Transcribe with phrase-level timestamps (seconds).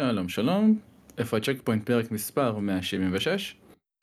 [0.00, 0.78] שלום שלום,
[1.18, 3.56] איפה ה Checkpoint פרק מספר 176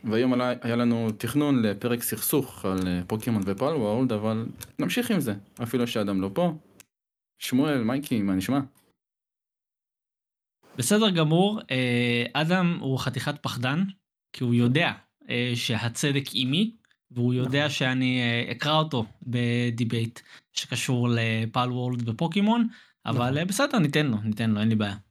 [0.03, 4.45] והיום היה לנו תכנון לפרק סכסוך על פוקימון ו Palworld אבל
[4.79, 6.53] נמשיך עם זה אפילו שאדם לא פה.
[7.39, 8.59] שמואל מייקי מה נשמע?
[10.77, 11.59] בסדר גמור
[12.33, 13.83] אדם הוא חתיכת פחדן
[14.33, 14.91] כי הוא יודע
[15.55, 16.75] שהצדק עימי
[17.11, 18.21] והוא יודע שאני
[18.51, 20.19] אקרא אותו ב debate
[20.53, 22.67] שקשור ל Palworld ופוקימון
[23.05, 25.04] אבל בסדר ניתן לו ניתן לו אין לי בעיה.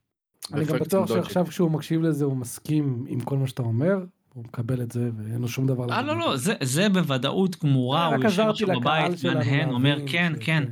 [0.53, 3.99] אני גם בטוח שעכשיו כשהוא מקשיב לזה הוא מסכים עם כל מה שאתה אומר.
[4.35, 5.93] הוא מקבל את זה ואין לו שום דבר.
[5.93, 10.65] אה לא לא זה זה בוודאות גמורה הוא יושב עכשיו בבית מהנהן אומר כן כן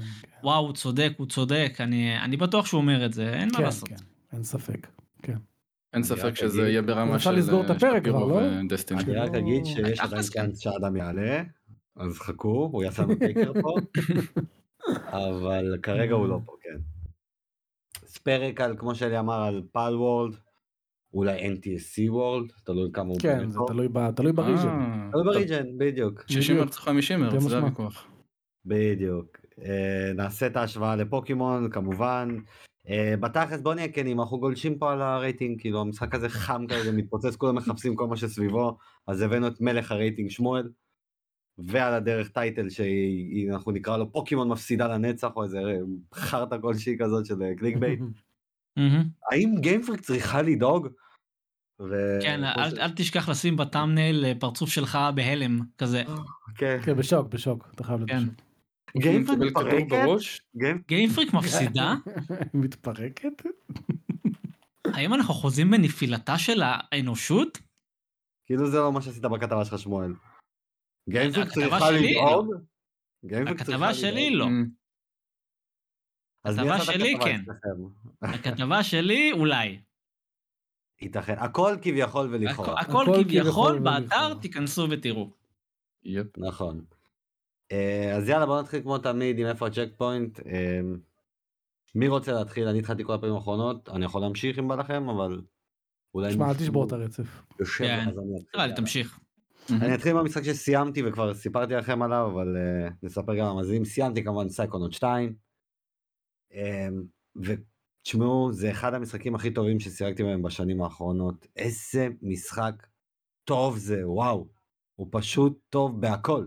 [0.43, 3.89] וואו הוא צודק הוא צודק אני אני בטוח שהוא אומר את זה אין מה לעשות.
[4.33, 4.87] אין ספק.
[5.23, 5.37] כן.
[5.93, 8.41] אין ספק שזה יהיה ברמה של לסגור את הפרק כבר לא?
[8.91, 11.43] אני רק אגיד שיש עדיין צ'אנס שאדם יעלה
[11.97, 13.75] אז חכו הוא לנו טייקר פה
[15.27, 16.62] אבל כרגע הוא לא פה כן.
[18.19, 20.37] פרק על כמו שאלי אמר על פאל וורלד
[21.15, 26.23] אולי NTSC וורלד תלוי כמה הוא כן זה תלוי תלוי בריג'ן תלוי בריג'ן בדיוק.
[26.29, 28.07] 60 ארץ 50 ארץ זה הוויכוח.
[28.65, 29.41] בדיוק.
[30.15, 32.37] נעשה את ההשוואה לפוקימון כמובן.
[33.21, 37.37] בתכלס בוא נהיה כנים אנחנו גולשים פה על הרייטינג כאילו המשחק הזה חם כזה מתפוצץ
[37.37, 38.77] כולם מחפשים כל מה שסביבו
[39.07, 40.69] אז הבאנו את מלך הרייטינג שמואל.
[41.59, 45.61] ועל הדרך title שאנחנו נקרא לו פוקימון מפסידה לנצח או איזה
[46.15, 48.01] חרטה כלשהי כזאת של clickbait.
[49.31, 50.89] האם Game Freak צריכה לדאוג?
[52.23, 56.03] כן אל תשכח לשים ב thumbnail פרצוף שלך בהלם כזה.
[56.55, 58.23] כן בשוק בשוק אתה חייב להיות
[60.89, 61.95] Game Freak מפסידה?
[62.55, 63.43] מתפרקת?
[64.85, 67.59] האם אנחנו חוזים בנפילתה של האנושות?
[68.47, 70.13] כאילו זה לא מה שעשית בכתבה שלך שמואל.
[71.09, 72.55] גיימפריק צריכה לדאוג?
[73.49, 74.47] הכתבה שלי לא.
[76.45, 77.41] הכתבה שלי כן.
[78.23, 79.81] הכתבה שלי אולי.
[81.01, 82.81] ייתכן הכל כביכול ולכאורה.
[82.81, 85.31] הכל כביכול באתר תיכנסו ותראו.
[86.37, 86.85] נכון.
[88.17, 90.41] אז יאללה בוא נתחיל כמו תמיד עם איפה הצ'ק פוינט.
[91.95, 95.41] מי רוצה להתחיל אני התחלתי כל הפעמים האחרונות אני יכול להמשיך אם בא לכם אבל.
[96.15, 97.43] אולי אל תשבור את הרצף.
[98.77, 99.22] תמשיך.
[99.71, 102.57] אני אתחיל במשחק שסיימתי וכבר סיפרתי לכם עליו אבל
[103.03, 105.35] נספר גם למאזינים סיימתי כמובן סייקונות 2.
[107.37, 112.87] ותשמעו זה אחד המשחקים הכי טובים שסירקתי בהם בשנים האחרונות איזה משחק
[113.45, 114.49] טוב זה וואו
[114.95, 116.47] הוא פשוט טוב בהכל.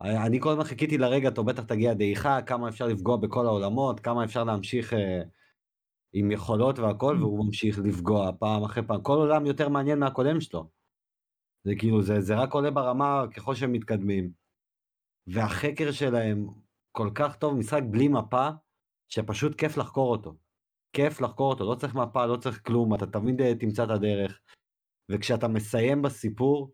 [0.00, 4.24] אני כל הזמן חיכיתי לרגע טוב בטח תגיע דעיכה כמה אפשר לפגוע בכל העולמות כמה
[4.24, 5.22] אפשר להמשיך אה,
[6.12, 10.79] עם יכולות והכל והוא ממשיך לפגוע פעם אחרי פעם כל עולם יותר מעניין מהקודם שלו.
[11.64, 14.30] זה כאילו זה זה רק עולה ברמה ככל שהם מתקדמים.
[15.26, 16.46] והחקר שלהם
[16.92, 18.48] כל כך טוב משחק בלי מפה
[19.08, 20.36] שפשוט כיף לחקור אותו.
[20.92, 24.40] כיף לחקור אותו לא צריך מפה לא צריך כלום אתה תמיד אה, תמצא את הדרך.
[25.10, 26.72] וכשאתה מסיים בסיפור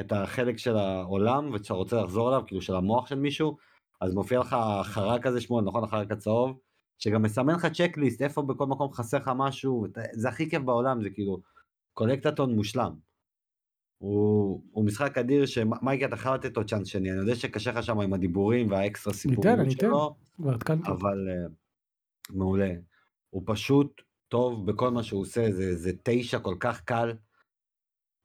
[0.00, 3.56] את החלק של העולם וכשאתה רוצה לחזור אליו כאילו של המוח של מישהו
[4.00, 6.58] אז מופיע לך חרק כזה שמואל נכון החרק הצהוב
[6.98, 11.10] שגם מסמן לך צ'קליסט איפה בכל מקום חסר לך משהו זה הכי כיף בעולם זה
[11.10, 11.40] כאילו
[11.94, 13.07] קולקטטון מושלם.
[13.98, 17.82] הוא, הוא משחק אדיר שמייקי אתה חייב לתת לו צ'אנס שני אני יודע שקשה לך
[17.82, 20.16] שם עם הדיבורים והאקסטרה סיפורים שלו
[20.86, 21.52] אבל uh,
[22.30, 22.70] מעולה
[23.30, 27.12] הוא פשוט טוב בכל מה שהוא עושה זה זה תשע כל כך קל.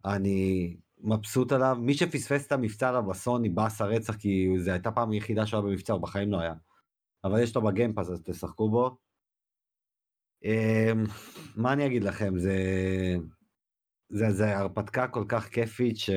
[0.05, 5.13] אני מבסוט עליו מי שפספס את המבצע עליו בסוני באסה רצח כי זה הייתה פעם
[5.13, 6.53] יחידה שהוא היה במבצע הוא בחיים לא היה.
[7.23, 8.97] אבל יש לו בגיימפאס אז תשחקו בו.
[10.45, 11.11] Um,
[11.55, 12.55] מה אני אגיד לכם זה
[14.13, 16.09] זה זה הרפתקה כל כך כיפית ש...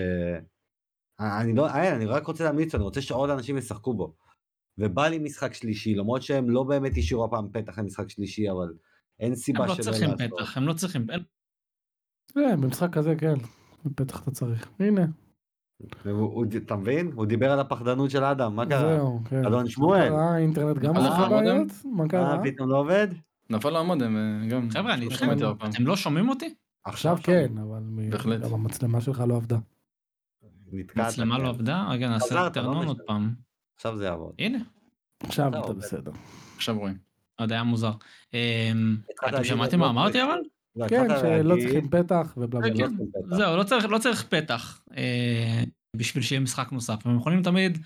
[1.21, 4.15] אני לא, אני רק רוצה להמליץ, אני רוצה שעוד אנשים ישחקו בו.
[4.79, 8.75] ובא לי משחק שלישי, למרות שהם לא באמת השאירו הפעם פתח למשחק שלישי, אבל
[9.21, 9.95] אין סיבה שלא לעשות.
[9.95, 11.07] הם לא צריכים פתח, הם לא צריכים...
[12.35, 13.35] כן, במשחק כזה כן,
[13.95, 15.07] פתח אתה צריך, הנה.
[16.57, 17.11] אתה מבין?
[17.15, 18.97] הוא דיבר על הפחדנות של אדם, מה קרה?
[18.97, 19.47] זהו, כן.
[19.47, 20.13] אדון שמואל.
[20.13, 21.69] האינטרנט גם עושה בעיות?
[21.85, 22.39] מה קרה?
[22.45, 23.09] פתאום לא עובד?
[23.51, 24.17] נפל לעמוד הם
[24.51, 24.71] גם...
[24.71, 24.95] חבר'ה,
[25.69, 26.55] אתם לא שומעים אותי?
[26.87, 27.83] עכשיו כן, אבל
[28.53, 29.59] המצלמה שלך לא עבדה.
[30.97, 31.87] מצלמה לא עבדה?
[31.91, 33.35] רגע נעשה טרנון עוד פעם.
[33.77, 34.35] עכשיו זה יעבוד.
[34.39, 34.59] הנה.
[35.23, 36.11] עכשיו אתה בסדר.
[36.57, 36.97] עכשיו רואים.
[37.41, 37.93] עוד היה מוזר.
[39.29, 40.39] אתם שמעתם מה אמרתי אבל?
[40.89, 42.87] כן, שלא צריכים פתח ובלה בלה.
[43.31, 43.57] זהו,
[43.89, 44.83] לא צריך פתח
[45.97, 47.07] בשביל שיהיה משחק נוסף.
[47.07, 47.79] הם יכולים תמיד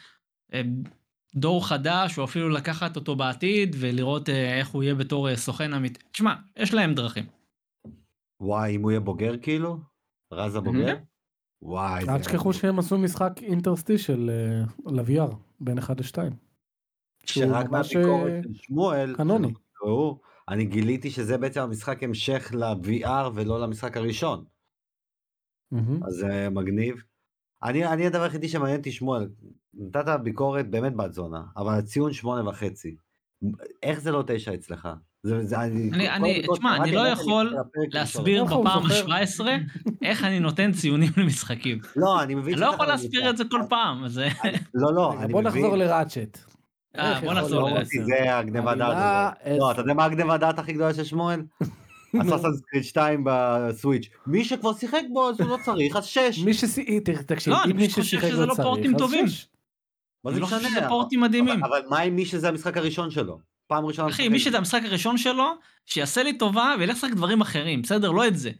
[1.34, 6.00] דור חדש או אפילו לקחת אותו בעתיד ולראות איך הוא יהיה בתור סוכן אמיתי.
[6.12, 7.24] תשמע, יש להם דרכים.
[8.40, 9.78] וואי אם הוא יהיה בוגר כאילו?
[10.32, 10.96] רז הבוגר?
[11.62, 12.08] וואי.
[12.08, 14.30] אל תשכחו שהם עשו משחק אינטרסטישל
[14.86, 16.16] ל-VR בין 1 ל-2.
[17.26, 19.14] שרק מהביקורת של שמואל.
[19.16, 19.52] קנוני.
[20.48, 24.44] אני גיליתי שזה בעצם המשחק המשך ל-VR ולא למשחק הראשון.
[26.06, 27.02] אז זה מגניב.
[27.62, 29.30] אני, אני הדבר היחידי שמעניין אותי שמואל,
[29.74, 32.96] נתת ביקורת באמת בת זונה, אבל הציון שמונה וחצי.
[33.82, 34.88] איך זה לא תשע אצלך?
[35.22, 37.56] זה, זה, אני, אני- אני- תשמע, אני קראתי, לא יכול.
[37.92, 39.12] להסביר בפעם זוכר?
[39.12, 39.40] ה-17
[40.02, 41.78] איך אני נותן ציונים למשחקים.
[41.96, 42.92] לא, אני מבין אני לא יכול ממוצע.
[42.92, 44.04] להסביר את זה כל פעם.
[44.04, 44.28] אז זה-
[44.74, 45.62] לא, לא, אני בוא מבין.
[45.62, 46.38] נחזור לראצ'ט.
[46.98, 47.86] אה, בוא נחזור ל Ratchet.
[47.92, 48.04] עשר?
[48.04, 49.34] זה הגניבת דעת.
[49.46, 49.70] לא, עשר.
[49.70, 51.42] אתה יודע מה הגניבת דעת הכי גדולה של שמואל?
[52.20, 54.08] Assassin's Creed 2 ב Switch.
[54.26, 56.38] מי שכבר שיחק בו אז הוא לא צריך, אז 6.
[56.44, 59.28] מי ששיחק, תקשיב, לא, אני אם מי ששיחק שזה לא לא צריך, פורטים אז טובים.
[59.28, 59.48] שש.
[60.24, 60.68] מה אני זה לא חושב משנה?
[60.70, 61.64] שזה אבל- פורטים מדהימים.
[61.64, 63.38] אבל מה עם מי שזה המשחק הראשון שלו?
[63.70, 64.08] פעם ראשונה.
[64.08, 64.28] אחי.
[64.28, 65.52] מי שזה המשחק הראשון שלו,
[65.86, 68.10] שיעשה לי טובה וילך לשחק דברים אחרים, בסדר?
[68.10, 68.50] לא את זה.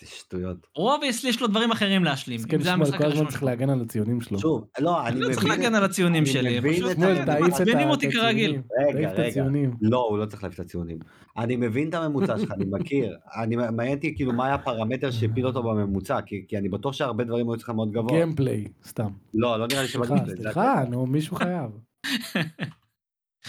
[0.00, 0.56] זה שטויות.
[0.76, 2.40] הוא obviously יש לו דברים אחרים להשלים.
[2.54, 3.48] אם זה שמואל, המשחק כל הזמן צריך שלו.
[3.48, 4.38] להגן על הציונים שלו.
[4.38, 5.34] שוב, לא, אני אני לא מבין...
[5.34, 6.98] צריך להגן על הציונים אני שלי, מבין פשוט
[7.40, 8.56] מעצבנים אותי כרגיל.
[8.88, 9.44] רגע, רגע.
[9.80, 10.98] לא, הוא לא צריך להעיף את הציונים.
[11.38, 13.16] אני מבין את הממוצע שלך, אני מכיר.
[13.36, 17.50] אני מעניין אותי כאילו מה היה הפרמטר שהפיל אותו בממוצע, כי אני בטוח שהרבה דברים
[17.50, 18.12] היו צריכים מאוד גבוה.
[18.16, 19.10] gameplay, סתם.
[19.34, 20.36] לא, לא נראה לי סליחה, שבגלל.
[20.36, 21.70] סליחה, נו, מישהו חייב.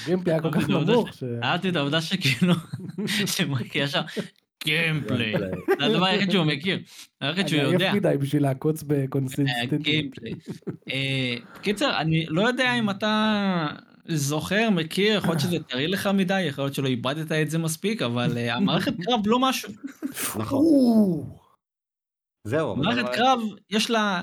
[0.05, 1.23] gameplay היה כל כך נמוך, ש-.
[1.43, 2.53] אהבתי את העובדה שכאילו,
[3.35, 4.01] שמייקי ישר,
[4.63, 5.33] gameplay.
[5.79, 6.79] זה הדבר היחיד שהוא מכיר.
[7.21, 7.91] היחיד שהוא אני יודע.
[7.91, 9.81] עייף מדי בשביל לעקוץ אה, בקונסיסטנטיות.
[9.81, 10.33] גיימפליי.
[10.89, 13.67] אה, קיצר, אני לא יודע אם אתה
[14.07, 18.01] זוכר, מכיר, יכול להיות שזה טרי לך מדי, יכול להיות שלא איבדת את זה מספיק,
[18.01, 19.69] אבל אה, המערכת קרב לא משהו.
[20.39, 20.65] נכון.
[22.47, 22.75] זהו.
[22.75, 23.39] מערכת אבל- קרב,
[23.69, 24.21] יש לה,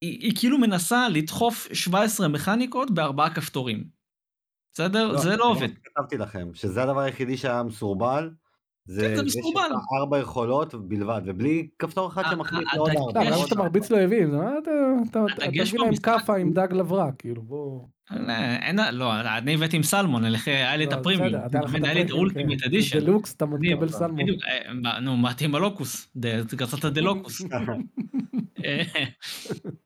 [0.00, 3.97] היא היא כאילו מנסה לדחוף 17 מכניקות בארבעה כפתורים.
[4.78, 5.16] בסדר?
[5.18, 5.68] זה לא עובד.
[5.84, 8.30] כתבתי לכם, שזה הדבר היחידי שהיה מסורבל.
[8.30, 9.60] כן, זה זה מסורבל.
[9.62, 13.24] שיש לך ארבע יכולות בלבד, ובלי כפתור אחד ה- שמחליט לעוד ארבע.
[13.24, 14.34] לא, למה שאתה מרביץ לאויבים?
[15.10, 17.80] אתה מביא להם כאפה עם דג לברק, כאילו בוא.
[18.12, 21.34] אה, אין, לא, אני הבאתי עם סלמון, היה לי את לא, הפרימיום,
[21.84, 22.66] היה לי את ה ultimate כן.
[22.66, 23.00] edition.
[23.00, 24.20] deluxe אתה מקבל סלמון.
[24.20, 26.08] אה, מה, נו, באתי עם הלוקוס,
[26.54, 27.42] גרסת הדלוקוס.
[28.64, 28.82] אה,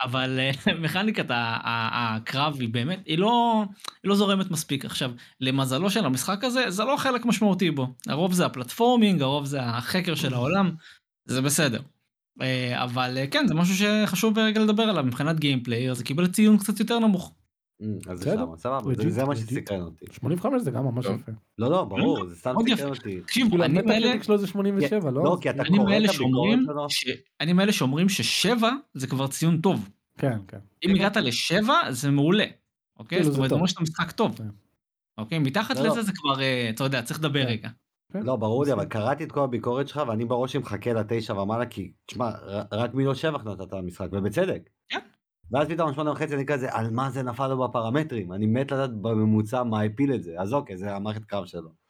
[0.02, 3.64] אבל אה, מכניקת ה- ה- הקרב היא באמת, היא לא,
[4.02, 4.84] היא לא זורמת מספיק.
[4.84, 5.10] עכשיו,
[5.40, 7.86] למזלו של המשחק הזה, זה לא חלק משמעותי בו.
[8.08, 10.70] הרוב זה ה platforming, הרוב זה החקר של העולם,
[11.24, 11.80] זה בסדר.
[12.74, 16.80] אבל כן, זה משהו שחשוב רגע לדבר עליו מבחינת גיימפליי, אז זה קיבל ציון קצת
[16.80, 17.32] יותר נמוך.
[17.82, 19.36] אמ, אז זה שם, סבבה, זה- מה.
[19.36, 20.04] שסקרן אותי.
[20.12, 21.04] 85 זה גם ממש.
[21.06, 21.32] יפה.
[21.58, 22.88] לא, לא, ברור, זה סתם סקרן.
[22.88, 23.20] אותי.
[23.26, 25.24] כאילו אני מאלה, שלו זה 87, לא?
[25.24, 27.12] לא, כי אתה אני קורא את הביקורת שלו.
[27.40, 29.88] אני מאלה שאומרים ששבע זה כבר ציון טוב.
[30.18, 30.58] כן, כן.
[30.84, 32.44] אם הגעת לשבע זה מעולה.
[32.98, 33.18] אוקיי?
[33.18, 33.54] כאילו, זאת זה אומרת, זה.
[33.54, 34.36] אומר שאתה משחק טוב.
[34.38, 34.44] כן.
[35.18, 35.38] אוקיי?
[35.38, 35.88] מתחת לא, לא.
[35.88, 37.48] לזה זה כבר, אה, אתה יודע, צריך לדבר כן.
[37.48, 37.68] רגע.
[38.12, 38.72] כן, לא, ברור לי.
[38.72, 42.30] אבל קראתי את כל הביקורת שלך, ואני בראש מחכה לתשע ומעלה, כי, תשמע,
[42.72, 44.68] רק מיליון שבח נתת למשחק, ובצדק.
[44.88, 44.98] כן.
[45.50, 48.32] ואז פתאום שמונה וחצי אני כזה, על מה זה נפל לו בפרמטרים?
[48.32, 50.34] אני מת לדעת בממוצע מה הפיל את זה.
[50.38, 51.82] אז אוקיי, זה המערכת קרב שלו.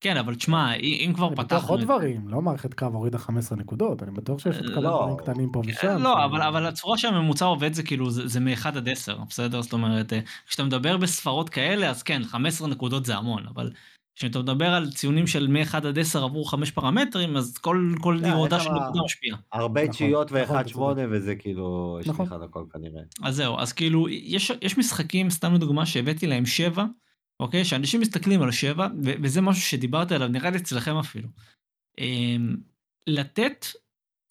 [0.00, 1.80] כן, אבל תשמע, אם כבר אני בטוח פתחנו עוד.
[1.80, 4.98] דברים, לא מערכת קרב הורידה 15 נקודות, אני בטוח שיש עוד כמה לא.
[5.02, 6.02] דברים קטנים פה כן, ושם.
[6.02, 9.62] לא, אבל, אבל הצורה שהממוצע עובד זה כאילו, זה, זה מ-1 עד 10, בסדר?
[9.62, 13.70] זאת אומרת, אה, כשאתה מדבר בספרות כאלה, אז כן, 15 נקודות זה המון, אבל
[14.18, 18.28] כשאתה מדבר על ציונים של מ-1 עד 10 עבור 5 פרמטרים, אז כל, כל לא,
[18.28, 19.38] הורדה של נקודה משפיעה.
[19.52, 22.26] הרבה נכון, תשיעיות נכון, ואחד אתה שמונה, וזה כאילו, יש נכון.
[22.26, 23.02] אחד הכל כנראה.
[23.22, 26.84] אז זהו, אז כאילו, יש, יש משחקים, סתם לדוגמה, שהבאתי להם 7,
[27.40, 27.64] אוקיי?
[27.64, 31.28] שאנשים מסתכלים על 7, ו- וזה משהו שדיברתי עליו, נראה לי אצלכם אפילו.
[31.98, 32.56] אמ,
[33.06, 33.66] לתת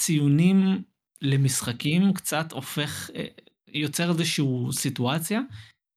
[0.02, 0.82] ציונים
[1.22, 3.26] למשחקים קצת הופך, אה,
[3.68, 5.42] יוצר איזושהי סיטואציה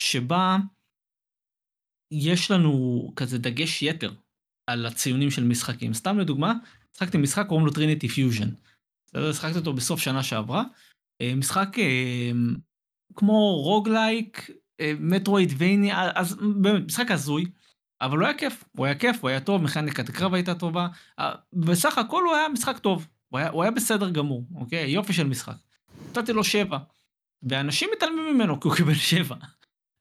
[0.03, 0.57] שבה
[2.11, 4.13] יש לנו כזה דגש יתר
[4.67, 5.95] על הציונים של משחקים.
[5.95, 6.53] סתם לדוגמה,
[6.95, 8.49] שחקתי משחק קוראים לו Trinity Fusion.
[9.33, 10.65] שחקתי אותו בסוף שנה שעברה.
[11.21, 12.31] אה, משחק אה,
[13.17, 14.51] כמו roguelike,
[14.81, 17.45] אה, metroidvania, אז באמת, משחק הזוי,
[18.01, 20.89] אבל הוא היה כיף, הוא היה כיף, הוא היה טוב, מכניקת הקרב הייתה טובה,
[21.53, 24.91] בסך הכל הוא היה משחק טוב, הוא היה, הוא היה בסדר גמור, אוקיי?
[24.91, 25.55] יופי של משחק.
[26.11, 26.79] נתתי לו שבע,
[27.43, 29.37] ואנשים מתעלמים ממנו כי הוא קיבל שבע,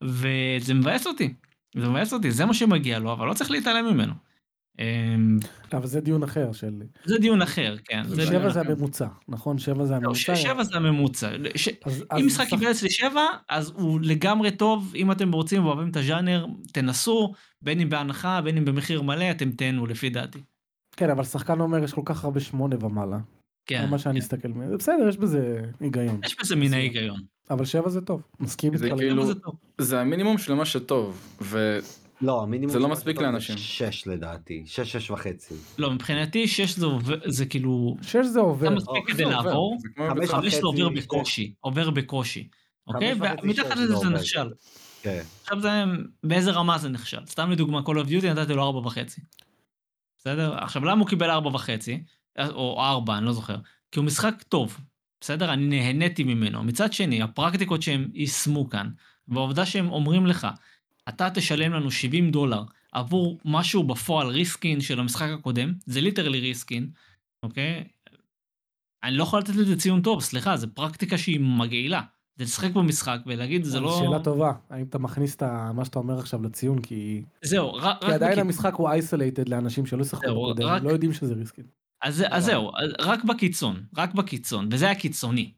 [0.03, 1.33] וזה מבאס אותי,
[1.75, 4.13] זה מבאס אותי, זה מה שמגיע לו, אבל לא צריך להתעלם ממנו.
[4.79, 5.37] אמ,
[5.73, 6.81] אבל זה דיון אחר של...
[7.05, 8.03] זה דיון אחר, כן.
[8.07, 8.61] זה שבע זה.
[8.61, 9.57] הממוצע, נכון?
[9.57, 10.35] שבע זה לא, הממוצע.
[10.35, 11.31] שבע זה הממוצע.
[12.19, 15.97] אם משחק שח- קיבל אצלי שבע, אז הוא לגמרי טוב, אם אתם רוצים ואוהבים את
[15.97, 20.39] הז'אנר, תנסו, בין אם בהנחה, בין אם במחיר מלא, אתם תהנו לפי דעתי.
[20.97, 23.17] כן, אבל שחקן אומר יש כל כך הרבה שמונה ומעלה.
[23.65, 24.25] כן, מה שאני כן.
[24.25, 24.47] אסתכל.
[24.47, 24.77] מזה.
[24.77, 26.19] בסדר, יש בזה היגיון.
[26.25, 27.19] יש בזה מן ההיגיון.
[27.49, 28.21] אבל שבע זה טוב.
[28.39, 28.97] מסכים זה איתך.
[28.97, 29.25] כאילו-.
[29.25, 29.55] זה טוב.
[29.77, 31.79] זה המינימום של מה שטוב, ו...
[32.21, 32.73] לא, המינימום...
[32.73, 33.57] זה לא מספיק לאנשים.
[33.57, 35.53] שש לדעתי, שש, שש וחצי.
[35.77, 38.67] לא, מבחינתי שש זה עובר- זה כאילו, שש זה עובר.
[38.67, 39.77] אתה מספיק זה כדי לעבור,
[40.27, 42.47] חמש זה עובר בקושי, עובר בקושי.
[42.87, 43.13] אוקיי?
[43.43, 44.09] ומתחת לזה זה.
[44.09, 44.49] נכשל.
[45.01, 45.21] כן.
[45.41, 45.69] עכשיו זה,
[46.23, 47.25] באיזה רמה זה נכשל?
[47.25, 49.21] סתם לדוגמה, Call of Duty נתתי לו ארבע וחצי.
[50.17, 50.55] בסדר?
[50.57, 52.03] עכשיו, למה הוא קיבל ארבע וחצי?
[52.49, 53.55] או ארבע, אני לא זוכר.
[53.91, 54.77] כי הוא משחק טוב,
[55.21, 55.53] בסדר?
[55.53, 56.63] אני נהניתי ממנו.
[56.63, 58.89] מצד שני, הפרקטיקות שהם יישמו כאן,
[59.27, 60.47] והעובדה שהם אומרים לך,
[61.09, 66.89] אתה תשלם לנו 70 דולר עבור משהו בפועל reskin של המשחק הקודם, זה literally reskin,
[67.43, 67.83] אוקיי?
[69.03, 72.01] אני לא יכול לתת לזה ציון טוב, סליחה, זו פרקטיקה שהיא מגעילה.
[72.35, 73.99] זה לשחק במשחק ולהגיד זה לא...
[73.99, 77.23] שאלה טובה, האם אתה מכניס את מה שאתה אומר עכשיו לציון כי...
[77.41, 78.05] זהו, רק...
[78.05, 80.83] כי עדיין המשחק הוא אייסולייטד לאנשים שלא שיחקו בקודם.
[80.83, 81.65] לא יודעים שזה ריסקין.
[82.01, 85.51] אז, אז זהו, רק בקיצון, רק בקיצון, וזה היה קיצוני.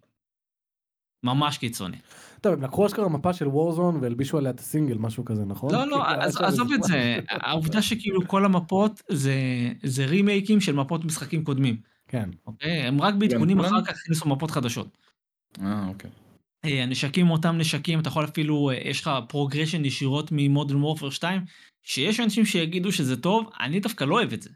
[1.24, 1.98] ממש קיצוני.
[2.42, 5.74] טוב, הם לקחו אשכרה מפה של וורזון והלבישו עליה את הסינגל, משהו כזה, נכון?
[5.74, 6.04] לא, לא,
[6.40, 9.34] עזוב את זה, העובדה שכאילו כל המפות זה,
[9.84, 11.78] זה רימייקים של מפות משחקים קודמים.
[12.08, 12.30] כן.
[12.48, 12.72] אוקיי?
[12.72, 14.98] הם רק בעדכונים אחר כך הכניסו מפות חדשות.
[15.62, 16.10] אה, אוקיי.
[16.64, 21.42] הנשקים אותם נשקים, אתה יכול אפילו, יש לך progression ישירות מ Modern Warfare 2,
[21.84, 24.50] שיש אנשים שיגידו שזה טוב, אני דווקא לא אוהב את זה.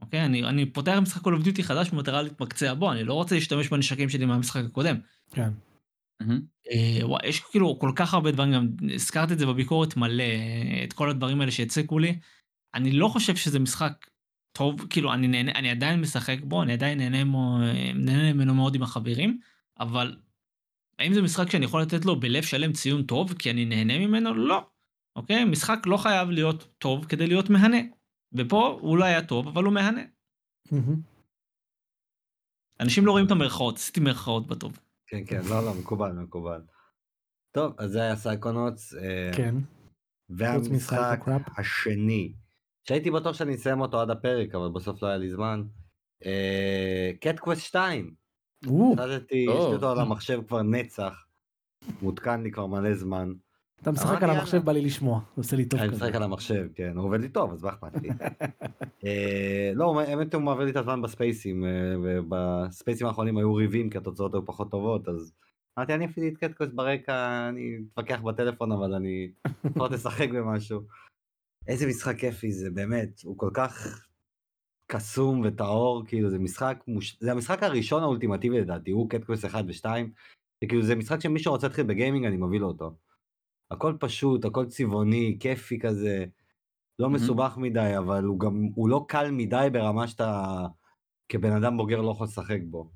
[0.00, 0.24] אוקיי?
[0.24, 4.08] אני, אני פותח משחק of Duty חדש במטרה להתמקצע בו, אני לא רוצה להשתמש בנשקים
[4.08, 4.96] שלי מהמשחק הקודם.
[5.30, 5.50] כן.
[6.70, 10.24] אה, וואי, יש כאילו כל כך הרבה דברים, גם הזכרתי את זה בביקורת מלא,
[10.84, 12.18] את כל הדברים האלה שהציקו לי.
[12.74, 14.06] אני לא חושב שזה משחק
[14.52, 17.58] טוב, כאילו אני נהנה, אני עדיין משחק בו, אני עדיין נהנה, מו,
[17.94, 19.38] נהנה ממנו מאוד עם החברים,
[19.80, 20.16] אבל
[20.98, 24.34] האם זה משחק שאני יכול לתת לו בלב שלם ציון טוב כי אני נהנה ממנו?
[24.34, 24.66] לא.
[25.16, 25.44] אוקיי?
[25.44, 27.78] משחק לא חייב להיות טוב כדי להיות מהנה.
[28.32, 30.02] ופה הוא לא היה טוב, אבל הוא מהנה.
[32.80, 34.78] אנשים לא רואים את המרכאות, עשיתי מרכאות בטוב.
[35.06, 36.62] כן, כן, לא, לא, מקובל, מקובל.
[37.52, 38.94] טוב, אז זה היה Psychonauts.
[39.36, 39.54] כן.
[40.28, 41.20] והמשחק
[41.58, 42.34] השני,
[42.88, 45.62] שהייתי בטוח שאני אסיים אותו עד הפרק, אבל בסוף לא היה לי זמן.
[47.20, 48.14] Cat Quest 2.
[48.92, 51.26] החלטתי, יש לי אותו על המחשב כבר נצח.
[52.02, 53.32] מותקן לי כבר מלא זמן.
[53.82, 55.88] אתה משחק על המחשב בא לי לשמוע, זה עושה לי טוב כזה.
[55.88, 58.08] אני משחק על המחשב, כן, הוא עובד לי טוב, אז מה אכפת לי.
[59.78, 61.64] לא, האמת הוא מעביר לי את הזמן בספייסים,
[62.04, 65.32] ובספייסים האחרונים היו ריבים כי התוצאות היו פחות טובות, אז
[65.78, 69.30] אמרתי אני אפילו את Cat Quest ברקע, אני אתווכח בטלפון אבל אני
[69.64, 70.80] לפחות אשחק במשהו.
[71.68, 74.04] איזה משחק כיפי זה באמת, הוא כל כך
[74.86, 76.84] קסום וטהור, כאילו זה משחק,
[77.20, 79.86] זה המשחק הראשון האולטימטיבי לדעתי, הוא קט קווסט 1 ו-2,
[80.64, 82.94] וכאילו זה משחק שמי שרוצה להתחיל בגיימינג אני מביא לו אותו.
[83.70, 86.24] הכל פשוט, הכל צבעוני, כיפי כזה,
[86.98, 87.10] לא mm-hmm.
[87.10, 90.66] מסובך מדי, אבל הוא גם, הוא לא קל מדי ברמה שאתה
[91.28, 92.90] כבן אדם בוגר לא יכול לשחק בו.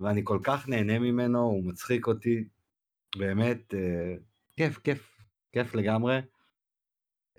[0.00, 2.44] ואני כל כך נהנה ממנו, הוא מצחיק אותי,
[3.16, 4.14] באמת, אה,
[4.56, 5.18] כיף, כיף,
[5.52, 6.20] כיף לגמרי.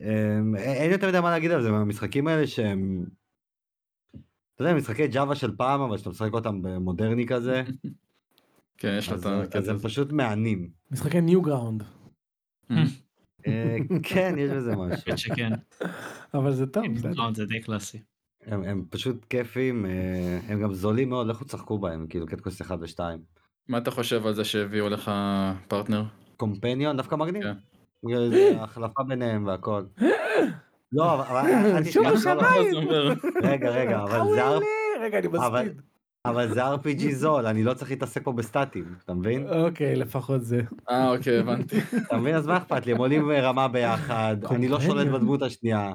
[0.01, 3.05] אה, אין יותר מדי מה להגיד על זה, המשחקים האלה שהם,
[4.55, 7.63] אתה יודע, משחקי ג'אווה של פעם, אבל שאתה משחק אותם במודרני כזה.
[8.79, 9.57] כן, יש לו את ה...
[9.57, 10.69] אז הם פשוט מהנים.
[10.91, 11.83] משחקי ניו גראונד.
[13.47, 15.17] אה, כן, יש בזה משהו.
[15.17, 15.51] שכן.
[16.33, 16.83] אבל זה טוב.
[17.33, 18.01] זה די קלאסי.
[18.45, 22.77] הם, הם פשוט כיפים, אה, הם גם זולים מאוד, לכו תשחקו בהם, כאילו קטקוס 1
[22.81, 22.99] ו-2.
[23.67, 25.11] מה אתה חושב על זה שהביאו לך
[25.67, 26.03] פרטנר?
[26.37, 27.43] קומפניון, דווקא מגניב.
[27.43, 27.53] כן.
[28.29, 29.83] זה החלפה ביניהם והכל.
[30.91, 31.83] לא, אבל...
[31.91, 32.87] שוב השמיים!
[33.49, 34.41] רגע, רגע, אבל זה...
[35.01, 35.81] רגע, אני מספיד.
[36.29, 39.47] אבל זה RPG זול, אני לא צריך להתעסק פה בסטטים, אתה מבין?
[39.49, 40.61] אוקיי, לפחות זה.
[40.89, 41.79] אה, אוקיי, הבנתי.
[42.07, 42.35] אתה מבין?
[42.35, 42.91] אז מה אכפת לי?
[42.91, 45.93] הם עולים רמה ביחד, אני לא שולט בדמות השנייה,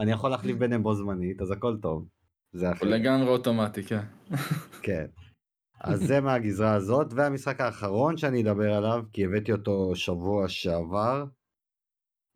[0.00, 2.08] אני יכול להחליף ביניהם בו זמנית, אז הכל טוב.
[2.52, 2.86] זה הכי...
[2.86, 4.04] לגמרי אוטומטי, כן.
[4.82, 5.06] כן.
[5.80, 11.24] אז זה מהגזרה הזאת, והמשחק האחרון שאני אדבר עליו, כי הבאתי אותו שבוע שעבר,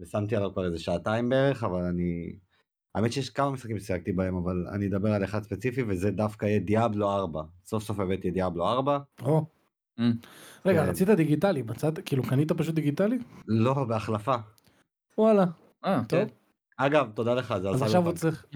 [0.00, 2.36] ושמתי עליו כבר איזה שעתיים בערך, אבל אני
[2.94, 6.58] האמת שיש כמה משחקים ששיחקתי בהם, אבל אני אדבר על אחד ספציפי, וזה דווקא יהיה
[6.58, 7.42] דיאבלו 4.
[7.64, 8.98] סוף סוף הבאתי את דיאבלו 4.
[9.22, 9.46] או.
[10.66, 13.18] רגע, רצית דיגיטלי, מצאת, כאילו קנית פשוט דיגיטלי?
[13.48, 14.34] לא, בהחלפה.
[15.18, 15.44] וואלה.
[15.84, 16.20] אה, טוב.
[16.76, 18.46] אגב, תודה לך, זה אז עכשיו הוא צריך...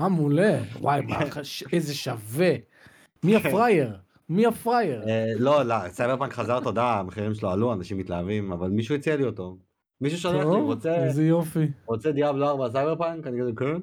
[0.00, 0.58] אה, מעולה.
[0.80, 1.00] וואי,
[1.72, 2.54] איזה שווה.
[3.24, 3.96] מי הפראייר?
[4.28, 5.02] מי הפראייר?
[5.38, 9.56] לא, לא, סייברפאנק חזר תודה, המחירים שלו עלו, אנשים מתלהבים, אבל מישהו הציע לי אותו.
[10.00, 11.66] מישהו שולח לי, רוצה, איזה יופי.
[11.86, 13.26] רוצה Diablo 4 סייבר פאנק?
[13.26, 13.80] אני כזה, כן.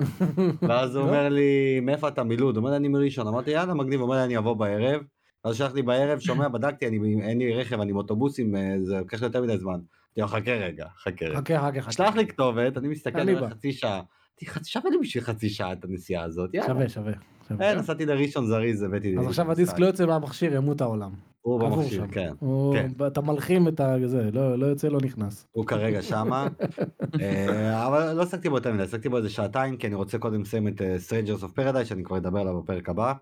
[0.68, 2.56] ואז הוא אומר לי, מאיפה אתה מלוד?
[2.56, 3.26] הוא אומר לי, אני מראשון.
[3.26, 5.02] אמרתי, יאללה, מגניב, הוא אומר לי, אני אבוא בערב.
[5.44, 8.98] אז שלח לי בערב, שומע, בדקתי, אני, אין לי רכב, אני עם אוטובוסים, אה, זה
[8.98, 9.72] לוקח יותר מדי זמן.
[9.72, 11.38] אמרתי לו, חכה רגע, חכה רגע.
[11.38, 11.92] חכה, חכה, חכה.
[11.92, 14.02] שלח לי כתובת, אני מסתכל על חצי שעה.
[14.46, 16.68] חצי שעה לי בשביל חצי שעה את הנסיעה הזאת, יאללה.
[16.68, 17.12] שווה, שווה.
[17.60, 19.18] אה, נסעתי לראשון זריז, הבאתי...
[19.18, 21.10] אז עכשיו הדיסק לא יוצא מהמכשיר, ימות העולם.
[21.46, 22.32] הוא במכשיר, כן.
[22.74, 23.06] כן.
[23.06, 25.46] אתה מלחים את זה, לא, לא יוצא, לא נכנס.
[25.52, 26.48] הוא כרגע שמה,
[27.20, 30.42] אה, אבל לא עסקתי בו יותר מדי, עסקתי בו איזה שעתיים, כי אני רוצה קודם
[30.42, 33.12] לסיים את אה, Strangers of Paradise, שאני כבר אדבר עליו בפרק הבא.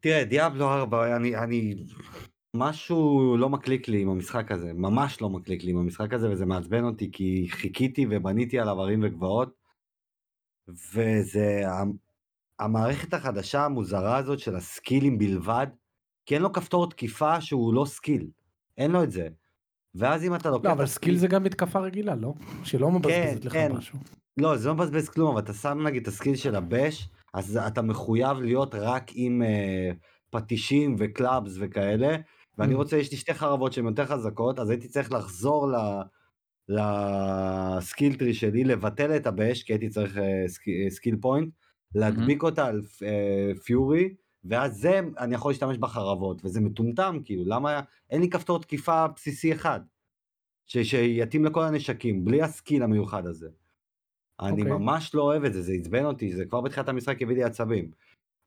[0.00, 1.74] תראה, דיאבלו 4, אני, אני,
[2.56, 6.46] משהו לא מקליק לי עם המשחק הזה, ממש לא מקליק לי עם המשחק הזה, וזה
[6.46, 9.54] מעצבן אותי כי חיכיתי ובניתי עליו הרים וגבעות,
[10.68, 11.62] וזה
[12.58, 15.66] המערכת החדשה המוזרה הזאת של הסקילים בלבד,
[16.26, 18.26] כי אין לו כפתור תקיפה שהוא לא skill,
[18.78, 19.28] אין לו את זה.
[19.94, 20.68] ואז אם אתה לוקח...
[20.68, 22.34] לא, אבל skill זה גם מתקפה רגילה, לא?
[22.64, 23.72] שלא מבזבזת לך כן.
[23.72, 23.98] משהו.
[24.36, 27.08] לא, זה לא מבזבז כלום, אבל אתה שם נגיד את ה skill של ה bash,
[27.34, 29.90] אז אתה מחויב להיות רק עם אה,
[30.30, 32.16] פטישים ו clubs וכאלה,
[32.58, 32.76] ואני Mm.
[32.76, 35.74] רוצה, יש לי שתי חרבות שהן יותר חזקות, אז הייתי צריך לחזור ל...
[36.68, 41.54] ל skill tree שלי, לבטל את ה bash, כי הייתי צריך אה, אה, skill point,
[41.94, 44.14] להדביק אותה על אה, fury,
[44.44, 49.52] ואז זה, אני יכול להשתמש בחרבות, וזה מטומטם, כאילו, למה, אין לי כפתור תקיפה בסיסי
[49.52, 49.80] אחד,
[50.66, 53.48] ש, שיתאים לכל הנשקים, בלי ה skill המיוחד הזה.
[54.40, 54.72] אני אוקיי.
[54.72, 57.90] ממש לא אוהב את זה, זה עצבן אותי, זה כבר בתחילת המשחק הביא לי עצבים.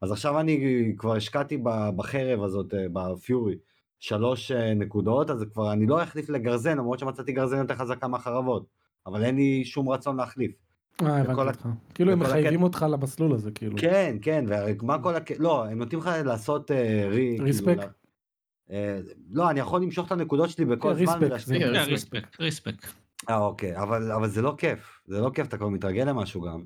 [0.02, 1.58] אז עכשיו אני כבר השקעתי
[1.96, 3.56] בחרב הזאת, אה, ב fury,
[4.00, 8.66] שלוש אה, נקודות, אז כבר אני לא אחליף לגרזן, למרות שמצאתי גרזן יותר חזקה מהחרבות,
[9.06, 10.52] אבל אין לי שום רצון להחליף.
[11.02, 11.68] אה, וכל הבנתי אותך.
[11.94, 13.78] כאילו הם מחייבים אותך למסלול הזה, כאילו.
[13.78, 15.32] כן, כן, ומה כל הק...
[15.32, 17.28] לא, הם נותנים לך לעשות אה, רי...
[17.30, 17.78] כאילו, ריספק?
[18.72, 19.00] אה,
[19.32, 22.40] לא, אני יכול למשוך את הנקודות שלי בכל כן, זמן ריספק, כן, ריספק.
[22.40, 22.88] ריספק.
[23.30, 26.64] אה אוקיי, אבל, אבל זה לא כיף, זה לא כיף, אתה כבר מתרגל למשהו גם.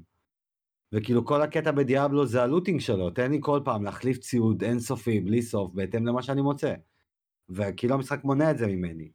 [0.93, 5.41] וכאילו כל הקטע בדיאבלו זה הלוטינג שלו, תן לי כל פעם להחליף ציוד אינסופי, בלי
[5.41, 6.73] סוף, בהתאם למה שאני מוצא.
[7.49, 9.09] וכאילו המשחק מונע את זה ממני.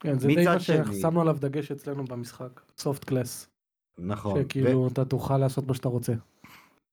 [0.00, 2.60] כן, זה די מה ששמנו עליו דגש אצלנו במשחק.
[2.78, 3.50] סופט קלאס.
[3.98, 4.42] נכון.
[4.42, 6.12] שכאילו אתה תוכל לעשות מה שאתה רוצה.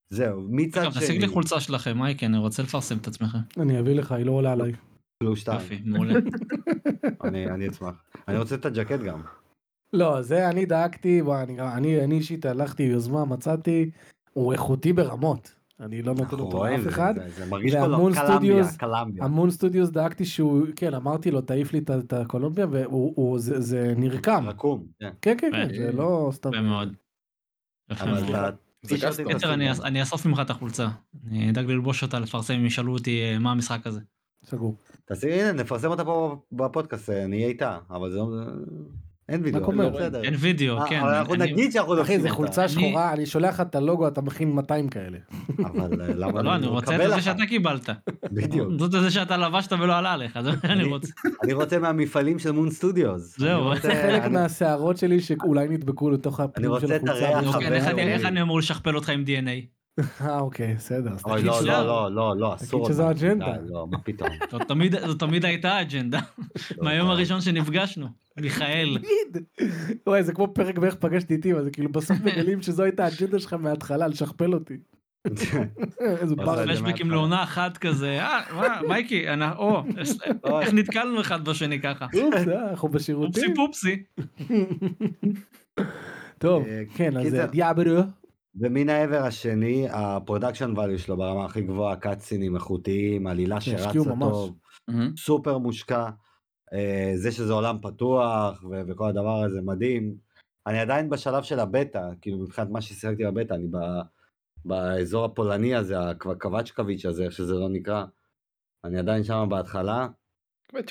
[0.09, 3.37] זהו, מצד אגב, תשיג לי שני, חולצה שלכם, מייקי, אני רוצה לפרסם את עצמכם.
[3.57, 4.71] אני אביא לך, היא לא עולה עליי.
[5.23, 6.13] פלוס שתיים, יופי, מעולה.
[7.23, 8.03] אני אני אשמח.
[8.27, 9.21] אני רוצה את הג'קט גם.
[9.93, 11.21] לא, זה אני דאגתי,
[11.73, 13.91] אני אישית הלכתי יוזמה, מצאתי,
[14.33, 15.54] הוא איכותי ברמות.
[15.79, 17.13] אני לא נותן אותו רואים, לאף אחד.
[17.17, 19.23] זה- זה מרגיש והמון לא קלמביה, סטודיוס- קלמביה.
[19.23, 23.93] המון סטודיוס דאגתי שהוא, כן, אמרתי לו, תעיף לי את הקולומביה, והוא, הוא- זה, זה
[23.97, 24.43] נרקם.
[24.47, 25.09] רקום, כן.
[25.21, 26.49] כן, כן, כן, אה, זה לא סתם.
[26.49, 26.95] יפה מאוד.
[29.27, 30.87] קיצר, אני אאסוף ממך את החולצה.
[31.27, 33.99] אני אדאג ללבוש אותה, לפרסם אם ישאלו אותי אה, מה המשחק הזה.
[34.43, 34.75] סגור.
[35.05, 38.27] תעשי, הנה, נפרסם אותה פה בפודקאסט, אה, נהיה איתה, אבל זה לא...
[39.29, 39.71] אין וידאו.
[40.23, 40.99] אין וידאו, אה, כן.
[41.05, 42.29] אנחנו נגיד שאנחנו אחי, אותה.
[42.29, 45.17] חולצה שחורה, אני שולח לך את הלוגו, אתה מכין 200 כאלה.
[45.69, 47.21] אבל אה, למה לא, אני רוצה את זה?
[47.21, 47.89] שאתה קיבלת.
[48.31, 48.69] בדיוק.
[48.79, 51.13] זאת את זה שאתה לבשת ולא עלה לך, זה מה שאני אני- רוצה.
[51.43, 53.39] אני רוצה מהמפעלים של מון סטודיוס.
[53.39, 53.75] זהו.
[53.81, 57.37] זה חלק מהשערות שלי שאולי נדבקו לתוך הפנים של החולצה.
[57.47, 58.13] אוקיי, איך אני- הבין-לאומי.
[58.13, 59.65] איך אני אמור לשכפל אותך עם DNA?
[60.21, 61.11] אה, אוקיי, בסדר.
[61.25, 62.87] אוי, תגיד לא, לא, לא, לא, לא, אסור.
[62.89, 63.19] שזו אותה.
[63.19, 63.45] אג'נדה.
[63.65, 64.29] לא, מה פתאום.
[65.07, 66.19] זאת תמיד- הייתה אג'נדה.
[66.81, 68.24] מהיום הראשון שנפגשנו.
[68.37, 68.97] מיכאל.
[70.07, 73.39] וואי, זה כמו פרק באיך פגשתי איתי, אבל זה כאילו בסוף מגלים שזו הייתה האג'נדה
[73.39, 74.77] שלך מההתחלה, לשכפל אותי.
[75.99, 76.35] איזה?
[76.35, 77.11] פלשבקים.
[77.11, 79.25] לעונה אחת כזה, אה, מייקי,
[79.57, 79.83] או.
[80.61, 82.05] איך נתקלנו אחד בשני ככה.
[82.05, 83.53] אופס, אה, אנחנו פופסי בשירותים.
[83.55, 84.03] פופסי.
[86.37, 87.45] טוב, אה, כן, אז קיצר.
[87.45, 88.01] Diablo.
[88.55, 94.19] ומן העבר השני, ה production value שלו ברמה הכי גבוהה, קאטסינים איכותיים, עלילה השקיעו שרצה.
[94.19, 94.55] טוב.
[95.17, 96.09] סופר מושקע, אה,
[97.15, 100.15] זה שזה עולם פתוח ו- וכל הדבר הזה מדהים.
[100.67, 104.01] אני עדיין בשלב של הבטא, כאילו מבחינת מה ששיחקתי בבטא, אני ב-
[104.65, 108.05] באזור הפולני הזה, הקוואצ'קוויץ' הזה, איך שזה לא נקרא.
[108.83, 110.07] אני עדיין שם בהתחלה,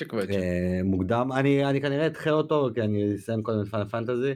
[0.07, 0.33] קווצ'ה.
[0.33, 4.33] אה, מוקדם, אני, אני כנראה אדחה אותו, כי אני אסיים קודם את פאנל פנטזי,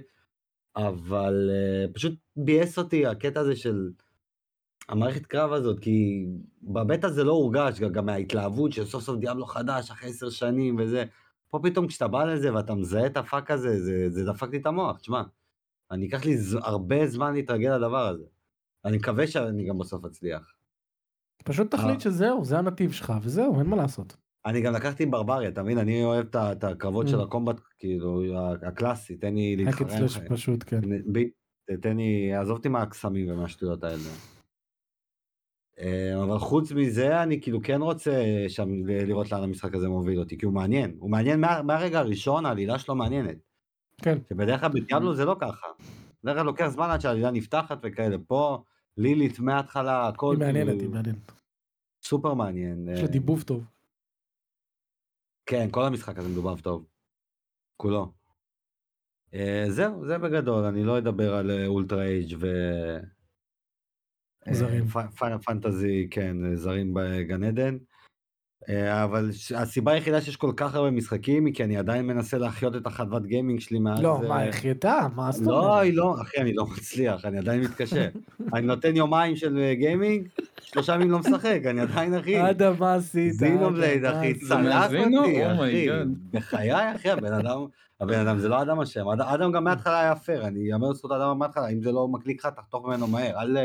[0.76, 3.90] אבל אה, פשוט ביאס אותי הקטע הזה של
[4.90, 6.26] המערכת קרב הזאת, כי
[6.64, 11.06] בבטא זה לא הורגש, גם מההתלהבות של סוף סוף דיאבלו חדש אחרי עשר שנים וזה.
[11.52, 14.66] פה פתאום כשאתה בא לזה ואתה מזהה את הפאק הזה, זה, זה דפק לי את
[14.66, 15.24] המוח, תשמע.
[15.92, 18.24] אני אקח לי ז, הרבה זמן להתרגל לדבר הזה.
[18.86, 20.54] אני מקווה שאני גם בסוף אצליח.
[21.44, 21.80] פשוט אה.
[21.80, 24.18] תחליט שזהו, זה הנתיב שלך, וזהו, אין מה לעשות.
[24.46, 25.78] אני גם לקחתי ברבריה, אתה מבין?
[25.78, 27.24] אני אוהב את הקרבות של Mm.
[27.24, 28.22] הקומבט, כאילו,
[28.68, 29.66] הקלאסי, תן לי.
[29.70, 30.82] אצלש פשוט, כן.
[31.82, 34.10] תן לי, עזוב אותי מהקסמים ומהשטויות האלה.
[35.80, 40.38] אה, אבל חוץ מזה, אני כאילו כן רוצה שם לראות לאן המשחק הזה מוביל אותי,
[40.38, 40.96] כי הוא מעניין.
[41.00, 43.38] הוא מעניין מה- מהרגע הראשון, העלילה שלו מעניינת.
[44.02, 44.18] כן.
[44.30, 45.68] שבדרך כלל בדיאבלו זה לא ככה.
[46.24, 48.18] בדרך כלל לוקח זמן עד שהעלילה נפתחת וכאלה.
[48.28, 48.63] פה,
[48.98, 51.32] לילית מההתחלה, הכל היא מעניינת, כאילו היא מעניינת.
[52.04, 52.88] סופר מעניין.
[52.89, 53.63] יש אה, לה דיבוב טוב.
[55.46, 56.86] כן, כל המשחק הזה מדובב טוב.
[57.78, 58.12] כולו.
[59.34, 62.48] אה, זהו, זה בגדול, אני לא אדבר על אה, אולטרה אייג' ו...
[64.47, 64.88] אה, זרים.
[64.88, 67.78] פ- פאנל פנטזי, כן, אה, זרים בגן עדן.
[68.69, 72.75] אה, אבל הסיבה היחידה שיש כל כך הרבה משחקים היא כי אני עדיין מנסה להחיות
[72.75, 74.02] את החדוות gaming שלי מאז...
[74.02, 74.99] לא, מה, החייתה?
[75.15, 75.82] מה זאת לא, אומרת?
[75.84, 78.08] היא לא, אחי, אני לא מצליח, אני עדיין מתקשה.
[78.54, 80.28] אני נותן יומיים של gaming,
[80.62, 82.49] שלושה ימים לא משחק, אני עדיין, אחי.
[82.49, 83.34] אדם, מה עשית?
[83.34, 84.86] Xenoblade, אחי, צלח?
[84.86, 85.89] אותי, Oh אחי.
[85.89, 85.93] God.
[86.32, 87.58] בחיי, אחי, הבן אדם,
[88.02, 91.12] הבן אדם זה לא אדם אשם, אד- אדם גם מההתחלה היה פייר, אני אאמר לזכות
[91.12, 93.58] אדם מההתחלה, אם זה לא מקליק לך, תחתוך ממנו מהר, אל...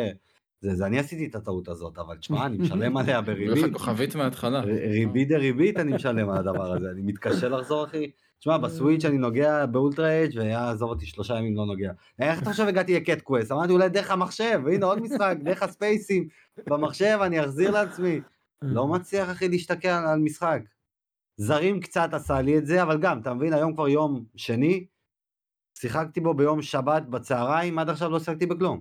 [0.65, 3.73] אה, זה, זה אני עשיתי את הטעות הזאת, אבל תשמע, אני משלם עליה בריבית.
[3.73, 4.61] כוכבית מההתחלה.
[4.61, 8.11] ריבית דריבית אני משלם על הדבר הזה, אני מתקשה לחזור אחי.
[8.39, 11.93] תשמע, ב Switch אני נוגע ב Ultra Age ויעזוב אותי שלושה ימים לא נוגע.
[12.19, 13.53] איך אתה חושב הגעתי ל Cat Quest?
[13.53, 16.29] אמרתי אולי דרך המחשב, הנה עוד משחק, דרך הספייסים,
[16.67, 18.21] במחשב אני אחזיר לעצמי.
[18.63, 20.61] לא מצליח אחי להשתקע על- על משחק.
[21.37, 24.87] זרים קצת עשה לי את זה, אבל גם, אתה מבין, היום כבר יום שני,
[25.79, 28.81] שיחקתי בו ביום שבת בצהריים, עד עכשיו לא שיחקתי בכלום.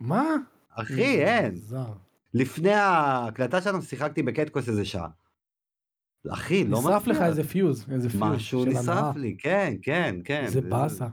[0.00, 0.24] מה?
[0.74, 1.54] אחי, אין.
[2.34, 5.08] לפני ההקלטה שלנו שיחקתי ב Cat Quest איזה שעה.
[6.28, 7.28] אחי, לא נשרף לך מצליח.
[7.28, 9.16] איזה פיוז, איזה פיוז משהו נשרף.
[9.16, 10.44] לי, כן, כן, כן.
[10.48, 11.06] זה באסה.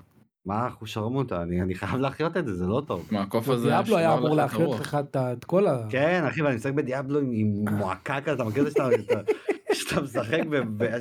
[0.45, 3.07] מה אנחנו שרמוטה, אני, אני חייב להחיות את זה, זה לא טוב.
[3.11, 3.67] מה, הקוף הזה...
[3.67, 4.79] דיאבלו היה אמור להחיות.
[4.79, 5.87] לך את כל ה...
[5.89, 9.21] כן, אחי, ואני משחק בדיאבלו עם מועקה כזה, אתה מכיר את זה שאתה,
[9.79, 10.41] שאתה, משחק,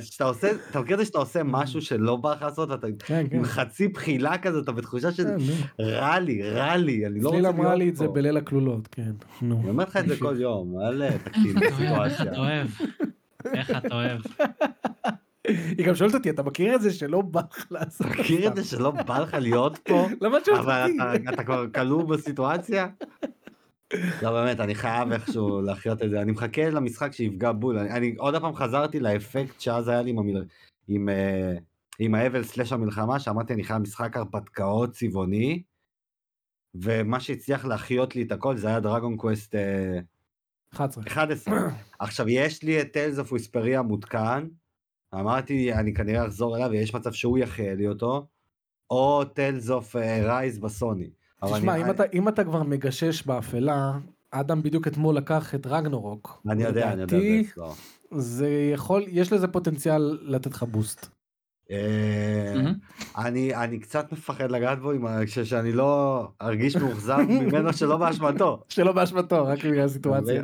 [0.01, 3.25] שאתה עושה, אתה מכיר את זה שאתה עושה משהו שלא בא לך לעשות, ואתה כן,
[3.29, 3.37] כן.
[3.37, 5.83] עם חצי בחילה כזה, אתה בתחושה של כן.
[5.83, 8.11] רע לי, רע לי, אני לא רוצה צליל להיות אמרה לי את זה פה.
[8.13, 9.11] בליל הכלולות, כן.
[9.41, 9.59] נו.
[9.61, 12.23] אני אומר לך את זה כל יום, אל תקטין את איך הסיטואציה.
[12.31, 12.67] אתה אוהב?
[13.53, 14.21] איך אתה אוהב?
[15.77, 18.07] היא גם שואלת אותי, אתה מכיר את זה שלא בא לך לעשות?
[18.07, 20.07] מכיר את זה שלא בא לך להיות פה?
[20.21, 21.23] למה שואלת אבל אותי?
[21.23, 22.87] אתה, אתה כבר כלוא בסיטואציה?
[24.21, 26.21] לא באמת, אני חייב איכשהו להחיות את זה.
[26.21, 27.77] אני מחכה למשחק שיפגע בול.
[27.77, 30.45] אני, אני עוד פעם חזרתי לאפקט שאז היה לי עם, המל...
[30.87, 31.53] עם, אה,
[31.99, 35.63] עם האבל סלאש המלחמה, שאמרתי אני חייב משחק הרפתקאות צבעוני,
[36.75, 39.99] ומה שהצליח להחיות לי את הכל זה היה Dragon Quest אה,
[40.73, 41.03] 11.
[41.07, 41.55] 11.
[41.99, 44.47] עכשיו יש לי את Tales of Vesperia מותקן,
[45.15, 48.27] אמרתי אני כנראה אחזור אליו ויש מצב שהוא יחיה לי אותו,
[48.89, 51.09] או Tales of Arise בסוני.
[51.45, 53.91] תשמע, אני- אם אתה- אם אתה כבר מגשש באפלה,
[54.31, 56.41] אדם בדיוק אתמול לקח את רגנורוק.
[56.49, 57.61] אני יודע, אני יודע, לדעתי, זה.
[58.21, 61.07] זה יכול, יש לזה פוטנציאל לתת לך boost.
[61.71, 62.71] אה.
[63.17, 68.63] אני אני קצת מפחד לגעת בו עם שאני לא ארגיש מאוכזב ממנו שלא באשמתו.
[68.69, 70.43] שלא באשמתו, רק בגלל הסיטואציה.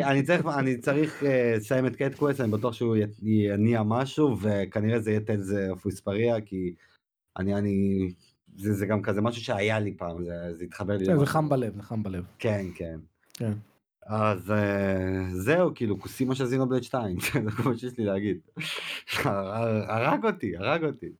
[0.00, 5.00] אני צריך אני צריך אה, לסיים את Cat Quest אני בטוח שהוא יניע משהו וכנראה
[5.00, 6.74] זה יהיה Tales of Vesperia כי
[7.38, 8.08] אני אני
[8.56, 11.06] זה זה גם כזה משהו שהיה לי פעם זה זה התחבר לי.
[11.06, 11.26] כן, זה.
[11.26, 12.24] חם בלב, זה חם בלב.
[12.38, 12.98] כן כן.
[13.34, 13.52] כן.
[14.06, 18.38] אז אה, זהו כאילו כוס אימא של Xenoblade 2 זה כל מה שיש לי להגיד.
[19.24, 21.12] הרג אותי הרג אותי.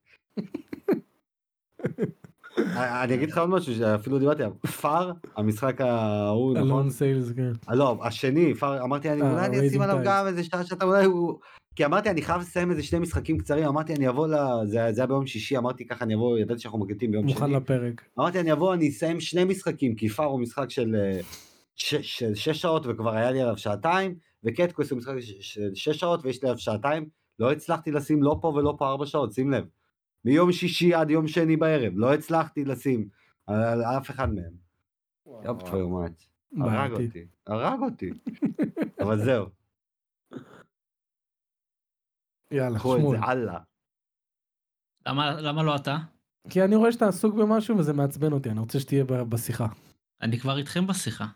[2.77, 7.53] אני אגיד לך עוד משהו שאפילו דיברתי עליו פאר המשחק ההוא נכון אלון סיילס, כן.
[7.69, 9.99] אה, לא השני פאר אמרתי אני אה, אולי אני אשים עליו.
[10.05, 11.39] גם איזה שעה שאתה אולי הוא
[11.77, 14.35] כי אמרתי אני חייב לסיים איזה שני משחקים קצרים אמרתי אני אבוא ל...
[14.67, 17.57] זה זה היה ביום שישי אמרתי ככה אני אבוא ידעתי שאנחנו מקליטים ביום מוכן שני
[17.57, 18.05] לפרק.
[18.19, 21.21] אמרתי אני אבוא אני אסיים שני משחקים כי פאר הוא משחק של אה,
[21.77, 25.97] ש- של שש שעות וכבר היה לי עליו שעתיים וקטקוס הוא משחק ש- של שש
[26.01, 27.09] שעות ויש לי עליו שעתיים
[27.39, 29.65] לא הצלחתי לשים לא פה ולא פה ארבע שעות שים לב.
[30.25, 33.09] מיום שישי עד יום שני בערב לא הצלחתי לשים
[33.47, 34.53] על, על אף אחד מהם.
[35.45, 36.27] יופ תפור מאץ'.
[36.61, 36.93] הרג.
[36.93, 38.11] אותי, הרג אותי.
[39.01, 39.47] אבל זהו,
[42.55, 43.19] יאללה, קחו את שמואל.
[43.19, 43.59] זה הלאה.
[45.07, 45.97] למה למה לא אתה?
[46.51, 49.67] כי אני רואה שאתה עסוק במשהו וזה מעצבן אותי, אני רוצה שתהיה בשיחה.
[50.23, 51.27] אני כבר איתכם בשיחה.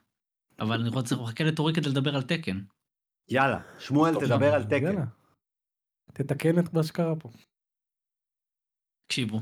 [0.61, 2.61] אבל אני רוצה מחכה לתורי כדי לדבר על תקן.
[3.31, 4.85] יאללה, שמואל טוב, תדבר על תקן.
[4.85, 5.05] יאללה.
[6.13, 7.31] תתקן את מה שקרה פה.
[9.07, 9.41] תקשיבו.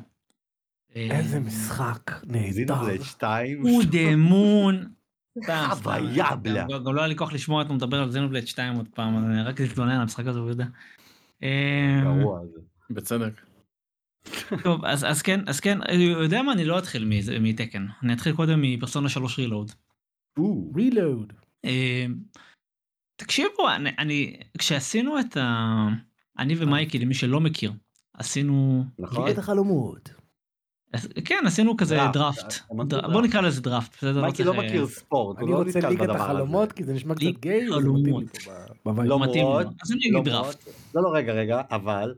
[0.94, 2.52] איזה משחק נהדר.
[2.52, 3.62] זינובלד 2.
[3.62, 4.92] הוא דמון.
[5.82, 6.66] חוויה, בלה.
[6.84, 9.60] גם לא היה לי כוח לשמוע אותו מדבר על זנובלד 2 עוד פעם, אז רק
[9.60, 10.66] להתלונן על המשחק הזה הוא יודע.
[11.42, 12.40] אה, גרוע.
[12.90, 13.40] בצדק.
[14.62, 18.12] טוב אז אז כן אז כן אני יודע מה אני לא אתחיל מ Tekken אני
[18.12, 19.72] אתחיל קודם מפרסונה 3 Reload.
[20.76, 21.32] Reload.
[21.64, 22.06] אה,
[23.16, 25.88] תקשיבו אני, אני כשעשינו את ה...
[26.38, 27.72] אני ומייקי למי שלא מכיר
[28.14, 29.30] עשינו נכון?
[29.30, 30.10] את החלומות.
[31.24, 32.54] כן עשינו כזה דראפט.
[33.12, 33.96] בוא נקרא לזה דראפט.
[33.96, 34.22] בסדר?
[34.22, 36.22] מייקי לא אה, מכיר ספורט, הוא אני לא רוצה נתקל ליגת בדבר הזה.
[36.24, 38.38] החלומות כי זה נשמע קצת ליגת גיי, וזה מתאים לי חלומות.
[38.38, 38.50] פה
[38.86, 39.08] ב- בבית.
[39.08, 39.70] לא, מתאים למרות- לו.
[39.82, 40.68] אז אני אגיד דראפט.
[40.94, 42.14] לא, לא, רגע, רגע, אבל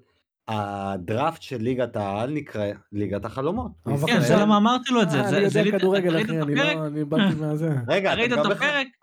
[0.49, 3.73] הדראפט של ליגת העל נקרא ליגת החלומות.
[4.07, 4.21] כן.
[4.21, 5.21] זה למה אמרתי לו את זה.
[5.21, 6.55] אה, זה- אני זה יודע כדורגל אחי, אני?
[6.55, 7.71] לא, באתי מהזה.
[7.89, 8.13] רגע,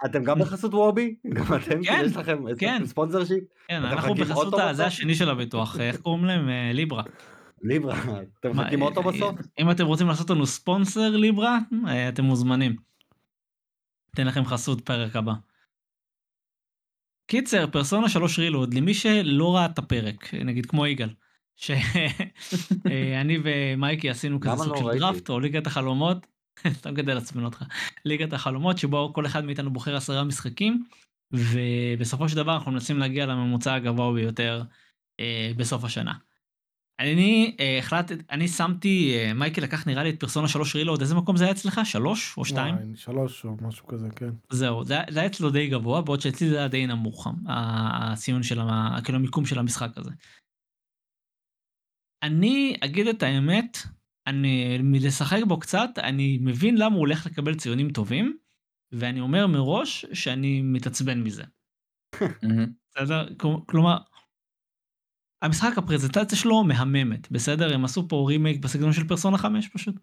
[0.05, 1.15] אתם את גם בחסות וובי?
[1.35, 1.83] גם אתם?
[1.83, 2.81] כן, יש לכם כן.
[2.85, 3.43] ספונסר שיפ?
[3.67, 4.87] כן, אתם אנחנו בחסות אוטו ה- זה בסוף?
[4.87, 6.49] השני של הביטוח, איך קוראים להם?
[6.49, 7.03] אה, ליברה.
[7.61, 7.99] ליברה,
[8.39, 9.35] אתם מחכים אה, בסוף?
[9.59, 12.75] אם אתם רוצים לעשות לנו ספונסר ליברה, אה, אתם מוזמנים.
[14.13, 15.33] אתן לכם חסות פרק הבא.
[17.27, 21.09] קיצר, פרסונה 3 רילוד, למי שלא ראה את הפרק, נגיד כמו יגאל,
[21.55, 24.93] שאני ומייקי עשינו כזה סוג לא?
[24.93, 24.99] של.
[24.99, 26.27] דראפט או ליגת החלומות,
[26.67, 27.63] סתם כדי לעצבן אותך,
[28.05, 30.83] ליגת החלומות שבו כל אחד מאיתנו בוחר עשרה משחקים,
[31.31, 34.63] ובסופו של דבר אנחנו מנסים להגיע לממוצע הגבוה ביותר
[35.19, 36.13] אה, בסוף השנה.
[36.99, 41.15] אני אה, החלטתי, אני שמתי, אה, מייקי לקח נראה לי את פרסונה 3 רילוד, איזה
[41.15, 41.81] מקום זה היה אצלך?
[41.83, 42.75] שלוש או שתיים?
[42.75, 44.29] וואי, שלוש או משהו כזה, כן.
[44.49, 48.59] זהו, זה, זה היה אצלו די גבוה, בעוד שאצלי זה היה די נמוך, הציון של,
[49.03, 50.11] כאילו המיקום של המשחק הזה.
[52.23, 53.77] אני אגיד את האמת,
[54.27, 58.37] אני, מלשחק בו קצת, אני מבין למה הוא הולך לקבל ציונים טובים,
[58.91, 61.43] ואני אומר מראש שאני מתעצבן מזה.
[62.91, 63.35] בסדר?
[63.37, 63.97] כל- כלומר,
[65.45, 67.73] המשחק, הפרזנטציה שלו מהממת, בסדר?
[67.73, 69.95] הם עשו פה רימייק בסגנון של פרסונה 5 פשוט.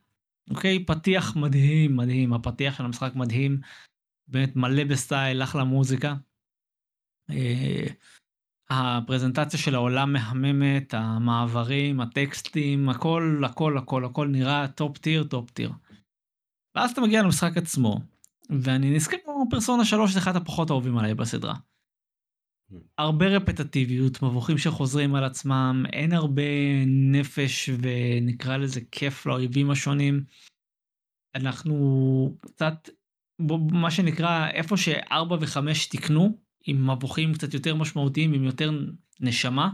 [0.50, 0.84] אוקיי?
[0.84, 3.60] פתיח מדהים, מדהים, הפתיח של המשחק מדהים,
[4.28, 6.14] באמת מלא בסטייל, אחלה מוזיקה.
[7.30, 7.86] אה,
[8.70, 15.72] הפרזנטציה של העולם מהממת, המעברים, הטקסטים, הכל, הכל, הכל, הכל נראה top tier, top tier.
[16.74, 18.00] ואז אתה מגיע למשחק עצמו,
[18.50, 21.54] ואני נזכר כמו פרסונה 3 זה אחד הפחות אהובים עליי בסדרה.
[22.98, 26.42] הרבה רפטטיביות, מבוכים שחוזרים על עצמם, אין הרבה
[26.86, 30.24] נפש ונקרא לזה כיף לאויבים השונים.
[31.34, 32.88] אנחנו קצת,
[33.72, 38.70] מה שנקרא, איפה שארבע וחמש תיקנו, עם מבוכים קצת יותר משמעותיים, עם יותר
[39.20, 39.70] נשמה,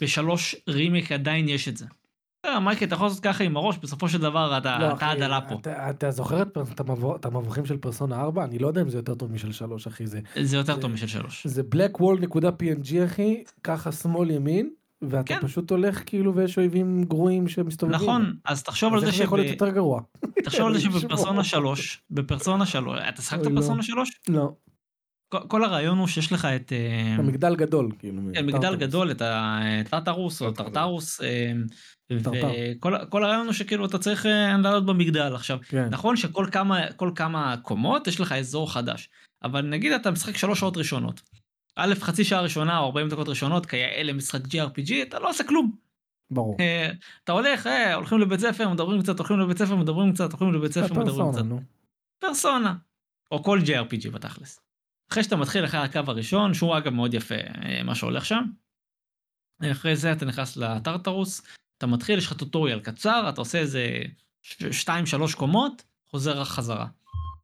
[0.00, 1.86] בשלוש רימיק עדיין יש את זה.
[2.46, 5.58] אה, מייקל, אתה יכול לעשות ככה עם הראש, בסופו של דבר אתה לא, הדלה פה.
[5.90, 6.42] אתה- זוכר
[7.16, 8.44] את המבוכים של פרסונה 4?
[8.44, 10.06] אני לא יודע אם זה יותר טוב משל 3, אחי.
[10.06, 11.46] זה זה יותר טוב משל שלוש.
[11.46, 14.70] זה blackwall.png, אחי, ככה שמאל ימין,
[15.02, 15.40] ואתה כן.
[15.42, 18.00] פשוט הולך כאילו ויש אויבים גרועים שמסתובבים.
[18.00, 20.00] נכון, אז תחשוב על זה איך זה יכול להיות יותר גרוע?
[20.44, 21.74] תחשוב על זה שבפרסונה ישמור.
[21.74, 23.50] 3, בפרסונה 3, אתה שחקת לא.
[23.50, 24.10] בפרסונה 3?
[24.28, 24.52] לא,
[25.48, 28.22] כל- הרעיון הוא שיש לך את אה, המגדל גדול, כאילו.
[28.34, 28.76] כן, מגדל.
[28.76, 31.20] גדול, את הטרטרוס או טרטרוס.
[32.20, 35.58] וכל כל הרעיון הוא שכאילו אתה צריך אה, לעלות במגדל עכשיו.
[35.68, 35.88] כן.
[35.88, 39.08] נכון שכל כמה כל כמה קומות יש לך אזור חדש,
[39.44, 41.22] אבל נגיד אתה משחק שלוש שעות ראשונות.
[41.76, 45.76] א', חצי שעה ראשונה או 40 דקות ראשונות, כיאה למשחק GRPG, אתה לא עושה כלום.
[46.30, 46.56] ברור.
[46.60, 46.90] אה,
[47.24, 50.72] אתה הולך, אה, הולכים לבית ספר, מדברים קצת, הולכים לבית ספר, מדברים קצת, הולכים לבית
[50.72, 51.42] ספר, מדברים קצת.
[52.18, 52.74] פרסונה.
[53.30, 54.60] או כל JRPG בתכלס.
[55.12, 58.44] אחרי שאתה מתחיל אחרי הקו הראשון, שהוא אגב מאוד יפה אה, מה שהולך שם.
[59.72, 61.42] אחרי זה אתה נכנס לטרטרוס,
[61.82, 64.02] אתה מתחיל, יש לך טוטוריאל קצר, אתה עושה איזה
[64.52, 66.86] 2-3 קומות, חוזר חזרה.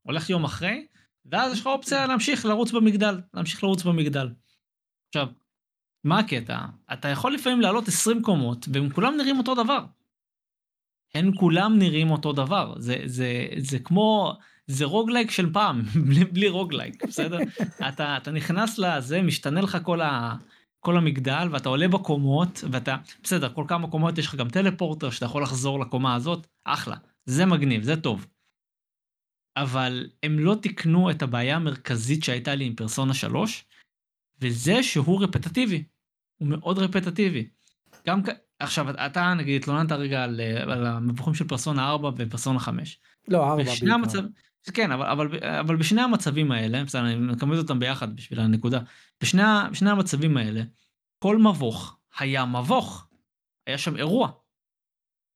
[0.02, 0.86] הולך יום אחרי,
[1.26, 4.28] ואז יש לך אופציה להמשיך לרוץ במגדל, להמשיך לרוץ במגדל.
[5.08, 5.28] עכשיו,
[6.04, 6.58] מה הקטע?
[6.92, 9.84] אתה יכול לפעמים לעלות 20 קומות, והם כולם נראים אותו דבר.
[11.14, 12.74] הם כולם נראים אותו דבר.
[12.78, 17.38] זה, זה, זה כמו, זה roguelike של פעם, בלי, בלי roguelike, בסדר?
[17.88, 20.34] אתה, אתה נכנס לזה, משתנה לך כל, ה,
[20.88, 25.26] כל המגדל, ואתה עולה בקומות, ואתה, בסדר, כל כמה קומות יש לך גם טלפורטר, שאתה
[25.26, 26.96] יכול לחזור לקומה הזאת, אחלה.
[27.26, 28.26] זה מגניב, זה טוב.
[29.56, 33.64] אבל הם לא תיקנו את הבעיה המרכזית שהייתה לי עם פרסונה 3,
[34.40, 35.84] וזה שהוא רפטטיבי.
[36.40, 37.48] הוא מאוד רפטטיבי.
[38.06, 38.20] גם.
[38.58, 43.00] עכשיו, אתה נגיד התלוננת רגע על, על המבוכים של פרסונה 4 ופרסונה 5.
[43.28, 43.94] לא, ארבע בשני בעיקר.
[43.94, 44.22] המצב...
[44.72, 48.80] כן, אבל, אבל, אבל בשני המצבים האלה, בסדר, אני מקמד אותם ביחד בשביל הנקודה.
[49.22, 50.62] בשני, בשני המצבים האלה,
[51.18, 53.08] כל מבוך היה מבוך.
[53.66, 54.30] היה שם אירוע.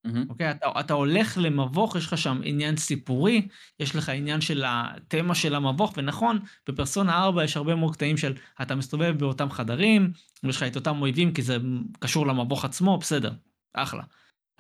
[0.05, 0.27] מהמם.
[0.29, 0.51] אוקיי?
[0.51, 3.49] אתה, אתה הולך למבוך, יש לך שם עניין סיפורי,
[3.81, 8.35] יש לך עניין של התמה של המבוך, ונכון, בפרסונה 4 יש הרבה מאוד קטעים של
[8.63, 11.57] אתה מסתובב באותם חדרים, ויש לך את אותם אויבים כי זה
[11.99, 13.33] קשור למבוך עצמו, בסדר,
[13.75, 14.03] אחלה.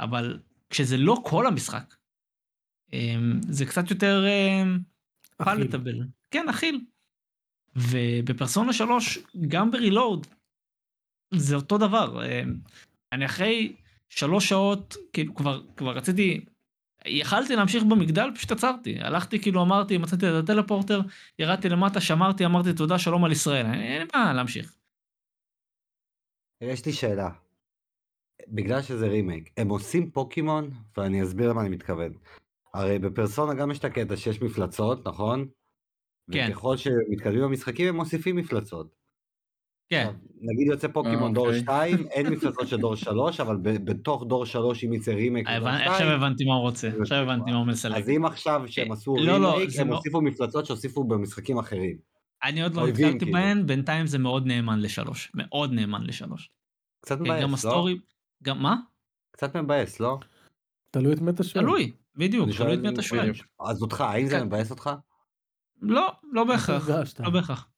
[0.00, 0.38] אבל
[0.70, 1.94] כשזה לא כל המשחק,
[2.92, 4.24] אמ, זה קצת יותר.
[5.36, 6.00] פלטבל.
[6.30, 6.84] כן, אכיל.
[7.76, 10.26] ובפרסונה 3, גם ברילוד,
[11.34, 12.26] זה אותו דבר.
[12.26, 12.54] אמ,
[13.12, 13.72] אני אחרי
[14.08, 16.44] שלוש שעות, כאילו כבר, כבר רציתי,
[17.06, 19.00] יכלתי להמשיך במגדל, פשוט עצרתי.
[19.00, 21.00] הלכתי, כאילו אמרתי, מצאתי את הטלפורטר,
[21.38, 23.66] ירדתי למטה, שמרתי, אמרתי תודה, שלום על ישראל.
[23.66, 24.74] אין לי מה להמשיך.
[26.60, 27.28] יש לי שאלה.
[28.48, 32.12] בגלל שזה רימייק, הם עושים פוקימון, ואני אסביר למה אני מתכוון.
[32.74, 35.48] הרי בפרסונה גם יש את הקטע שיש מפלצות, נכון?
[36.32, 36.48] כן.
[36.50, 38.94] וככל שמתקדמים במשחקים הם מוסיפים מפלצות.
[39.88, 41.60] כן, עכשיו, נגיד יוצא פוקימון דור אוקיי.
[41.60, 45.68] 2, אין מפלצות של דור 3, אבל ב- בתוך דור 3 אם יצא רימייק לדור
[45.68, 47.18] הבנ- 2, עכשיו הבנתי מה הוא רוצה, עכשיו.
[47.18, 47.96] הבנתי מה הוא מסלק.
[47.96, 51.58] אז אם עכשיו שהם עשו לא, לא, רימייק, זה הם לא- הוסיפו מפלצות שהוסיפו במשחקים
[51.58, 51.96] אחרים.
[52.44, 53.32] אני עוד לא נתקלתי כאילו.
[53.32, 55.32] בהן, בינתיים זה מאוד נאמן לשלוש.
[55.34, 56.50] מאוד נאמן לשלוש.
[57.00, 57.54] קצת גם מבאס, לא?
[57.54, 57.98] ה story,
[58.42, 58.76] גם מה?
[59.32, 60.18] קצת מבאס, לא?
[60.90, 61.64] תלוי את מי אתה שואל.
[61.64, 63.30] תלוי, בדיוק, תלוי את מי אתה שואל.
[63.60, 64.46] אז אותך, האם זה כן.
[64.46, 64.90] מבאס אותך?
[65.82, 66.88] לא, לא בהכרח.
[67.20, 67.68] לא בהכרח.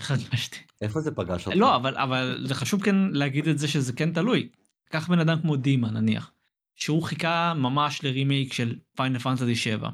[0.00, 0.72] חד משמעית.
[0.80, 1.58] איפה זה פגש אותך?
[1.58, 4.48] לא, אבל, אבל זה חשוב כן להגיד את זה שזה כן תלוי.
[4.90, 6.32] קח בן אדם כמו דימה נניח,
[6.74, 9.90] שהוא חיכה ממש לרימייק של Final Fantasy 7,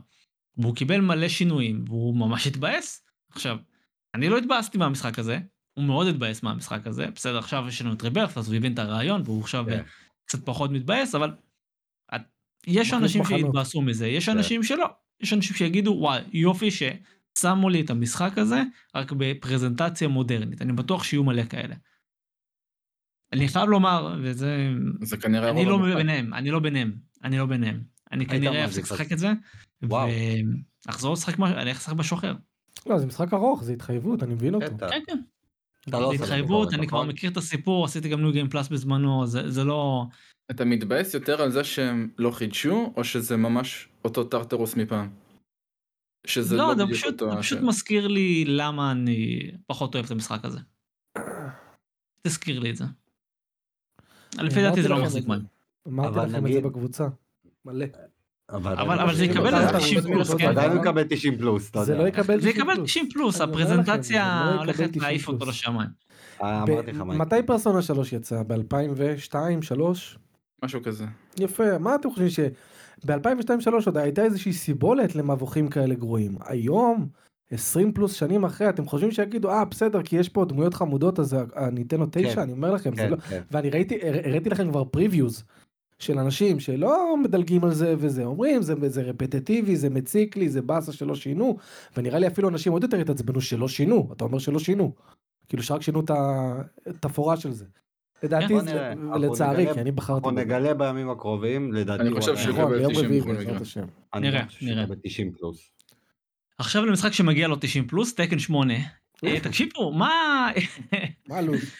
[0.57, 3.05] והוא קיבל מלא שינויים, והוא ממש התבאס.
[3.33, 3.57] עכשיו,
[4.15, 5.39] אני לא התבאסתי מהמשחק הזה,
[5.75, 8.79] הוא מאוד התבאס מהמשחק הזה, בסדר, עכשיו יש לנו את ריברס, אז הוא הבין את
[8.79, 9.83] הרעיון, והוא עכשיו כן.
[10.25, 11.35] קצת פחות מתבאס, אבל
[12.67, 13.25] יש אנשים.
[13.25, 14.37] שיתבאסו מזה, יש כן.
[14.37, 14.87] אנשים שלא.
[15.21, 16.71] יש אנשים שיגידו, וואי, יופי
[17.41, 18.63] ששמו לי את המשחק הזה,
[18.95, 20.63] רק בפרזנטציה מודרנית.
[20.63, 21.75] אני בטוח שיהיו מלא כאלה.
[23.33, 24.71] אני חייב לומר, וזה...
[25.01, 25.97] זה כנראה אני לא המוחלט.
[25.97, 26.93] ביניהם, אני לא ביניהם,
[27.25, 27.83] אני לא ביניהם.
[28.13, 29.33] אני כנראה אפסיק לשחק את זה,
[29.83, 30.09] וואו.
[30.87, 32.35] ואחזור לשחק משהו, אני אלך לשחק משהו אחר.
[32.87, 34.79] לא, זה משחק ארוך, זה התחייבות, אני מבין אותו.
[34.79, 35.19] כן, כן.
[35.93, 37.09] לא זה התחייבות, אני כבר נכון?
[37.09, 40.07] מכיר את הסיפור, עשיתי גם ניו גיים פלאס בזמנו, זה זה לא...
[40.51, 45.09] אתה מתבאס יותר על זה שהם לא חידשו, או שזה ממש אותו טרטרוס מפעם?
[46.27, 47.31] שזה לא, לא זה בדיוק פשוט, אותו...
[47.35, 47.59] זה פשוט.
[47.63, 50.59] מזכיר לי למה אני פחות אוהב את המשחק הזה.
[52.23, 52.85] תזכיר לי את זה.
[54.39, 55.41] לפי דעתי זה לא מחזיק מים.
[55.41, 55.47] זה.
[55.91, 57.09] אמרתי לכם את זה בקבוצה.
[57.65, 57.87] מלא.
[58.51, 60.49] אבל זה יקבל עדיין איזה הוא 90 יקבל- פלוס, כן.
[60.49, 62.03] עדיין הוא יקבל 90 פלוס, אתה זה יודע.
[62.03, 62.91] לא יקבל זה 90 יקבל פלוס.
[62.91, 65.49] 90 פלוס, אני אומר לכם, הפרזנטציה זה לא יקבל הולכת 90 להעיף אותו פלוס.
[65.49, 65.89] לשמיים.
[66.43, 68.43] אה, אמרתי לך מה מתי פרסונה 3 יצא?
[68.43, 70.19] ב-2002, 2003?
[70.65, 71.05] משהו כזה.
[71.39, 72.29] יפה, מה אתם חושבים
[73.07, 76.37] שב-2002-2003 עוד הייתה איזושהי סיבולת למבוכים כאלה גרועים.
[76.45, 77.09] היום,
[77.51, 81.37] 20 פלוס שנים אחרי, אתם חושבים שיגידו, אה בסדר, כי יש פה דמויות חמודות אז
[81.57, 82.41] אני אתן לו 9, כן.
[82.41, 83.17] אני אומר לכם, זה כן, לא...
[83.17, 83.43] כן.
[83.51, 85.45] ואני ראיתי, הר- הראיתי לכם כבר previews
[85.99, 90.63] של אנשים שלא מדלגים על זה וזה, אומרים זה, זה רפטטיבי, זה מציק לי, זה
[90.63, 91.57] באסה שלא שינו,
[91.97, 94.93] ונראה לי אפילו אנשים עוד יותר התעצבנו שלא שינו, אתה אומר שלא שינו,
[95.49, 96.11] כאילו שרק שינו את
[96.87, 97.65] התפאורה של זה.
[98.23, 100.29] לדעתי, נראה, אנחנו לצערי, כי אני בחרתי.
[100.29, 100.41] אנחנו.
[100.41, 104.21] נגלה בימים הקרובים, לדעתי אני חושב שהוא יקבל ביום 90 רביעי בכל מקרה.
[104.21, 104.83] נראה, נראה.
[104.83, 105.71] יקבל 90 פלוס.
[106.59, 108.75] עכשיו למשחק שמגיע לו 90 פלוס, תקן 8.
[109.25, 110.49] אה, תקשיבו, מה...
[111.29, 111.73] מה הלו"ז?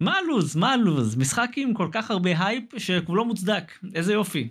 [0.00, 0.56] מה הלו"ז?
[0.56, 1.16] מה הלו"ז?
[1.16, 3.72] משחק עם כל כך הרבה הייפ שכולו מוצדק.
[3.94, 4.48] איזה יופי.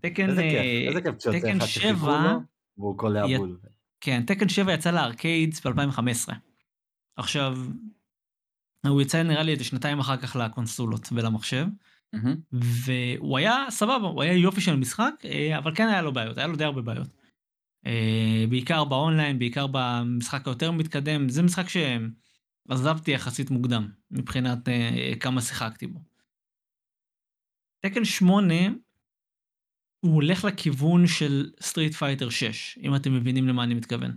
[0.00, 0.30] Tekken...
[0.30, 2.38] איזה אה, כיף, איזה כיף כשיוצא Tekken אחד שחיכו שבע, לו,
[2.78, 3.58] והוא קולע בול.
[4.00, 6.32] כן, Tekken 7 יצא ל arcades ב-2015.
[7.16, 7.58] עכשיו,
[8.88, 11.66] הוא יצא נראה לי איזה שנתיים אחר כך לקונסולות ולמחשב,
[12.12, 12.36] מהמם.
[12.52, 16.46] והוא היה סבבה, הוא היה יופי של משחק, אה, אבל כן היה לו בעיות, היה
[16.46, 17.08] לו די הרבה בעיות.
[17.86, 25.40] אה, בעיקר באונליין, בעיקר במשחק היותר מתקדם, זה משחק שעזבתי יחסית מוקדם, מבחינת אה, כמה
[25.40, 26.00] שיחקתי בו.
[27.80, 28.54] Tekken 8,
[30.00, 34.16] הוא הולך לכיוון של Street Fighter 6, אם אתם מבינים למה אני מתכוון.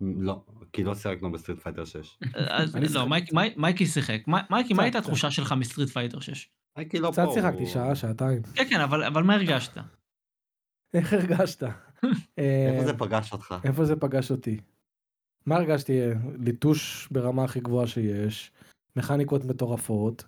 [0.00, 2.18] לא, כי לא שיחקנו ב Street Fighter 6.
[2.34, 3.06] אז אני לא,
[3.56, 4.20] מייקי שיחק.
[4.26, 4.98] מי- מייקי, מה הייתה.
[4.98, 6.48] התחושה שלך מ Street Fighter 6?
[6.78, 7.12] מייקי לא פה.
[7.12, 8.42] קצת שיחקתי שעה, שעתיים.
[8.54, 9.76] כן, כן, אבל אבל מה הרגשת?
[10.94, 11.62] איך הרגשת?
[12.02, 12.08] איפה
[12.38, 13.54] אה, זה פגש אותך?
[13.64, 14.60] איפה זה פגש אותי?
[15.46, 16.00] מה הרגשתי?
[16.38, 18.52] ליטוש ברמה הכי גבוהה שיש,
[18.96, 20.24] מכניקות מטורפות.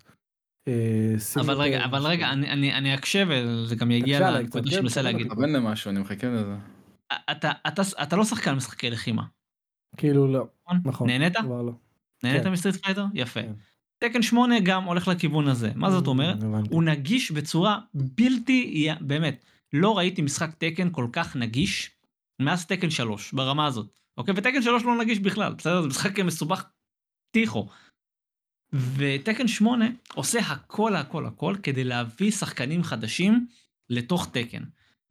[0.69, 2.07] אה, אבל רגע, אבל.
[2.07, 5.03] רגע, אני- אני אני אקשה וזה גם יגיע לנקודה שאני מנסה.
[5.03, 5.27] להגיד.
[5.29, 6.55] תכוון למשהו, אני מחכה לזה.
[7.31, 9.23] אתה- אתה- אתה לא שחקן משחקי לחימה,
[9.97, 10.81] כאילו לא, נכון?
[10.85, 11.09] נכון.
[11.09, 11.37] נהנית?
[11.37, 11.73] כבר לא.
[12.23, 12.53] נהנית כן.
[12.53, 13.05] מ Street Fighter?
[13.15, 13.43] יפה.
[13.43, 13.53] כן.
[13.99, 15.73] Tekken 8 גם הולך לכיוון הזה.
[15.75, 16.43] מה זאת אומרת?
[16.43, 16.69] הבנתי.
[16.75, 21.91] הוא נגיש בצורה בלתי, באמת, לא ראיתי משחק Tekken כל כך נגיש
[22.41, 23.99] מאז Tekken 3, ברמה הזאת.
[24.17, 24.35] אוקיי?
[24.37, 25.83] ו Tekken 3 לא נגיש בכלל, בסדר?
[25.83, 26.65] זה משחק מסובך
[27.31, 27.69] טיחו.
[28.73, 33.47] ותקן 8 עושה הכל הכל הכל כדי להביא שחקנים חדשים
[33.91, 34.63] לתוך תקן.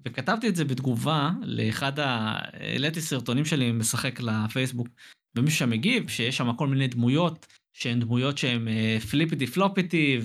[0.07, 2.35] וכתבתי את זה בתגובה לאחד ה...
[2.53, 4.87] העליתי סרטונים שלי משחק לפייסבוק,
[5.35, 8.67] ומישהו שם מגיב שיש שם כל מיני דמויות שהן דמויות שהן
[9.09, 10.19] פליפיטי פלופיטי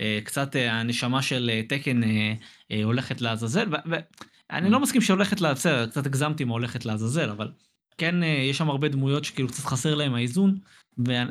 [0.00, 2.34] וקצת הנשמה של אה, תקן אה,
[2.70, 5.40] אה, הולכת לעזאזל ואני לא מסכים שהולכת.
[5.42, 7.52] בסדר קצת הגזמתי מה הולכת לעזאזל אבל
[7.98, 10.58] כן יש שם הרבה דמויות שכאילו קצת חסר להם האיזון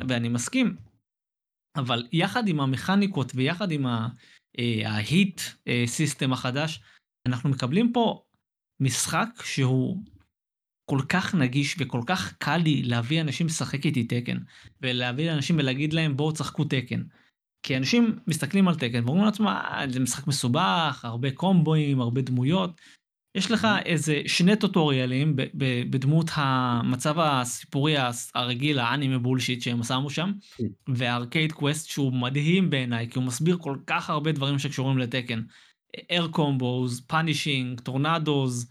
[0.08, 0.76] ואני מסכים.
[1.76, 3.86] אבל יחד עם המכניקות ויחד עם
[4.84, 5.40] ההיט
[5.86, 6.80] סיסטם החדש
[7.26, 8.22] אנחנו מקבלים פה
[8.80, 10.02] משחק שהוא
[10.90, 14.36] כל כך נגיש וכל כך קל לי להביא אנשים לשחק איתי תקן
[14.82, 17.02] ולהביא אנשים ולהגיד להם בואו תשחקו תקן.
[17.66, 22.80] כי אנשים מסתכלים על תקן ואומרים לעצמם "אה, זה משחק מסובך הרבה קומבואים הרבה דמויות.
[23.36, 25.36] יש לך איזה שני טוטוריאלים
[25.90, 30.32] בדמות המצב הסיפורי הס- הרגיל האנימה bullshit שהם שמו שם
[30.88, 35.03] וה Arcade Quest שהוא מדהים בעיניי כי הוא מסביר כל כך הרבה דברים שקשורים ל
[35.03, 35.42] Tekken.
[36.10, 38.68] Air combos, punishing, tornados,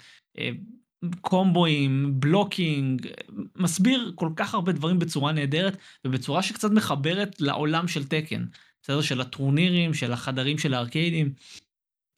[1.21, 3.07] קומבואים, blocking,
[3.55, 8.45] מסביר כל כך הרבה דברים בצורה נהדרת ובצורה שקצת מחברת לעולם של Tekken,
[8.83, 9.01] בסדר?
[9.01, 11.33] של הטורנירים, של החדרים של הארקיידים.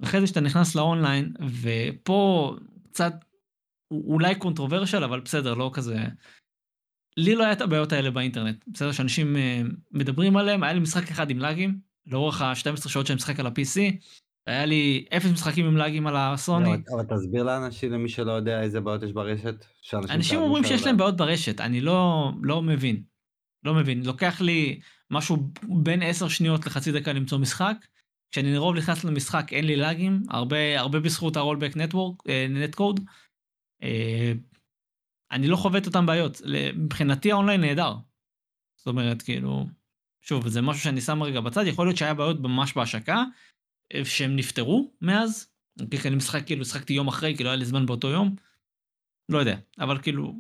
[0.04, 2.56] אחרי זה שאתה נכנס לאונליין ופה
[2.92, 3.14] קצת
[3.92, 5.98] אולי controversial אבל בסדר לא כזה
[7.18, 8.92] לי לא היה את הבעיות האלה באינטרנט, בסדר?
[8.92, 13.40] שאנשים אה, מדברים עליהם, היה לי משחק אחד עם לאגים, לאורך ה-12 שעות שאני משחק
[13.40, 13.80] על ה-PC,
[14.48, 16.70] היה לי אפס משחקים עם לאגים על הסוני.
[16.70, 19.66] לא, אבל תסביר לאנשים, למי שלא יודע איזה בעיות יש ברשת.
[19.94, 20.98] אנשים אומרים שיש להם.
[20.98, 23.04] בעיות ברשת, אני לא, לא מבין.
[23.64, 24.80] לא מבין, לוקח לי
[25.12, 25.38] משהו
[25.84, 27.76] בין 10 שניות לחצי דקה למצוא משחק.
[28.32, 33.00] כשאני לרוב נכנס למשחק אין לי לאגים, הרבה, הרבה בזכות הרולבק נטוורק, נטקוד.
[35.32, 36.42] אני לא חווה את אותם בעיות.
[36.76, 37.96] מבחינתי האונליין נהדר.
[38.78, 39.66] זאת אומרת, כאילו,
[40.22, 43.24] שוב, זה משהו שאני שם רגע בצד, יכול להיות שהיה בעיות ממש בהשקה,
[44.04, 45.48] שהם נפתרו מאז.
[45.92, 48.36] כי אני משחק, כאילו, שחקתי יום אחרי, כי לא היה לי זמן באותו יום.
[49.30, 50.36] לא יודע, אבל כאילו,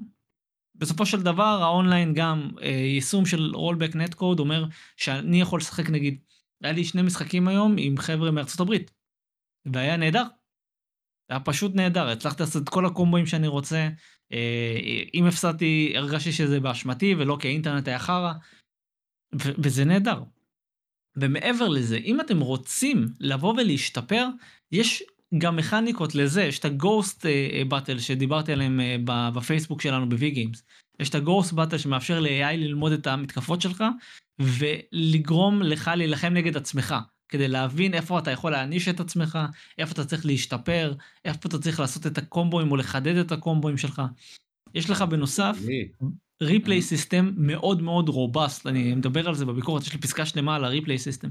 [0.75, 4.65] בסופו של דבר האונליין גם אה, יישום של רולבק נטקוד אומר
[4.97, 6.19] שאני יכול לשחק נגיד,
[6.63, 8.91] היה לי שני משחקים היום עם חבר'ה מארצות הברית,
[9.65, 10.23] והיה נהדר.
[11.29, 13.89] היה פשוט נהדר, הצלחתי לעשות את כל הקומבואים שאני רוצה.
[14.33, 18.33] אה, אם הפסדתי, הרגשתי שזה באשמתי ולא כי האינטרנט היה חרא,
[19.33, 20.23] וזה נהדר.
[21.15, 24.27] ומעבר לזה, אם אתם רוצים לבוא ולהשתפר,
[24.71, 25.03] יש
[25.37, 27.25] גם מכניקות לזה, יש את הגוסט
[27.67, 28.95] battle שדיברתי עליהם אה,
[29.31, 30.61] בפייסבוק שלנו ב-V Games.
[30.99, 33.83] יש את ה ghost battle שמאפשר ל-AI ללמוד את המתקפות שלך,
[34.39, 36.95] ולגרום לך להילחם נגד עצמך,
[37.29, 39.39] כדי להבין איפה אתה יכול להעניש את עצמך,
[39.77, 40.93] איפה אתה צריך להשתפר,
[41.25, 44.01] איפה אתה צריך לעשות את הקומבואים או לחדד את הקומבואים שלך.
[44.73, 45.57] יש לך בנוסף?
[46.41, 50.65] replay system מאוד מאוד robust, אני מדבר על זה בביקורת, יש לי פסקה שלמה על
[50.65, 51.27] ה replay system.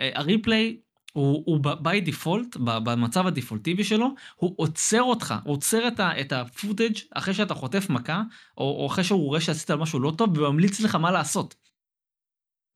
[0.00, 0.80] ה replay
[1.12, 6.32] הוא, הוא by default, במצב הדיפולטיבי שלו, הוא עוצר אותך, הוא עוצר את, ה, את
[6.32, 8.22] ה footage אחרי שאתה חוטף מכה,
[8.58, 11.54] או, או אחרי שהוא רואה שעשית על משהו לא טוב, וממליץ לך מה לעשות.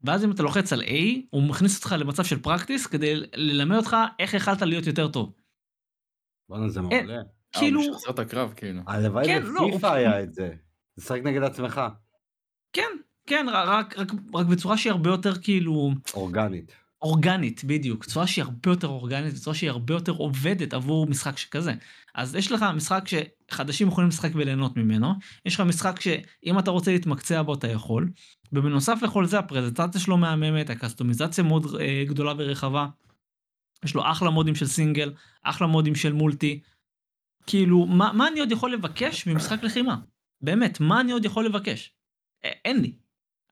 [0.05, 0.93] ואז אם אתה לוחץ על A,
[1.31, 5.33] הוא מכניס אותך למצב של practice, כדי ללמד אותך איך יכלת להיות יותר טוב.
[6.49, 7.07] בואנה זה אין.
[7.07, 7.23] מעולה.
[7.53, 8.83] כאילו, אה, הוא משחזר את הקרב כאילו.
[8.87, 10.55] הלוואי כן, לא, בפיפא הוא- היה את זה.
[10.99, 11.81] לשחק נגד עצמך.
[12.73, 12.89] כן,
[13.27, 15.91] כן, רק, רק, רק בצורה שהיא הרבה יותר כאילו...
[16.15, 16.73] אורגנית.
[17.03, 18.05] אורגנית, בדיוק.
[18.05, 21.75] צורה שהיא הרבה יותר אורגנית, צורה שהיא הרבה יותר עובדת עבור משחק שכזה.
[22.15, 25.13] אז יש לך משחק שחדשים יכולים לשחק וליהנות ממנו,
[25.47, 28.11] יש לך משחק שאם אתה רוצה להתמקצע בו אתה יכול,
[28.53, 32.87] ובנוסף לכל זה הפרזנטציה שלו מהממת, הקסטומיזציה מאוד אה, גדולה ורחבה,
[33.85, 35.13] יש לו אחלה מודים של סינגל,
[35.43, 36.61] אחלה מודים של מולטי.
[37.47, 39.97] כאילו, מה, מה אני עוד יכול לבקש ממשחק לחימה?
[40.43, 41.95] באמת, מה אני עוד יכול לבקש?
[42.45, 42.93] אין לי.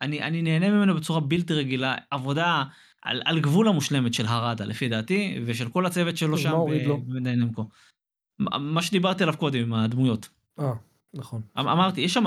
[0.02, 2.64] אני, אני נהנה ממנו בצורה בלתי רגילה, עבודה
[3.02, 6.86] על, על גבול המושלמת של הרדה לפי דעתי, ושל כל הצוות שלו שם מה הוריד
[6.86, 6.98] לו?
[7.00, 7.68] במדעי נמקו.
[8.58, 10.28] מה שדיברתי עליו קודם עם הדמויות.
[10.58, 10.72] אה,
[11.14, 11.42] נכון.
[11.58, 12.24] אמ- אמרתי, יש שם,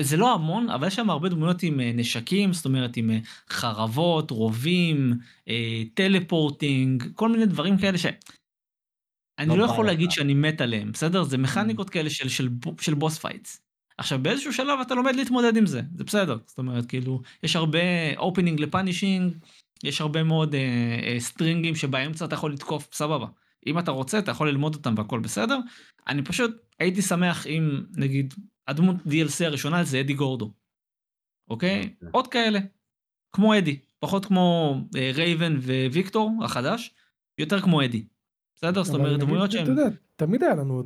[0.00, 3.18] זה לא המון, אבל יש שם הרבה דמויות עם אה, נשקים, זאת אומרת עם אה,
[3.48, 5.18] חרבות, רובים,
[5.48, 8.06] אה, טלפורטינג, כל מיני דברים כאלה ש...
[9.42, 9.86] אני לא לא יכול.
[9.86, 11.22] להגיד שאני מת עליהם, בסדר?
[11.22, 12.48] זה מכניקות כאלה של, של,
[12.80, 13.62] של boss fights.
[13.98, 16.36] עכשיו באיזשהו שלב אתה לומד להתמודד עם זה, זה בסדר.
[16.46, 17.78] זאת אומרת, כאילו, יש הרבה
[18.16, 19.34] opening ל punishing,
[19.84, 20.60] יש הרבה מאוד אה,
[21.02, 23.26] אה, סטרינגים שבאמצע אתה יכול לתקוף, סבבה.
[23.66, 25.58] אם אתה רוצה, אתה יכול ללמוד אותם והכל בסדר.
[26.08, 28.34] אני פשוט הייתי שמח אם, נגיד,
[28.68, 30.52] הדמות DLC הראשונה זה אדי גורדו.
[31.50, 31.78] אוקיי?
[31.78, 32.08] אוקיי.
[32.12, 32.58] עוד כאלה.
[33.32, 33.78] כמו אדי.
[33.98, 35.56] פחות כמו אה, רייבן
[35.92, 36.94] וויקטור החדש,
[37.38, 38.04] יותר כמו אדי.
[38.62, 38.82] בסדר?
[38.84, 39.66] זאת אומרת, דמויות אתה שהן...
[39.66, 40.82] יודע, תמיד היה לנו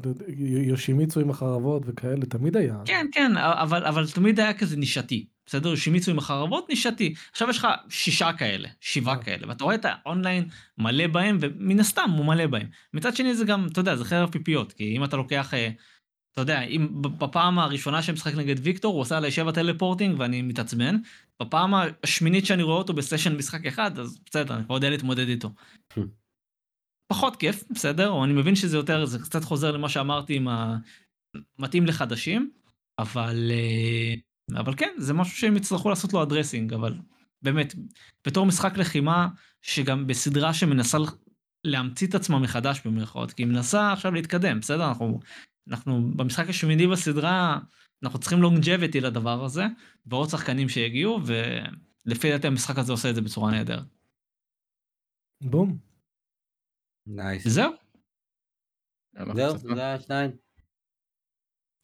[0.66, 2.76] יושימיצו עם החרבות וכאלה, תמיד היה.
[2.84, 5.26] כן, כן, אבל, אבל תמיד היה כזה נישתי.
[5.46, 5.68] בסדר?
[5.68, 7.14] יושימיצו עם החרבות נישתי.
[7.30, 9.22] עכשיו יש לך שישה כאלה, שבעה אה.
[9.22, 10.48] כאלה, ואתה רואה את האונליין
[10.78, 12.66] מלא בהם, ומן הסתם הוא מלא בהם.
[12.94, 15.70] מצד שני זה גם, אתה יודע, זה חרב פיפיות, כי אם אתה לוקח, אה,
[16.32, 20.96] אתה יודע, אם בפעם הראשונה שמשחק נגד ויקטור, הוא עשה עליי שבע טלפורטינג ואני מתעצבן,
[21.42, 21.74] בפעם
[22.04, 25.50] השמינית שאני רואה אותו בסשן משחק אחד, אז בסדר, אני כבר יודע להתמודד איתו.
[27.06, 28.08] פחות כיף, בסדר?
[28.08, 30.76] או אני מבין שזה יותר, זה קצת חוזר למה שאמרתי עם ה...
[31.58, 32.50] מתאים לחדשים,
[32.98, 34.14] אבל, אה,
[34.60, 36.94] אבל כן, זה משהו שהם יצטרכו לעשות לו אדרסינג, אבל
[37.42, 37.74] באמת,
[38.26, 39.28] בתור משחק לחימה,
[39.62, 40.98] שגם בסדרה שמנסה
[41.64, 44.88] להמציא את עצמה מחדש במירכאות, כי היא מנסה עכשיו להתקדם, בסדר?
[44.88, 45.20] אנחנו,
[45.68, 47.58] אנחנו במשחק השמיני בסדרה,
[48.02, 49.66] אנחנו צריכים לונג'ביטי לדבר הזה,
[50.06, 51.20] ועוד שחקנים שיגיעו,
[52.06, 53.86] ולפי דעתי המשחק הזה עושה את זה בצורה נהדרת.
[55.40, 55.85] בום.
[57.06, 57.48] Nice.
[57.48, 57.72] זהו,
[59.14, 59.74] פצצה.
[59.74, 60.30] זה השניים.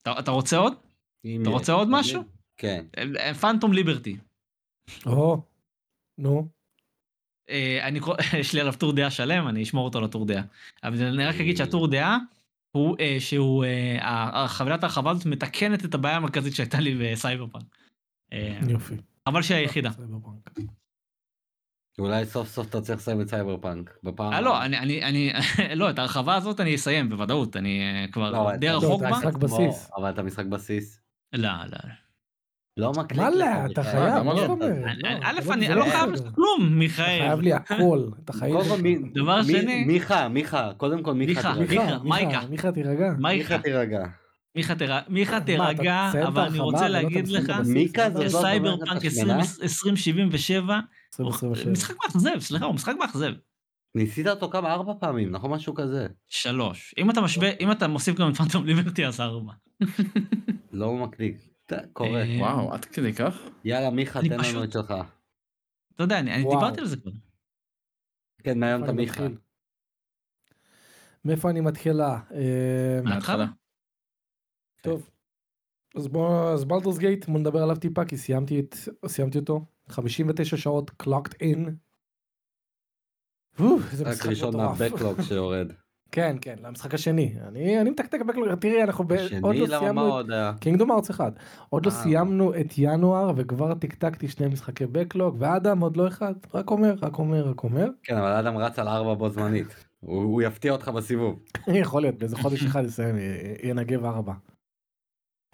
[0.03, 0.73] אתה, אתה רוצה עוד?
[1.20, 1.89] אתה יש, רוצה עוד.
[1.91, 2.23] משהו?
[2.57, 2.87] כן.
[3.40, 4.16] Phantom Liberty.
[5.07, 5.43] או,
[6.18, 6.49] נו.
[7.49, 10.43] אה, אני קורא, יש לי עליו טור דעה שלם, אני אשמור אותו לטור דעה.
[10.85, 12.18] אבל אני רק אגיד שהטור דעה
[12.73, 17.77] הוא אה, שהוא, אה, חבילת ההרחבה הזאת מתקנת את הבעיה המרכזית שהייתה לי בסייבר פאנק.
[18.33, 18.95] אה, יופי.
[19.27, 19.68] אבל שהיא
[22.03, 23.90] אולי סוף סוף אתה צריך לסיים את סייבר פאנק.
[24.03, 24.32] בפעם...
[24.32, 25.32] אה לא, אני, אני, אני,
[25.74, 29.09] לא, את ההרחבה הזאת אני אסיים בוודאות, אני אה, כבר לא, די אתה- רחוק לא,
[29.11, 29.18] בה.
[29.18, 29.90] אתה משחק כמו- בסיס.
[29.96, 31.00] אבל אתה משחק בסיס.
[31.32, 31.78] לא, לא.
[32.76, 33.82] לא מקליק מה לא, אתה.
[33.82, 34.40] חייב, מה לא?
[34.40, 34.84] זאת אומרת?
[34.84, 36.11] אני- לא, א', אתה לא- אני לא לא חייב.
[36.11, 37.05] לך כלום, אתה מיכאל.
[37.05, 38.82] חייב לי הכל, את החיים קודם כל, שלך.
[38.82, 41.98] מי- דבר שני- מיכה, מיכה, קודם כל מיכה מיכה, תירגע.
[41.98, 42.24] מיכה.
[42.26, 42.46] מיכה.
[42.50, 43.12] מיכה, תירגע.
[43.18, 44.05] מיכה תירגע.
[45.09, 47.74] מיכה תירגע, אבל אני רוצה ולא להגיד לך, זה?
[48.14, 49.38] לא- שסייבר פאנק לך שמנה?
[49.62, 50.80] 2077,
[51.20, 51.70] 2027.
[51.70, 53.32] משחק מאכזב, סליחה, הוא משחק מאכזב.
[53.94, 55.50] ניסית אותו כמה ארבע פעמים, נכון?
[55.50, 56.07] משהו כזה.
[56.28, 56.94] שלוש.
[56.98, 59.53] אם אתה משווה, אם אתה מוסיף גם את פנטום ליברטי אז ארבע.
[60.72, 61.36] לא מקליק.
[61.92, 62.22] קורה.
[62.22, 63.38] אה, וואו, עד כדי כך?
[63.64, 64.94] יאללה מיכה אני תן לנו את שלך.
[65.94, 66.36] אתה יודע, אני.
[66.36, 67.11] דיברתי על זה כבר.
[68.44, 69.26] כן מהיום אתה מיכה.
[71.24, 72.18] מאיפה אני מתחילה?
[72.34, 73.46] אה, מההתחלה.
[74.83, 75.11] טוב.
[75.97, 78.76] אז בוא, אז בלדורס גייט, בוא נדבר עליו טיפה, כי סיימתי, את,
[79.07, 79.64] סיימתי אותו.
[79.89, 81.70] 59 שעות clocked in.
[83.93, 84.57] איזה משחק ראשון.
[84.57, 85.72] מהבקלוג שיורד.
[86.12, 87.35] כן, כן, למשחק השני.
[87.49, 89.12] אני, אני מתקתק בקלוג, תראי, אנחנו ב,
[89.43, 90.26] עוד לא סיימנו את?
[90.61, 91.33] קינגדום ארץ אחד.
[91.68, 91.97] עוד לא אה.
[91.97, 96.33] סיימנו את ינואר וכבר טקטקתי שני משחקי בקלוג, ואדם עוד לא אחד.
[96.55, 97.89] רק אומר, רק אומר, רק אומר.
[98.03, 99.85] כן אבל אדם רץ על ארבע בו זמנית.
[100.01, 101.43] הוא הוא יפתיע אותך בסיבוב.
[101.83, 103.16] יכול להיות, באיזה חודש אחד יסיים,
[103.62, 104.33] ינגב ארבע.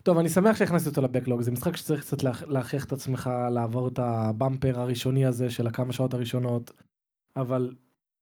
[0.08, 3.88] טוב, אני שמח שהכנסתי אותו לבקלוג, זה משחק שצריך קצת להכ- להכריח את עצמך לעבור
[3.88, 6.70] את הבמפר הראשוני הזה של הכמה שעות הראשונות,
[7.36, 7.74] אבל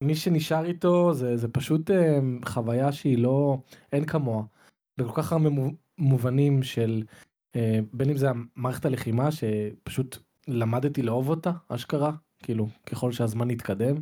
[0.03, 3.57] מי שנשאר איתו זה, זה פשוט אה, חוויה שהיא לא,
[3.91, 4.43] אין כמוה,
[4.97, 7.03] בכל כך הרבה מו- מובנים של,
[7.55, 10.17] אה, בין אם זה מערכת הלחימה שפשוט
[10.47, 12.11] למדתי לאהוב אותה, אשכרה,
[12.43, 13.95] כאילו, ככל שהזמן יתקדם.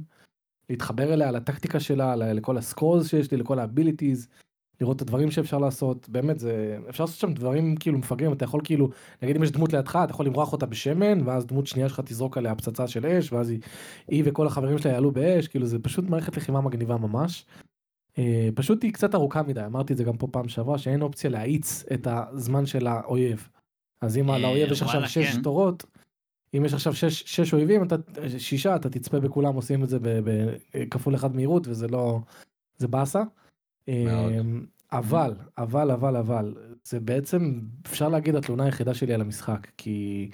[0.70, 4.28] להתחבר אליה, לטקטיקה שלה, לכל ה scrolls שיש לי, לכל ה abilities,
[4.82, 8.62] לראות את הדברים שאפשר לעשות, באמת זה, אפשר לעשות שם דברים כאילו מפגרים, אתה יכול
[8.64, 8.90] כאילו,
[9.22, 12.38] נגיד אם יש דמות לידך, אתה יכול למרוח אותה בשמן, ואז דמות שנייה שלך תזרוק
[12.38, 13.60] עליה פצצה של אש, ואז היא,
[14.08, 17.46] היא וכל החברים שלה יעלו באש, כאילו זה פשוט מערכת לחימה מגניבה ממש.
[18.18, 21.30] אה, פשוט היא קצת ארוכה מדי, אמרתי את זה גם פה פעם שעברה, שאין אופציה
[21.30, 23.50] להאיץ את הזמן של האויב.
[24.02, 25.42] אז אם אה, לאויב יש עכשיו שש כן.
[25.42, 25.86] תורות,
[26.58, 27.96] אם יש עכשיו שש, שש אויבים, אתה,
[28.38, 32.20] שישה, אתה תצפה בכולם עושים את זה בכפול אחד מהירות, וזה לא,
[32.78, 33.24] זה באסה.
[33.88, 40.30] אמ, אבל, אבל, אבל, אבל, זה בעצם, אפשר להגיד התלונה היחידה שלי על המשחק, כי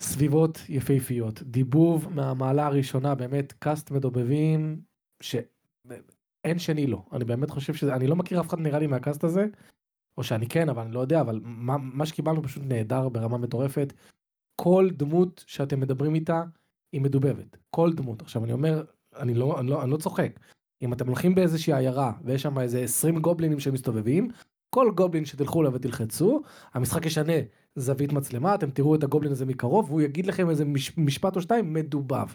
[0.00, 4.80] סביבות יפהפיות, דיבוב מהמעלה הראשונה, באמת קאסט מדובבים,
[5.22, 9.24] שאין שני לו, אני באמת חושב שזה, אני לא מכיר אף אחד נראה לי מהקאסט
[9.24, 9.46] הזה,
[10.18, 13.92] או שאני כן, אבל אני לא יודע, אבל מה, מה שקיבלנו פשוט נהדר ברמה מטורפת.
[14.56, 16.44] כל דמות שאתם מדברים איתה
[16.92, 18.22] היא מדובבת, כל דמות.
[18.22, 18.84] עכשיו אני אומר,
[19.16, 20.40] אני לא, אני לא, אני לא צוחק.
[20.82, 24.28] אם אתם הולכים באיזושהי עיירה ויש שם איזה 20 גובלינים שמסתובבים,
[24.74, 26.42] כל גובלין שתלכו אליו ותלחצו,
[26.74, 27.32] המשחק ישנה
[27.76, 31.42] זווית מצלמה, אתם תראו את הגובלין הזה מקרוב, והוא יגיד לכם איזה מש, משפט או
[31.42, 32.26] שתיים מדובב.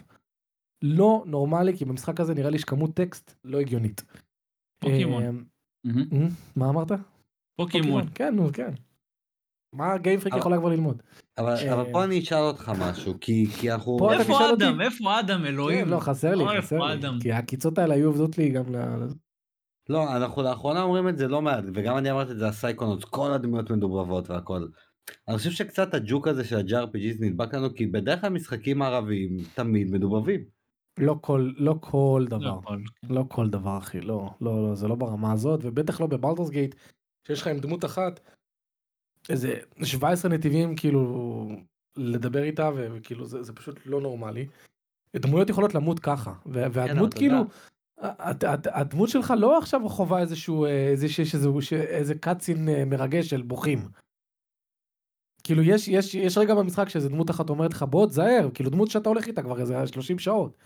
[0.82, 4.04] לא נורמלי, כי במשחק הזה נראה לי שכמות טקסט לא הגיונית.
[4.78, 5.22] פוקימון.
[5.84, 6.12] מהמם.
[6.12, 6.92] אה, מה אמרת?
[7.56, 8.04] פוקימון.
[8.14, 8.70] כן, נו, כן.
[9.72, 11.02] מה Game Freak יכולה כבר ללמוד?
[11.38, 14.50] אבל אה, אבל פה אני אשאל אותך משהו כי כי אנחנו פה אתה איפה תשאל
[14.50, 14.64] אותי?
[14.64, 14.80] אדם?
[14.80, 15.84] איפה אדם, אלוהים?
[15.84, 16.94] כן, לא, חסר לי, אוי, חסר איפה לי.
[16.94, 17.18] אדם?
[17.22, 18.78] כי העקיצות האלה היו עובדות לי גם ל...
[19.88, 23.04] לא אנחנו לאחרונה אומרים את זה לא מעט וגם אני אמרתי את זה ה Psychonauts
[23.04, 24.66] כל הדמויות מדובבות והכל.
[25.28, 29.90] אני חושב שקצת הג'וק הזה של ה-JRPGs נדבק לנו כי בדרך כלל משחקים מערביים תמיד
[29.90, 30.44] מדובבים.
[30.98, 32.58] לא כל, לא כל לא דבר.
[32.58, 32.78] הכל.
[33.08, 36.74] לא כל דבר אחי, לא, לא, לא, זה לא ברמה הזאת, ובטח לא בבלדורס גייט,
[37.26, 38.20] שיש לך עם דמות אחת,
[39.28, 39.54] איזה
[39.84, 41.48] 17 נתיבים כאילו
[41.96, 44.46] לדבר איתה, וכאילו זה, זה פשוט לא נורמלי.
[45.16, 47.36] דמויות יכולות למות ככה, ו- והדמות אתה כאילו.
[47.98, 51.34] הד- הד- הדמות שלך לא עכשיו חווה איזשהו, אה, איזה שיש
[51.72, 53.78] איזה קאצין אה, מרגש של בוכים.
[55.44, 58.90] כאילו יש, יש, יש רגע במשחק שאיזה דמות אחת אומרת לך בוא תזהר, כאילו דמות
[58.90, 60.56] שאתה הולך איתה כבר איזה 30 שעות.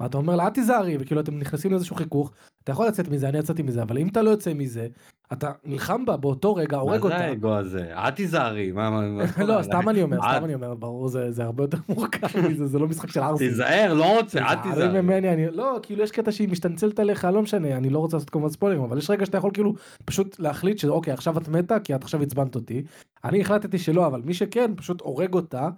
[0.00, 2.32] ואתה אומר לה אל תיזהרי וכאילו אתם נכנסים לאיזשהו חיכוך
[2.64, 4.86] אתה יכול לצאת מזה אני יצאתי מזה אבל אם אתה לא יוצא מזה
[5.32, 7.16] אתה נלחם בה באותו רגע מה הורג זה אותה.
[7.16, 7.92] האגו הזה?
[7.96, 8.72] אל תיזהרי.
[8.72, 11.78] מה- מה- מה- לא סתם אני אומר סתם אני אומר ברור זה זה הרבה יותר
[11.88, 13.48] מורכב מזה זה לא משחק של ארסי.
[13.48, 14.88] תיזהר לא רוצה אל תיזהרי תיזהר.
[15.02, 15.02] ממני.
[15.02, 18.30] ממני אני לא כאילו יש קטע שהיא משתנצלת עליך לא משנה אני לא רוצה לעשות
[18.30, 19.74] כמובן ספוילרים אבל יש רגע שאתה יכול כאילו
[20.04, 22.82] פשוט להחליט שאוקיי עכשיו את מתה כי את עכשיו עצבנת אותי
[23.24, 25.68] אני החלטתי שלא אבל מי שכן פשוט הורג אותה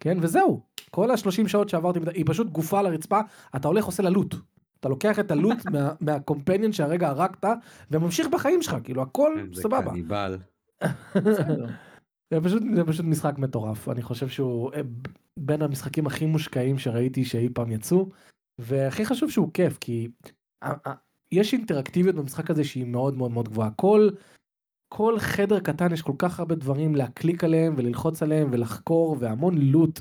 [0.00, 3.20] כן וזהו כל השלושים שעות שעברתי היא פשוט גופה על הרצפה
[3.56, 4.34] אתה הולך עושה לה לוט.
[4.80, 7.44] אתה לוקח את הלוט מה- מהקומפניון שהרגע הרגת
[7.90, 9.90] וממשיך בחיים שלך כאילו הכל כן, זה סבבה.
[9.90, 10.38] קניבל.
[12.34, 14.80] זה פשוט, זה פשוט משחק מטורף אני חושב שהוא אה,
[15.38, 18.08] בין המשחקים הכי מושקעים שראיתי שאי פעם יצאו
[18.58, 20.08] והכי חשוב שהוא כיף כי
[20.64, 20.94] ה- ה-
[21.32, 24.08] יש אינטראקטיביות במשחק הזה שהיא מאוד מאוד מאוד גבוהה כל
[24.88, 30.00] כל חדר קטן יש כל כך הרבה דברים להקליק עליהם וללחוץ עליהם ולחקור והמון לוט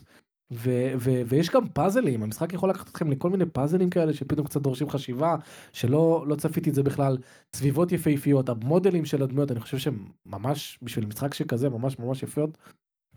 [0.52, 4.62] ו- ו- ויש גם פאזלים, המשחק יכול לקחת אתכם לכל מיני פאזלים כאלה שפתאום קצת
[4.62, 5.36] דורשים חשיבה,
[5.74, 7.18] שלא לא צפיתי את זה בכלל,
[7.56, 12.58] סביבות יפהפיות, המודלים של הדמויות, אני חושב שהם ממש, בשביל משחק שכזה, ממש ממש יפות.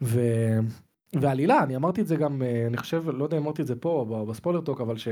[0.02, 0.58] ו-
[1.20, 3.76] ועלילה, אני אמרתי את זה גם, אה, אני חושב, לא יודע אם אמרתי את זה
[3.76, 5.08] פה, ב spoiler talk, אבל ש...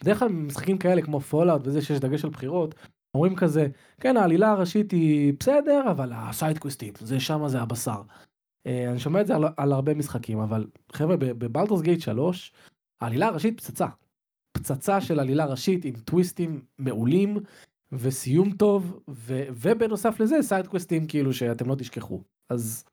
[0.00, 2.74] בדרך כלל משחקים כאלה כמו Fallout וזה שיש דגש על בחירות,
[3.16, 3.68] אומרים כזה,
[4.00, 8.02] כן העלילה הראשית היא בסדר, אבל הסיידקוויסטים, זה שמה זה הבשר.
[8.66, 12.52] אה, אני שומע את זה על, על הרבה משחקים, אבל חבר'ה ב Baldur's Gate 3,
[13.00, 13.86] העלילה הראשית פצצה.
[14.52, 17.36] פצצה של עלילה ראשית עם טוויסטים מעולים
[17.92, 22.22] וסיום טוב, ו, ובנוסף לזה סיידקוויסטים כאילו שאתם לא תשכחו.
[22.50, 22.84] אז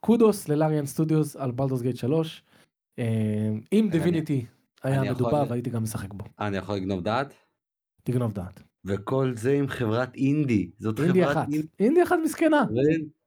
[0.00, 2.42] kudos ל Larian Studios על Baldur's Gate 3.
[2.98, 3.04] אה,
[3.72, 4.46] אם Divinity
[4.82, 6.24] היה יכול- מדובב והייתי גם משחק בו.
[6.40, 7.34] אני יכול לגנוב דעת?
[8.02, 8.62] תגנוב דעת.
[8.84, 10.70] וכל זה עם חברת אינדי.
[10.78, 11.48] זאת אינדי חברת אחת.
[11.52, 11.66] אינדי.
[11.78, 12.64] אינדי אחת מסכנה.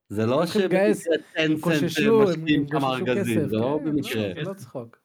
[0.10, 0.93] זה לא שבמקרה הם
[1.36, 3.49] Tencent קוששו, הם משקיעים כמה קוששו ארגזים, כסף.
[3.49, 4.22] זה לא כן, במקרה.
[4.43, 4.97] זה לא צחוק.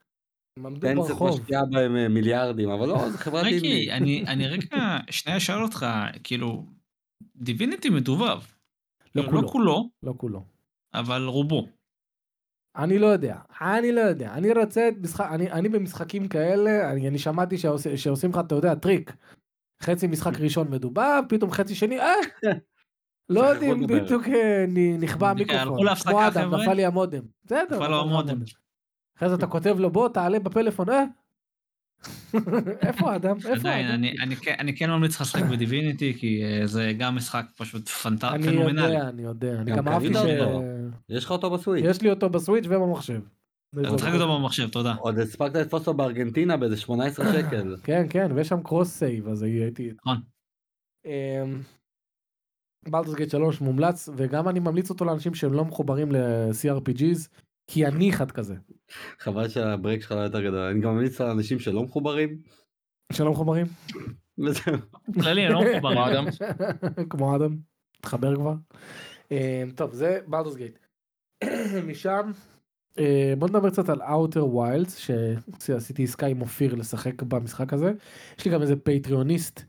[0.57, 1.23] הם עמדו Tencent.
[1.23, 3.69] משקיעה בהם אה, מיליארדים, אבל לא, זה חברת אינדי.
[3.69, 5.87] מייקי, אני אני רגע שנייה אשאל אותך,
[6.25, 6.65] כאילו,
[7.37, 8.39] Divinity מדובב.
[9.15, 9.49] לא לא כולו.
[9.49, 10.45] כולו, לא כולו.
[10.95, 11.67] אבל רובו.
[12.77, 17.09] אני לא יודע, אני לא יודע, אני רוצה את משחק, אני, אני במשחקים כאלה, אני,
[17.09, 19.13] אני שמעתי שעוש, שעושים לך, אתה יודע, טריק.
[19.83, 22.13] חצי משחק ראשון מדובב, פתאום חצי שני, אה!
[23.29, 23.87] לא יודעים.
[23.87, 24.65] בדיוק אה,
[24.99, 25.87] נכבה הלכו המיקרופון.
[25.97, 26.55] כמו אדם.
[26.55, 27.23] נפל לי המודם.
[27.45, 28.39] בסדר, נפל לו המודם.
[29.19, 31.05] אחרי זה אתה כותב לו, בוא, תעלה בפלאפון, אה?
[32.89, 33.37] איפה אדם?
[33.37, 33.91] איפה אדם?
[33.91, 37.89] אני- אני כן- אני כן ממליץ לך לשחק בדיביניטי, כי אה, זה גם משחק פשוט
[37.89, 38.83] פנט- אני פנומנלי.
[38.95, 40.17] יודע, אני יודע, אני גם אהבתי ש...
[41.09, 41.85] יש לך אותו בסוויץ'.
[41.85, 43.21] יש לי אותו בסוויץ' ובמחשב.
[43.73, 44.95] אתה משחק אותו במחשב, תודה.
[44.95, 47.77] עוד הספקת לתפוס אותו בארגנטינה באיזה 18 שקל.
[47.83, 49.93] כן, כן, ויש שם cross save, אז הייתי...
[49.93, 50.17] נכון.
[52.89, 57.29] Baldur's Gate 3 מומלץ, וגם אני ממליץ אותו לאנשים שהם לא מחוברים ל-CRPGs,
[57.71, 58.55] כי אני אחד כזה.
[59.19, 60.59] חבל שהברייק שלך לא יותר גדול.
[60.59, 62.43] אני גם ממליץ לאנשים שלא מחוברים.
[63.13, 63.67] שלא מחוברים?
[65.23, 65.95] כללי, לא מחובר.
[65.95, 66.25] כמו אדם.
[67.11, 67.57] כמו אדם,
[68.01, 68.55] תחבר כבר.
[69.33, 70.79] אה, טוב, זה Baldur's Gate.
[71.89, 72.31] משם,
[73.39, 74.91] בוא נדבר קצת על Outer Wilds,
[75.65, 77.93] שעשיתי עסקה עם אופיר לשחק במשחק הזה.
[78.39, 79.63] יש לי גם איזה פטריוניסט,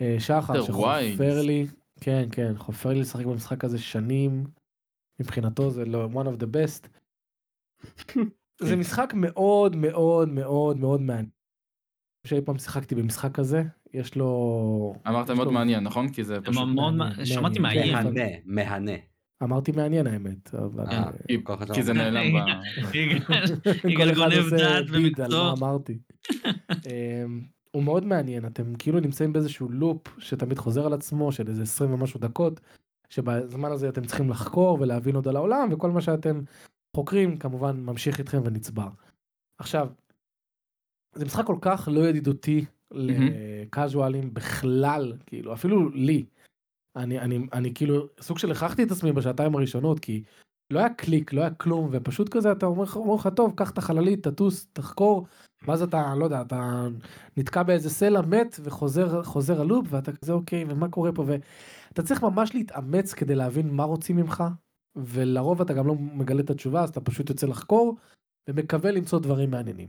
[0.00, 1.42] אה, שחר, Outer שחופר Wilds.
[1.46, 1.66] לי,
[2.00, 4.44] כן, כן, חופר לי לשחק במשחק הזה שנים.
[5.20, 6.88] מבחינתו זה לא one of the best.
[8.62, 11.26] זה משחק מאוד מאוד מאוד מאוד מעניין.
[12.26, 14.94] שאי פעם שיחקתי במשחק כזה, יש לו...
[15.08, 16.08] אמרת מאוד מעניין, נכון?
[16.08, 16.54] כי זה פשוט...
[16.74, 17.96] מאוד- מעניין, שמעתי מעניין.
[17.96, 18.92] כן, מהנה, מהנה.
[19.42, 20.84] אמרתי מעניין האמת, אבל...
[20.86, 21.92] אה, כי- אחד כי זה.
[21.92, 22.48] נעלם ב...
[23.90, 25.52] יגאל גונב דעת במקצוע.
[25.58, 25.98] אמרתי.
[26.86, 31.62] אמ, הוא מאוד מעניין, אתם כאילו נמצאים באיזשהו לופ שתמיד חוזר על עצמו של איזה
[31.62, 32.60] 20 ומשהו דקות,
[33.08, 36.40] שבזמן הזה אתם צריכים לחקור ולהבין עוד על העולם, וכל מה שאתם
[36.96, 38.88] חוקרים כמובן ממשיך איתכם ונצבר.
[39.58, 39.88] עכשיו,
[41.14, 46.24] זה משחק כל כך לא ידידותי לקאזואלים בכלל, כאילו, אפילו לי.
[46.96, 50.22] אני, אני, אני כאילו סוג של הכרחתי את עצמי בשעתיים הראשונות, כי
[50.70, 52.84] לא היה קליק, לא היה כלום, ופשוט כזה אתה אומר
[53.14, 55.26] לך, טוב, קח את החללית, תטוס, תחקור,
[55.66, 56.86] ואז אתה, לא יודע, אתה
[57.36, 62.22] נתקע באיזה סלע מת וחוזר חוזר הלופ, ואתה כזה אוקיי, ומה קורה פה, ואתה צריך
[62.22, 64.44] ממש להתאמץ כדי להבין מה רוצים ממך,
[64.96, 67.96] ולרוב אתה גם לא מגלה את התשובה, אז אתה פשוט יוצא לחקור,
[68.48, 69.88] ומקווה למצוא דברים מעניינים.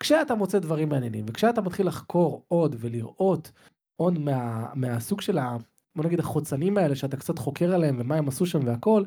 [0.00, 3.52] כשאתה מוצא דברים מעניינים, וכשאתה מתחיל לחקור עוד ולראות
[3.96, 5.56] עוד מה, מהסוג של ה...
[5.96, 9.02] בוא נגיד החוצנים האלה שאתה קצת חוקר עליהם ומה הם עשו שם והכל,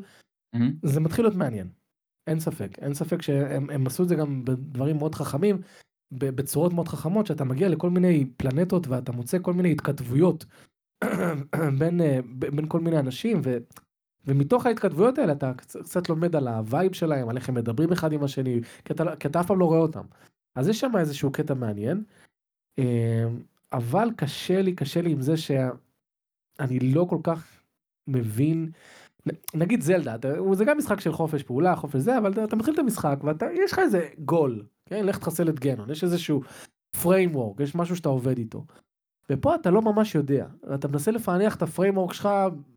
[0.54, 0.74] מהמם.
[0.84, 1.68] זה מתחיל להיות מעניין.
[2.28, 5.62] אין ספק, אין ספק שהם הם עשו את זה גם בדברים מאוד חכמים,
[6.12, 10.46] בצורות מאוד חכמות, שאתה מגיע לכל מיני פלנטות ואתה מוצא כל מיני התכתבויות
[11.80, 13.58] בין, אה, בין כל מיני אנשים, ו,
[14.26, 17.92] ומתוך ההתכתבויות האלה אתה קצ- קצת לומד על ה vibe שלהם, על איך הם מדברים
[17.92, 20.04] אחד עם השני, כי אתה, לא- כי אתה אף פעם לא רואה אותם.
[20.56, 22.04] אז יש שם איזשהו קטע מעניין,
[22.80, 23.26] אה,
[23.74, 25.38] אבל קשה לי, קשה לי עם זה
[26.58, 27.62] שאני לא כל כך
[28.08, 28.72] מבין
[29.54, 30.16] נגיד זלדה
[30.54, 33.72] זה גם משחק של חופש פעולה חופש זה אבל אתה, מתחיל את המשחק ואתה יש
[33.72, 36.42] לך איזה גול כן לך תחסל את גנון יש איזשהו
[37.04, 38.66] framework יש משהו שאתה עובד איתו.
[39.30, 42.30] ופה אתה לא ממש יודע אתה מנסה לפענח את ה framework שלך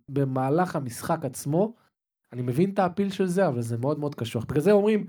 [0.08, 1.74] במהלך המשחק עצמו.
[2.32, 5.06] אני מבין את ה feel של זה אבל זה מאוד מאוד קשוח בגלל זה אומרים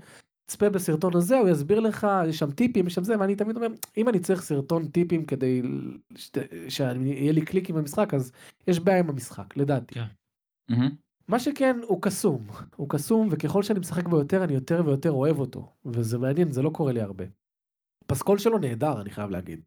[0.50, 3.68] צפה בסרטון הזה הוא יסביר לך יש שם טיפים יש שם זה ואני תמיד אומר
[3.96, 5.62] אם אני צריך סרטון טיפים כדי
[6.68, 8.32] שיהיה לי קליקים במשחק אז
[8.66, 10.00] יש בעיה עם המשחק לדעתי.
[10.68, 10.90] מהמם.
[11.28, 12.46] מה שכן הוא קסום
[12.76, 16.62] הוא קסום וככל שאני משחק בו יותר אני יותר ויותר אוהב אותו וזה מעניין זה
[16.62, 17.24] לא קורה לי הרבה.
[18.06, 19.60] פסקול שלו נהדר אני חייב להגיד.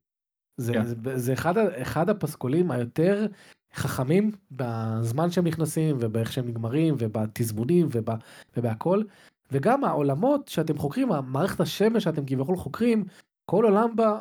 [0.58, 0.86] זה, כן.
[0.86, 3.28] זה, זה אחד, אחד הפסקולים היותר
[3.74, 8.10] חכמים בזמן שהם נכנסים ובאיך שהם נגמרים ובתזמונים וב,
[8.58, 9.04] ובהכל
[9.54, 13.06] וגם העולמות שאתם חוקרים, המערכת השמש שאתם כביכול חוקרים,
[13.46, 14.20] כל עולם בה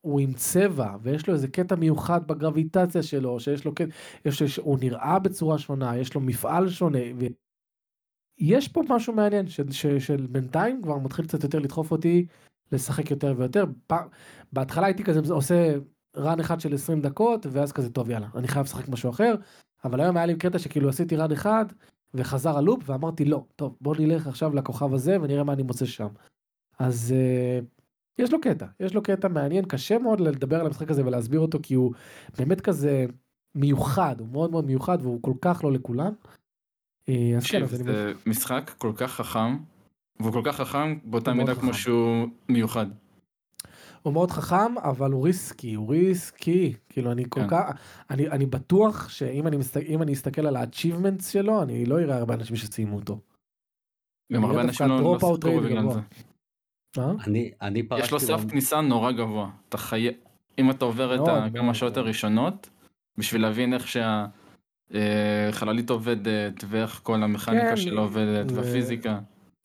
[0.00, 3.90] הוא עם צבע, ויש לו איזה קטע מיוחד בגרביטציה שלו, שיש לו קטע,
[4.24, 6.98] יש, יש, הוא נראה בצורה שונה, יש לו מפעל שונה,
[8.38, 12.26] ויש פה משהו מעניין, ש, ש, של בינתיים כבר מתחיל קצת יותר לדחוף אותי
[12.72, 13.64] לשחק יותר ויותר.
[14.52, 15.74] בהתחלה הייתי כזה עושה
[16.16, 19.34] רן אחד של 20 דקות, ואז כזה, טוב יאללה, אני חייב לשחק משהו אחר,
[19.84, 21.64] אבל היום היה לי קטע שכאילו עשיתי רן אחד,
[22.16, 26.08] וחזר הלופ, ואמרתי לא, טוב, בוא נלך עכשיו לכוכב הזה ונראה מה אני מוצא שם.
[26.78, 27.64] אז uh,
[28.18, 31.58] יש לו קטע, יש לו קטע מעניין, קשה מאוד לדבר על המשחק הזה ולהסביר אותו,
[31.62, 31.94] כי הוא
[32.38, 33.06] באמת כזה
[33.54, 36.12] מיוחד, הוא מאוד מאוד מיוחד, והוא כל כך לא לכולם.
[37.08, 38.12] אה, אז כן, זה אני...
[38.26, 39.56] משחק כל כך חכם,
[40.20, 42.86] והוא כל כך חכם באותה מידה כמו שהוא מיוחד.
[44.06, 46.74] הוא מאוד חכם, אבל הוא ריסקי, הוא ריסקי.
[46.88, 47.48] כאילו, אני כל כן.
[47.48, 47.72] כך,
[48.10, 52.34] אני, אני בטוח שאם אני, מסת, אני אסתכל על ה-achievements שלו, אני לא אראה הרבה
[52.34, 53.18] אנשים שסיימו אותו.
[54.32, 56.00] גם הרבה אנשים לא, לא ספרו בגלל זה.
[56.98, 57.12] אה?
[57.26, 58.06] אני, אני פרשתי...
[58.06, 59.50] יש לו סף כניסה נורא גבוה.
[59.68, 60.08] אתה חי...
[60.58, 61.20] אם אתה עובר את
[61.54, 62.70] כמה שעות הראשונות,
[63.18, 63.88] בשביל להבין איך
[64.92, 69.18] שהחללית אה, עובדת, ואיך כל המכניקה כן, שלו עובדת, והפיזיקה.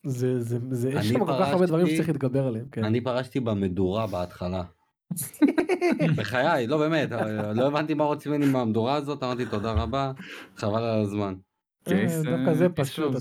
[0.06, 2.66] זה, זה, זה, יש שם כל כך הרבה דברים שצריך להתגבר עליהם.
[2.72, 2.84] כן.
[2.84, 4.62] אני פרשתי במדורה בהתחלה.
[6.16, 7.10] בחיי, לא באמת,
[7.54, 10.12] לא הבנתי מה רוצים ממני מהמדורה הזאת, אמרתי תודה רבה,
[10.56, 11.34] חבל על הזמן.
[11.88, 13.16] אה, דווקא זה פשוט,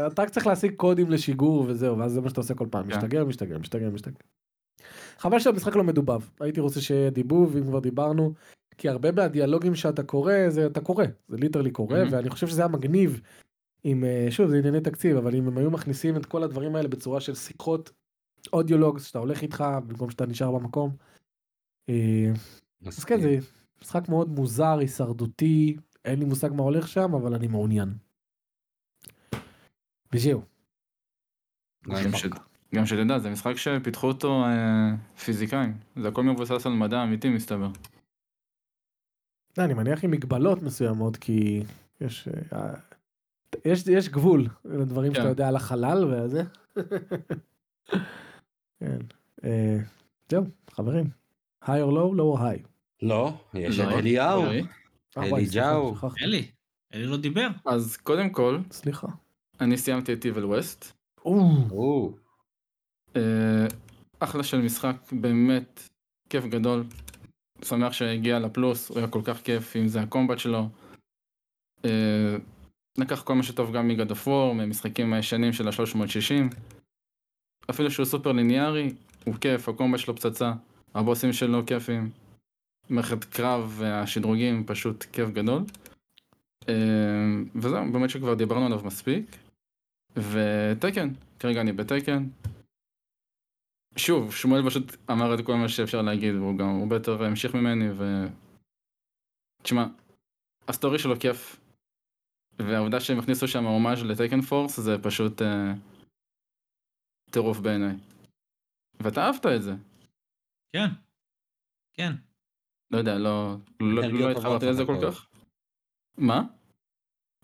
[0.00, 2.96] אתה רק צריך להשיג קודים לשיגור וזהו, ואז זה מה שאתה עושה כל פעם, כן.
[2.96, 4.16] משתגר, משתגר, משתגר, משתגר.
[5.18, 8.32] חבל שהמשחק לא מדובב, הייתי רוצה שיהיה דיבוב, אם כבר דיברנו,
[8.78, 12.68] כי הרבה מהדיאלוגים שאתה קורא, זה אתה קורא, זה ליטרלי קורא, ואני חושב שזה היה
[12.68, 13.20] מגניב
[13.84, 16.88] אם, אה, שוב, זה ענייני תקציב, אבל אם הם היו מכניסים את כל הדברים האלה
[16.88, 17.90] בצורה של שיחות
[18.52, 20.96] אודיולוגס, שאתה הולך איתך במקום שאתה נשאר במקום.
[21.88, 22.32] אה,
[22.86, 23.38] אז כן, זה
[23.82, 27.94] משחק מאוד מוזר, הישרדותי, אין לי מושג מה הולך שם, אבל אני מעוניין.
[30.12, 30.42] וזהו.
[32.74, 37.70] גם שתדע, זה משחק שפיתחו אותו אה, פיזיקאים, זה הכל מבוסס על מדע אמיתי מסתבר.
[39.58, 41.62] אני מניח עם מגבלות מסוימות, כי
[42.00, 42.28] יש...
[43.64, 45.18] יש, יש גבול לדברים כן.
[45.18, 46.42] שאתה יודע על החלל וזה.
[48.80, 48.98] כן.
[49.44, 49.78] אה,
[50.30, 51.10] זהו, חברים.
[51.64, 52.68] high or low, low or high.
[53.02, 53.98] לא, יש את לא.
[53.98, 54.42] אליהו.
[55.16, 55.94] אליהו.
[56.22, 56.50] אלי,
[56.94, 57.48] אלי לא דיבר.
[57.66, 59.08] אז קודם כל, סליחה.
[59.60, 60.92] אני סיימתי את Evil West.
[63.16, 63.66] אה,
[64.20, 65.88] אחלה של משחק, באמת
[66.30, 66.84] כיף גדול.
[67.64, 70.68] שמח שהגיע לפלוס, הוא היה כל כך כיף, אם זה הקומבט שלו.
[72.98, 76.54] לקח כל מה שטוב גם מגד אוף וור, ממשחקים הישנים של ה-360.
[77.70, 80.52] אפילו שהוא סופר ליניארי, הוא כיף, הקומבה שלו פצצה,
[80.94, 82.10] הבוסים שלו כיפים.
[82.90, 85.62] מערכת קרב והשדרוגים פשוט כיף גדול.
[86.68, 86.74] אה,
[87.54, 89.36] וזהו, באמת שכבר דיברנו עליו מספיק.
[90.16, 92.26] ותקן, כרגע אני בתקן.
[93.96, 97.90] שוב, שמואל פשוט אמר את כל מה שאפשר להגיד, והוא גם הרבה יותר המשיך ממני,
[97.92, 98.26] ו...
[99.62, 99.86] תשמע,
[100.68, 101.60] ה story שלו כיף,
[102.58, 105.72] והעובדה שהם הכניסו שם הומאז' ל Tekken Force זה פשוט אה,
[107.30, 107.96] טירוף בעיניי.
[109.00, 109.72] ואתה אהבת את זה.
[110.72, 110.88] כן.
[111.92, 112.12] כן.
[112.90, 115.26] לא יודע, לא, לא, לא התחברתי לזה כל כך.
[116.18, 116.42] מה?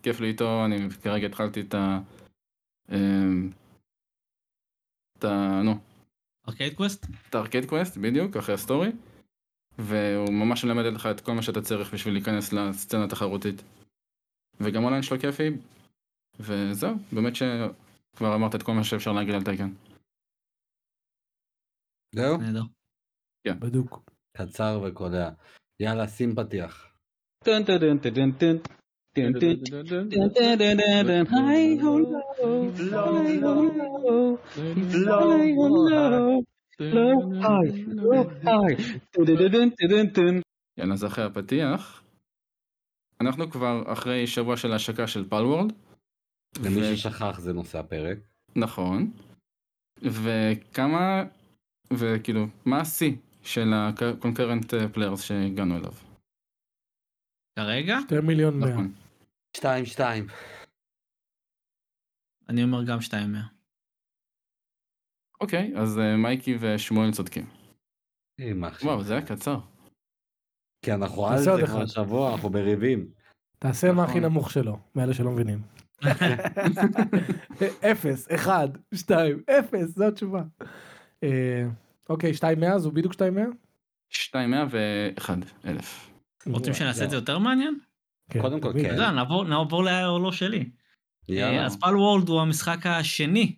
[0.03, 1.99] כיף לי איתו, אני כרגע התחלתי את ה...
[2.91, 3.49] אמ,
[5.17, 5.61] את ה...
[5.63, 5.71] נו.
[6.47, 7.05] Arcade Quest?
[7.29, 8.89] את ה Arcade Quest, בדיוק, אחרי ה story.
[9.77, 13.63] והוא ממש מלמד לך את כל מה שאתה צריך בשביל להיכנס לסצנה התחרותית.
[14.63, 15.49] וגם אונליין שלו כיפי,
[16.39, 19.69] וזהו, באמת שכבר אמרת את כל מה שאפשר להגיד על טייקן.
[22.15, 22.37] זהו?
[22.37, 22.63] נהדר.
[23.43, 23.59] כן.
[23.59, 24.11] בדוק.
[24.37, 25.29] קצר וקולע.
[25.79, 26.93] יאללה, שים פתיח.
[40.77, 42.00] יאללה, אז אחרי הפתיח.
[43.21, 45.71] אנחנו כבר אחרי שבוע של השקה של פלוורד.
[46.65, 46.97] למי ו...
[46.97, 48.17] ששכח זה נושא הפרק.
[48.55, 49.11] נכון.
[49.97, 51.23] וכמה,
[51.93, 55.93] וכאילו, מה השיא של ה-concurrent players שהגענו אליו?
[57.55, 57.97] כרגע?
[58.07, 58.69] 2 מיליון 100.
[58.69, 58.93] נכון.
[59.57, 60.27] 2 2.
[62.49, 63.41] אני אומר גם 2 100.
[65.41, 67.45] אוקיי, אז uh, מייקי ושמואל צודקים.
[68.83, 69.59] וואו, זה היה קצר.
[70.81, 73.07] כי אנחנו על זה כבר שבוע, אנחנו בריבים.
[73.59, 74.31] תעשה מה הכי נכון.
[74.31, 75.61] נמוך שלו, מאלה שלא מבינים.
[77.91, 80.41] אפס, אחד, שתיים, אפס, זו התשובה.
[81.23, 81.67] אה,
[82.09, 83.45] אוקיי, שתיים מאה, זו בדיוק שתיים מאה?
[84.09, 86.09] שתיים מאה ואחד אלף.
[86.45, 87.79] רוצים שנעשה את זה יותר מעניין?
[88.29, 88.95] כן, קודם כל כן.
[89.47, 90.69] נעבור לאור לא שלי.
[91.29, 91.65] יאללה.
[91.65, 93.55] אז פל וורלד הוא המשחק השני.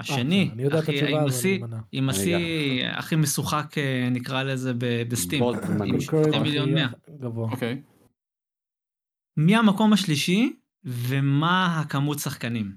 [0.00, 1.20] השני, אה, אני יודע את הכי- התשובה,
[1.92, 4.72] עם השיא- הכי משוחק אה, נקרא לזה
[5.08, 5.42] ב Steam.
[5.42, 7.18] עם concurrent שתי מיליון הכי מאה.
[7.20, 7.50] גבוה.
[7.50, 7.82] אוקיי.
[9.36, 10.52] מי המקום השלישי
[10.84, 12.76] ומה הכמות שחקנים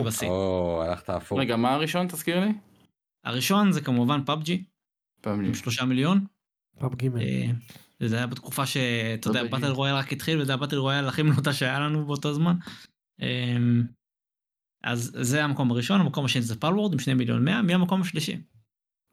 [0.00, 0.28] שבשיא.
[0.28, 1.38] או, הלכת הפוך.
[1.38, 2.52] רגע, מה הראשון תזכיר לי?
[3.24, 4.64] הראשון זה כמובן PUBG.
[5.26, 6.24] עם שלושה מיליון.
[6.78, 7.20] פאב גימל.
[7.20, 7.50] אה,
[8.00, 9.70] זה היה בתקופה שאתה יודע, battle.
[9.70, 12.56] royale רק התחיל וזה ה battle royale הכי מנוטה שהיה לנו באותו זמן.
[14.86, 18.36] אז זה המקום הראשון, המקום השני זה Palworld עם 2 מיליון 100, מי המקום השלישי?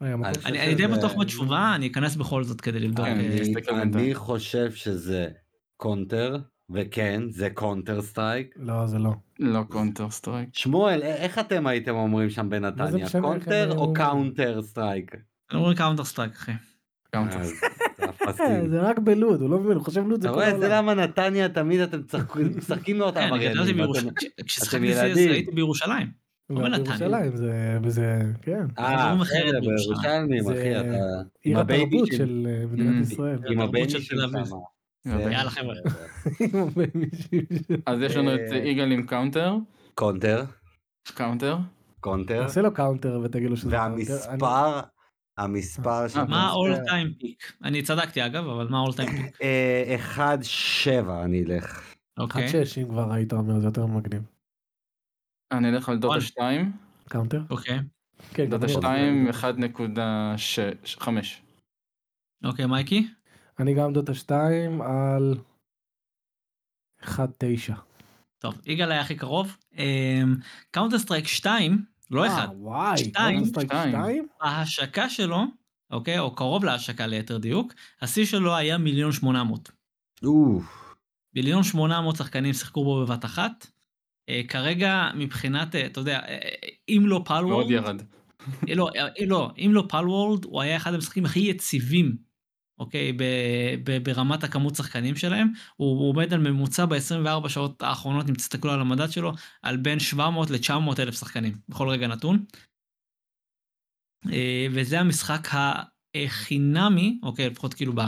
[0.00, 0.48] מקום אני- שלישי.
[0.48, 3.06] אני אני די בטוח בתשובה, אני אכנס בכל זאת כדי לבדוק.
[3.06, 4.14] אה, אני בינתיים.
[4.14, 5.28] חושב שזה
[5.76, 6.36] קונטר,
[6.74, 8.54] וכן, זה Counter Strike.
[8.56, 9.10] לא, זה לא.
[9.38, 10.48] לא Counter Strike.
[10.52, 13.06] שמואל, איך אתם הייתם אומרים שם בנתניה?
[13.20, 13.94] קונטר או אומרים?
[13.94, 15.14] Counter Strike?
[15.50, 16.52] אני אומר Counter Strike אחי.
[17.14, 17.38] Counter.
[18.70, 20.88] זה רק בלוד, הוא לא מבין, הוא חושב לוד זה אתה כל רואה, זה העולם.
[20.88, 21.98] למה נתניה תמיד אתם
[22.58, 24.12] משחקים לאותם כן, אני גדלתי עבריינים.
[24.40, 25.30] CSS ילדים.
[25.30, 26.06] הייתי בירושלים.
[26.50, 26.98] אבל נתניה.
[26.98, 27.52] בירושלים זה,
[27.82, 28.66] וזה, כן.
[28.78, 29.52] אה, בירושלים.
[29.60, 30.96] בירושלמים, זה אחי, אתה...
[31.44, 33.12] עיר התרבות של- אה, מדינת Mm.
[33.12, 33.38] ישראל.
[33.48, 34.16] עם הבייבי של.
[35.06, 35.50] יאללה.
[35.50, 35.74] חבר'ה.
[37.86, 39.56] אז יש לנו את אה, יגאל עם קאונטר.
[39.94, 40.44] קונטר,
[41.14, 41.56] קאונטר.
[42.00, 44.12] קונטר, תעשה לו קאונטר ותגיד לו שזה קאונטר.
[44.12, 44.80] והמספר,
[45.38, 46.24] המספר של...
[46.24, 46.36] מה.
[46.36, 47.52] ה-all time pick?
[47.64, 49.38] אני צדקתי אגב, אבל מה ה-all time peak?
[49.42, 51.94] אה, אחד שבע אני אלך.
[52.18, 52.46] אוקיי.
[52.46, 54.22] 1-6 אם כבר היית אומר זה יותר מגניב.
[55.52, 56.20] אני אלך על דוטה וואלה.
[56.20, 56.72] 2.
[57.08, 57.42] Counter?
[57.50, 57.78] אוקיי.
[58.34, 60.70] כן, דוטה אני 2 רוצה.
[61.00, 61.08] 1.5.
[62.44, 63.08] אוקיי, מייקי?
[63.58, 65.34] אני גם דוטה 2 על
[67.02, 67.06] 1-9.
[68.38, 69.56] טוב, יגאל היה הכי קרוב.
[70.70, 72.48] Counter Strike 2, לא אחד.
[72.48, 73.44] אה, וואי, שתיים.
[73.44, 73.92] שתיים.
[73.92, 74.26] 2?
[74.40, 75.44] ההשקה שלו,
[75.90, 79.70] אוקיי, או קרוב להשקה ליתר דיוק, השיא שלו היה מיליון שמונה מאות.
[80.24, 80.94] אוף.
[81.34, 83.66] מיליון שמונה מאות שחקנים שיחקו בו בבת אחת.
[84.28, 86.38] אה, כרגע מבחינת, אה, אתה יודע, אה,
[86.88, 88.02] אם לא מאוד Palworld, ירד.
[88.68, 92.16] לא, אה, לא, אם לא Palworld, הוא היה אחד המשחקים הכי יציבים,
[92.78, 93.22] אוקיי, ב,
[93.84, 95.48] ב, ברמת הכמות שחקנים שלהם.
[95.76, 99.98] הוא, הוא עומד על ממוצע ב-24 שעות האחרונות, אם תסתכלו על המדד שלו, על בין
[99.98, 102.44] 700 ל-900 אלף שחקנים, בכל רגע נתון.
[104.32, 105.48] אה, וזה המשחק
[106.14, 108.00] החינמי, אוקיי, לפחות כאילו ב...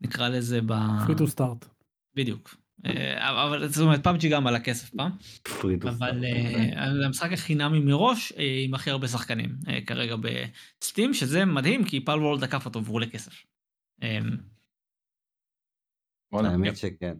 [0.00, 0.72] נקרא לזה ב...
[1.06, 1.66] free to start.
[2.14, 2.54] בדיוק.
[2.86, 5.10] אה, אבל זאת אומרת PUBG גם על הכסף פעם,
[5.60, 5.94] פריטוס.
[5.94, 8.32] אבל אה, זה המשחק החינמי מראש
[8.64, 13.06] עם הכי הרבה שחקנים כרגע ב Steam, שזה מדהים כי Palworld עקף אותו והוא עולה
[13.06, 13.32] כסף.
[14.02, 14.18] אה,
[16.32, 16.50] וואלה.
[16.50, 17.16] האמת שכן.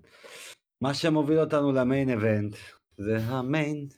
[0.81, 2.57] מה שמוביל אותנו ל main event
[2.97, 3.89] זה ה main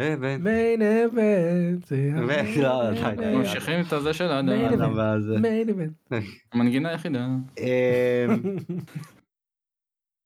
[0.00, 0.40] event.
[0.40, 1.92] main event.
[2.62, 3.34] לא, די, די.
[3.34, 4.48] ממשיכים את הזה של האדם.
[4.48, 6.02] Main event.
[6.52, 7.26] המנגינה היחידה.
[7.58, 8.56] אמ,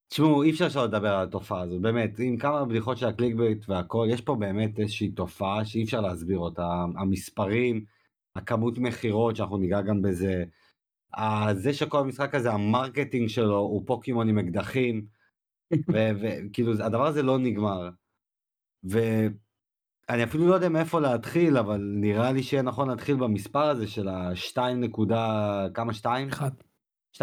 [0.09, 3.69] תשמעו, אי אפשר שלא לדבר על התופעה הזאת, באמת, עם כמה בדיחות של ה clickbait
[3.69, 7.85] והכל, יש פה באמת איזושהי תופעה שאי אפשר להסביר אותה, המספרים,
[8.37, 10.45] הכמות מכירות, שאנחנו ניגע גם בזה,
[11.55, 15.07] זה שכל המשחק הזה, ה marketing שלו הוא פוקימון עם אקדחים,
[15.93, 17.91] וכאילו הדבר הזה לא נגמר.
[18.85, 24.09] ואני אפילו לא יודע מאיפה להתחיל, אבל נראה לי שיהיה נכון להתחיל במספר הזה של
[24.09, 26.29] ה-2 נקודה, כמה 2?
[26.29, 26.51] אחד.
[27.17, 27.21] 2.1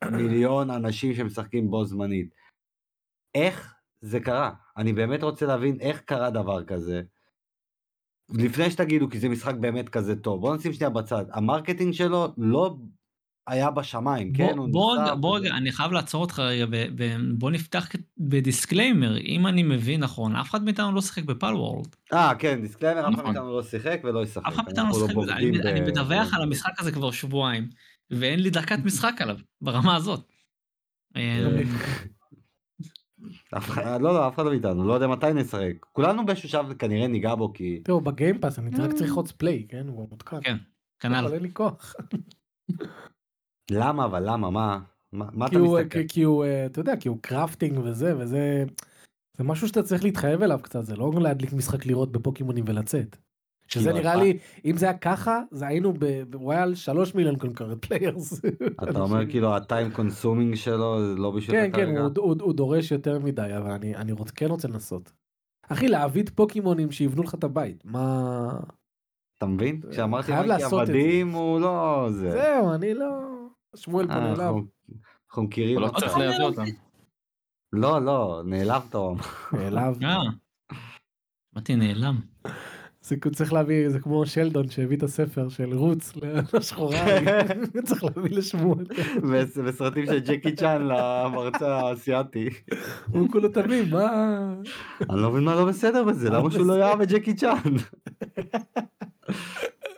[0.00, 0.14] כן.
[0.16, 2.34] מיליון אנשים שמשחקים בו זמנית.
[3.34, 4.50] איך זה קרה?
[4.76, 7.02] אני באמת רוצה להבין איך קרה דבר כזה.
[8.30, 11.24] לפני שתגידו כי זה משחק באמת כזה טוב, בוא נשים שנייה בצד.
[11.32, 12.76] המרקטינג שלו לא
[13.46, 14.52] היה בשמיים, כן?
[14.56, 17.88] בוא, הוא בוא, רגע, בוא רגע, אני חייב לעצור אותך רגע, ב, ב, בוא נפתח
[18.18, 21.96] בדיסקליימר, אם אני מבין נכון, אף אחד מאיתנו לא שיחק ב-Palworld.
[22.12, 23.24] אה, כן, דיסקליימר, אף אחד נכון.
[23.24, 24.46] מאיתנו לא שיחק ולא ישחק.
[24.46, 26.72] אף אחד מאיתנו לא אנחנו שיחק בזה, אני, בוגדים אני ב- מדווח ב- על המשחק
[26.78, 27.68] הזה כבר שבועיים,
[28.10, 30.20] ואין לי דקת משחק עליו, ברמה הזאת.
[33.54, 35.72] אחד- לא, לא, אף אחד לא מאיתנו, לא יודע מתי נשחק.
[35.92, 37.80] כולנו באיזשהו שלב כנראה ניגע בו כי...
[37.84, 39.88] תראו, ב-Game Pass אני רק צריך ללחוץ play, כן?
[39.88, 40.40] הוא מותקן.
[40.42, 40.56] כן,
[41.14, 41.34] אבל כנ"ל.
[41.34, 41.94] אין לי כוח.
[43.70, 44.78] למה, אבל למה, מה?
[45.12, 45.88] מה אתה מסתכל?
[46.00, 48.64] כי- כי הוא, אה, אתה יודע, כי הוא crafting וזה, וזה...
[49.36, 53.16] זה משהו שאתה צריך להתחייב אליו קצת, זה לא להדליק משחק לראות בפוקימונים ולצאת.
[53.68, 56.04] שזה כאילו, נראה לי, אם זה היה ככה, זה היינו ב...
[56.34, 58.40] הוא היה על שלוש מיליון concurrent players.
[58.82, 63.56] אתה אומר כאילו ה-time consuming שלו זה לא בשביל כן, כן, הוא, דורש יותר מדי,
[63.56, 65.12] אבל אני, כן רוצה לנסות.
[65.68, 68.48] אחי, להעביד פוקימונים שיבנו לך את הבית, מה...
[69.38, 69.80] אתה מבין?
[69.90, 70.92] כשאמרתי לעשות את זה.
[70.92, 72.30] עבדים הוא לא זה.
[72.30, 73.06] זהו, אני לא...
[73.76, 74.46] שמואל אה, פונה אליו.
[74.46, 74.66] אנחנו-
[75.28, 76.00] אנחנו מכירים הוא לא.
[76.00, 76.64] צריך לייבא אותם.
[77.72, 78.94] לא, לא, נעלבת.
[78.94, 79.14] אמר.
[79.54, 79.94] אליו.
[80.02, 80.16] אה,
[81.54, 82.16] אמרתי נעלם.
[83.08, 86.12] זה צריך להביא, זה כמו שלדון שהביא את הספר של רוץ
[86.54, 87.06] לשחורה,
[87.86, 88.86] צריך להביא לשמואל.
[89.64, 92.48] וסרטים של ג'קי צ'אן למרצה האסייתי.
[93.10, 94.54] הוא כולו תמים, מה?
[95.10, 97.74] אני לא מבין מה לא בסדר בזה, למה שהוא לא יאהב את ג'קי צ'אן?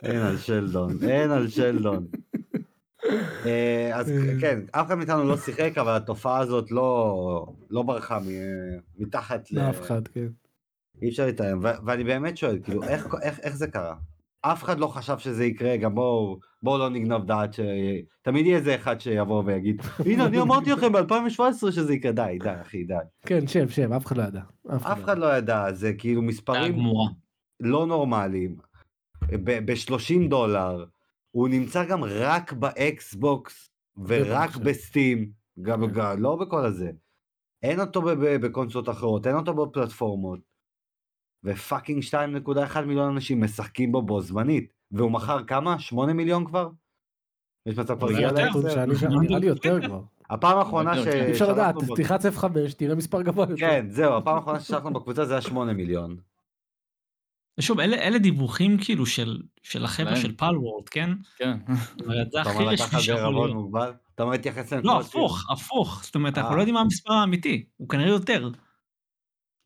[0.03, 2.05] אין על שלדון, אין על שלדון.
[3.45, 4.39] אה, אז אה.
[4.41, 8.19] כן, אף אחד מאיתנו לא שיחק, אבל התופעה הזאת לא לא ברחה
[8.99, 9.59] מתחת ל...
[9.59, 10.27] לאף אחד, כן.
[11.01, 13.95] אי אפשר להתעלם, ו- ואני באמת שואל, כאילו, איך, איך, איך זה קרה?
[14.41, 17.59] אף אחד לא חשב שזה יקרה, גם בואו בוא לא נגנוב דעת, ש...
[18.21, 22.61] תמיד יהיה איזה אחד שיבוא ויגיד, הנה אני אמרתי לכם ב-2017 שזה יקרה, די, די
[22.61, 22.93] אחי, די.
[23.25, 24.41] כן, שב, שב, אף אחד לא ידע.
[24.75, 26.75] אף אחד לא ידע, זה כאילו מספרים.
[27.59, 28.55] לא נורמליים,
[29.31, 30.85] ב-30 דולר,
[31.31, 33.69] הוא נמצא גם רק ב-Xbox
[34.07, 34.55] ורק.
[34.55, 35.31] ב-Steam,
[35.61, 35.93] גם, כן.
[35.93, 36.91] גם לא בכל הזה.
[37.63, 38.01] אין אותו
[38.41, 40.50] בקונסולות אחרות, אין אותו בפלטפורמות.
[41.43, 44.73] ופאקינג 2.1 מיליון אנשים משחקים בו בו זמנית.
[44.91, 45.79] והוא מכר כמה?
[45.79, 46.69] 8 מיליון כבר?
[47.65, 48.29] יש מצב כבר זה הגיע
[48.99, 50.01] שם, נראה לי יותר כבר.
[50.29, 51.03] הפעם האחרונה ש...
[51.03, 51.25] כן.
[51.25, 52.45] אי אפשר לדעת, תלחץ F5,
[52.77, 53.55] תראה מספר גבוה יותר.
[53.55, 56.17] כן, זהו, הפעם האחרונה ששלחנו בקבוצה זה היה 8 מיליון.
[57.57, 60.21] ושוב, אלה אלה דיווחים כאילו של של החבר'ה להם.
[60.21, 61.09] של פאל וורד, כן?
[61.37, 61.57] כן.
[62.31, 63.95] זה הכי רשמי שיכול להיות.
[64.15, 66.01] אתה אומר להתייחס להם לא, הפוך, הפוך.
[66.03, 66.55] זאת אומרת, אנחנו אה.
[66.55, 68.49] לא יודעים מה המספר האמיתי, הוא כנראה יותר.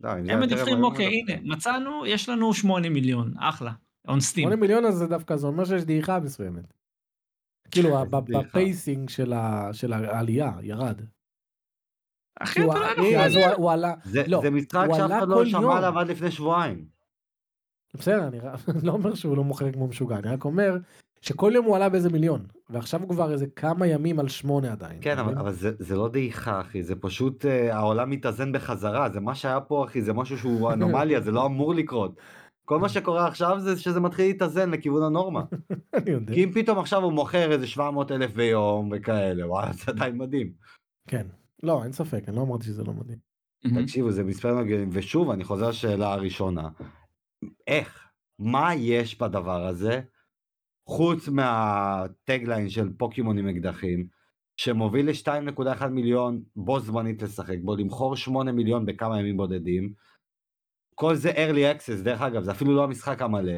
[0.01, 1.39] לא, אם זה הם מדווחים, אוקיי, מדווחים.
[1.45, 3.71] הנה, מצאנו, יש לנו 8 מיליון, אחלה.
[4.07, 4.43] און סטים.
[4.43, 6.73] 8 מיליון הזה דווקא זה אומר שיש דעיכה מסוימת.
[7.71, 8.21] כאילו דעיכה?
[8.21, 11.01] בפייסינג של ה- של העלייה ירד.
[12.39, 15.27] אחי, אתה יודע, כי אנחנו אז הוא- הוא עלה, זה לא, זה משחק שאף אחד
[15.27, 15.77] לא שמע.
[15.77, 16.85] עליו עד לפני שבועיים.
[17.93, 18.37] בסדר, אני
[18.87, 20.77] לא אומר שהוא לא מוכר כמו משוגע, אני רק אומר
[21.27, 24.97] שכל יום הוא עלה באיזה מיליון, ועכשיו הוא כבר איזה כמה ימים על שמונה עדיין.
[25.01, 25.37] כן, אבל?
[25.37, 29.61] אבל זה, זה לא דעיכה, אחי, זה פשוט אה, העולם מתאזן בחזרה, זה מה שהיה
[29.61, 32.19] פה, אחי, זה משהו שהוא אנומליה, זה לא אמור לקרות.
[32.65, 35.43] כל מה שקורה עכשיו זה שזה מתחיל להתאזן לכיוון הנורמה.
[35.93, 36.33] אני יודע.
[36.33, 40.51] כי אם פתאום עכשיו הוא מוכר איזה 700 אלף ביום וכאלה, וואלה, זה עדיין מדהים.
[41.07, 41.27] כן.
[41.63, 43.17] לא, אין ספק, אני לא אמרתי שזה לא מדהים.
[43.83, 46.69] תקשיבו, זה מספר מגנים, ושוב, אני חוזר לשאלה הראשונה.
[47.67, 48.07] איך?
[48.39, 50.01] מה יש בדבר הזה,
[50.87, 54.07] חוץ מהטגליין של פוקימון עם אקדחים,
[54.57, 59.93] שמוביל ל-2.1 מיליון בו זמנית לשחק בו, למכור 8 מיליון בכמה ימים בודדים.
[60.95, 63.53] כל זה early access, דרך אגב, זה אפילו לא המשחק המלא.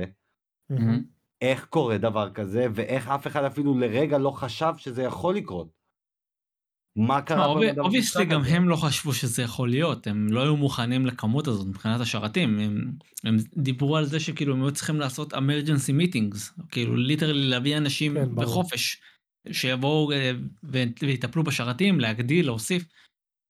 [0.69, 1.03] מהמם.
[1.41, 5.76] איך קורה דבר כזה, ואיך אף אחד אפילו לרגע לא חשב שזה יכול לקרות.
[6.97, 8.43] מה קרה במשחק obviously גם?
[8.43, 12.91] הם לא חשבו שזה יכול להיות, הם לא היו מוכנים לכמות הזאת מבחינת השרתים, הם,
[13.23, 18.13] הם דיברו על זה שכאילו הם היו צריכים לעשות emergency meetings, כאילו literally להביא אנשים
[18.13, 18.35] כן.
[18.35, 19.01] בחופש,
[19.51, 20.31] שיבואו אה,
[21.01, 22.83] ויטפלו בשרתים, להגדיל, להוסיף.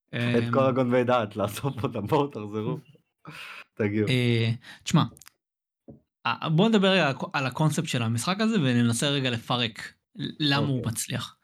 [0.09, 2.77] את כל הגונבי דעת, לאסוף אותם, בואו תחזרו.
[3.73, 4.07] תגיעו.
[4.07, 4.51] אה,
[4.83, 5.03] תשמע,
[6.25, 9.93] אה, בוא נדבר רגע על הקונספט של המשחק הזה וננסה רגע לפרק
[10.39, 10.91] למה הוא אוקיי.
[10.91, 11.36] מצליח.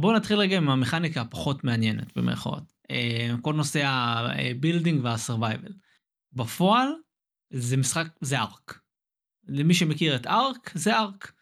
[0.00, 2.62] בואו נתחיל רגע עם המכניקה הפחות מעניינת במירכאות.
[2.90, 5.72] אה, כל נושא ה-building וה-survival.
[6.32, 6.88] בפועל
[7.50, 8.80] זה משחק, זה ARK.
[9.48, 11.32] למי שמכיר את ARK, זה ARK.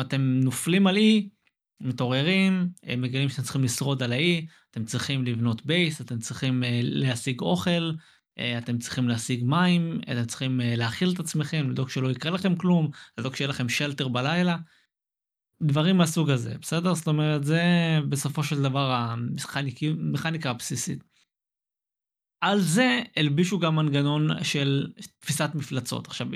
[0.00, 1.28] אתם נופלים על אי,
[1.82, 6.80] מתעוררים, אה, מגלים שאתם צריכים לשרוד על האי, אתם צריכים לבנות בייס, אתם צריכים אה,
[6.82, 7.92] להשיג אוכל,
[8.38, 12.90] אה, אתם צריכים להשיג מים, אתם צריכים להאכיל את עצמכם, לדאוג שלא יקרה לכם כלום,
[13.18, 14.56] לדאוג שיהיה לכם שלטר בלילה.
[15.62, 16.94] דברים מהסוג הזה, בסדר?
[16.94, 17.62] זאת אומרת, זה
[18.08, 21.04] בסופו של דבר המכניקה הבסיסית.
[22.40, 26.06] על זה הלבישו גם מנגנון של תפיסת מפלצות.
[26.06, 26.26] עכשיו,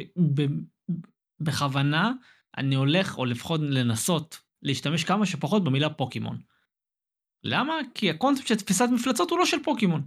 [1.40, 2.12] בכוונה
[2.56, 6.40] אני הולך, או לפחות לנסות, להשתמש כמה שפחות במילה פוקימון.
[7.44, 7.74] למה?
[7.94, 10.06] כי הקונספט של תפיסת מפלצות הוא לא של פוקימון.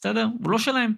[0.00, 0.26] בסדר?
[0.42, 0.94] הוא לא שלהם.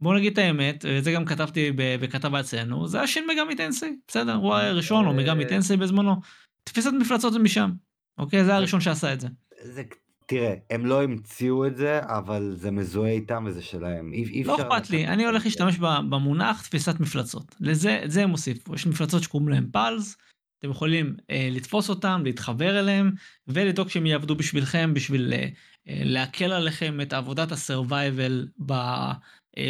[0.00, 4.34] בוא נגיד את האמת, וזה גם כתבתי בכתבה אצלנו, זה היה שין מגמי טנסי, בסדר?
[4.34, 6.16] הוא היה הראשון, או מגמי טנסי בזמנו.
[6.64, 7.70] תפיסת מפלצות משם,
[8.18, 8.44] אוקיי?
[8.44, 9.28] זה הראשון שעשה את זה.
[9.62, 9.82] זה,
[10.26, 14.12] תראה, הם לא המציאו את זה, אבל זה מזוהה איתם וזה שלהם.
[14.12, 15.44] אי, אי לא אכפת לי, אני הולך.
[15.44, 17.54] להשתמש במונח תפיסת מפלצות.
[17.60, 18.74] לזה, את זה הם הוסיפו.
[18.74, 20.16] יש מפלצות שקוראים להם פלס,
[20.58, 23.12] אתם יכולים אה, לתפוס אותם, להתחבר אליהם,
[23.46, 25.48] ולדאוג שהם יעבדו בשבילכם, בשביל אה,
[25.88, 29.12] אה, להקל עליכם את עבודת הסרווייבל אה,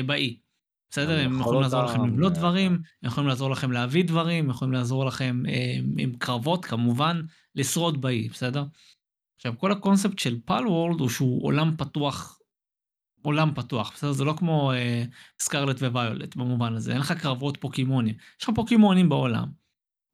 [0.07, 0.39] באי.
[0.91, 1.19] בסדר?
[1.19, 4.51] הם יכול יכולים לעזור לכם לבנות אה, דברים, הם יכולים לעזור לכם להביא דברים, הם
[4.51, 7.23] יכולים לעזור לכם אה, עם קרבות, כמובן,
[7.55, 8.65] לשרוד באי, בסדר?
[9.37, 12.39] עכשיו, כל הקונספט של פל וורלד הוא שהוא עולם פתוח,
[13.23, 14.13] עולם פתוח, בסדר?
[14.13, 15.05] זה לא כמו אה,
[15.41, 18.15] סקרלט וויולט במובן הזה, אין לך קרבות פוקימונים.
[18.41, 19.49] יש לך פוקימונים בעולם.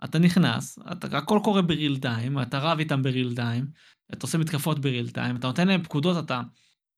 [0.05, 3.67] אתה נכנס, אתה, הכל קורה בריל טיים, אתה רב איתם בריל טיים,
[4.13, 6.43] אתה עושה מתקפות בריל טיים, אתה נותן להם פקודות, אתה,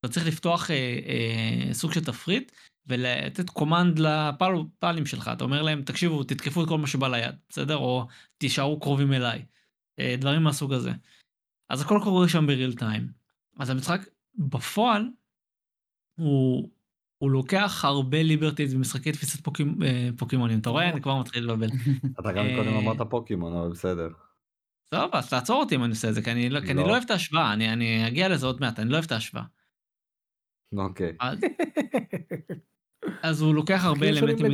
[0.06, 2.52] אתה צריך לפתוח אה, אה, סוג של תפריט
[2.86, 7.76] ולתת קומנד לפעלים שלך, אתה אומר להם, תקשיבו, תתקפו את כל מה שבא ליד, בסדר?
[7.76, 8.06] או
[8.38, 9.44] תישארו קרובים אליי.
[9.98, 10.92] אה, דברים מהסוג הזה.
[11.70, 13.08] אז הכל קורה שם בריל טיים.
[13.58, 14.00] אז המשחק
[14.34, 15.08] בפועל,
[16.18, 16.70] הוא,
[17.18, 20.58] הוא לוקח הרבה ליברטיז במשחקי תפיסת פוקימ, אה, פוקימונים.
[20.58, 20.90] אתה רואה?
[20.90, 21.68] אני כבר מתחיל לבלבל.
[22.20, 24.08] אתה גם קודם אה, אמרת פוקימון, אבל בסדר.
[24.94, 26.86] סבבה, אז תעצור אותי אם אני עושה את זה, כי אני לא, כי אני לא.
[26.86, 29.44] לא אוהב את ההשוואה, אני, אני אגיע לזה עוד מעט, אני לא אוהב את ההשוואה.
[30.78, 31.12] אוקיי.
[31.20, 31.38] אז,
[33.22, 34.52] אז הוא לוקח הרבה אלמנטים.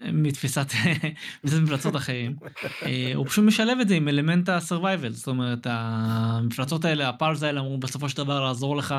[0.12, 0.66] מתפיסת
[1.62, 2.36] מפלצות אחרים.
[2.82, 7.60] אה, הוא פשוט משלב את זה עם אלמנט ה-survival, זאת אומרת המפלצות האלה, הפארס האלה
[7.60, 8.94] אמרו בסופו של דבר לעזור לך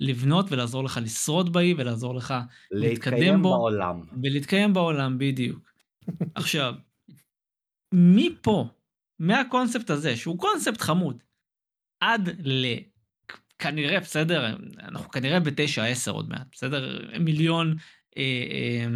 [0.00, 2.34] לבנות ולעזור לך לשרוד באי ולעזור לך
[2.70, 4.02] להתקדם להתקיים בו בעולם.
[4.22, 5.72] ולהתקיים בעולם בדיוק.
[6.34, 6.74] עכשיו,
[7.94, 8.68] מפה,
[9.18, 11.22] מהקונספט הזה, שהוא קונספט חמוד,
[12.00, 12.28] עד.
[13.58, 17.08] כנראה, בסדר, אנחנו כנראה בתשע עשר עוד מעט, בסדר?
[17.20, 17.76] מיליון
[18.16, 18.86] אה, אה,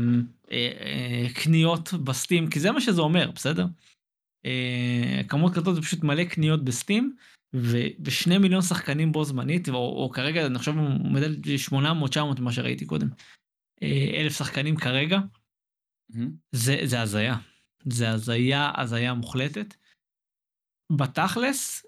[0.52, 3.66] אה, אה, קניות בסטים, כי זה מה שזה אומר, בסדר?
[4.46, 7.16] אה, כמות כזאת זה פשוט מלא קניות בסטים,
[8.04, 11.36] ושני מיליון שחקנים בו זמנית, או, או כרגע, אני חושב, עומד על
[11.68, 13.08] 800-900 ממה שראיתי קודם.
[13.82, 15.18] אה, אלף שחקנים כרגע,
[16.10, 16.30] מהמם.
[16.52, 17.36] זה, זה הזיה.
[17.84, 19.74] זה הזיה, הזיה מוחלטת.
[20.96, 21.86] בתכלס,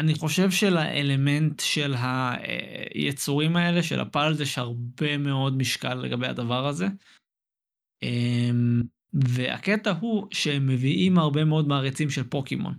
[0.00, 1.94] אני חושב שלאלמנט של
[2.94, 6.86] היצורים האלה, של הפלס, יש הרבה מאוד משקל לגבי הדבר הזה.
[8.02, 8.82] אמ,
[9.12, 12.74] והקטע הוא שהם מביאים הרבה מאוד מעריצים של פוקימון.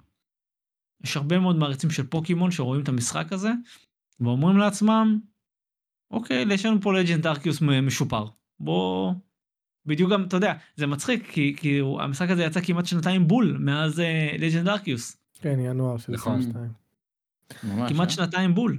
[1.04, 3.52] יש הרבה מאוד מעריצים של פוקימון שרואים את המשחק הזה,
[4.20, 5.20] ואומרים לעצמם,
[6.12, 8.26] אוקיי, יש לנו פה לג'נד ארקיוס משופר.
[8.60, 9.14] בוא...
[9.86, 14.02] בדיוק גם, אתה יודע, זה מצחיק, כי, כי המשחק הזה יצא כמעט שנתיים בול מאז
[14.40, 15.18] לג'נד ארקיוס.
[15.42, 16.40] כן, ינואר של נכון.
[16.40, 16.81] 22.
[17.64, 18.14] ממש, כמעט אה?
[18.14, 18.78] שנתיים בול.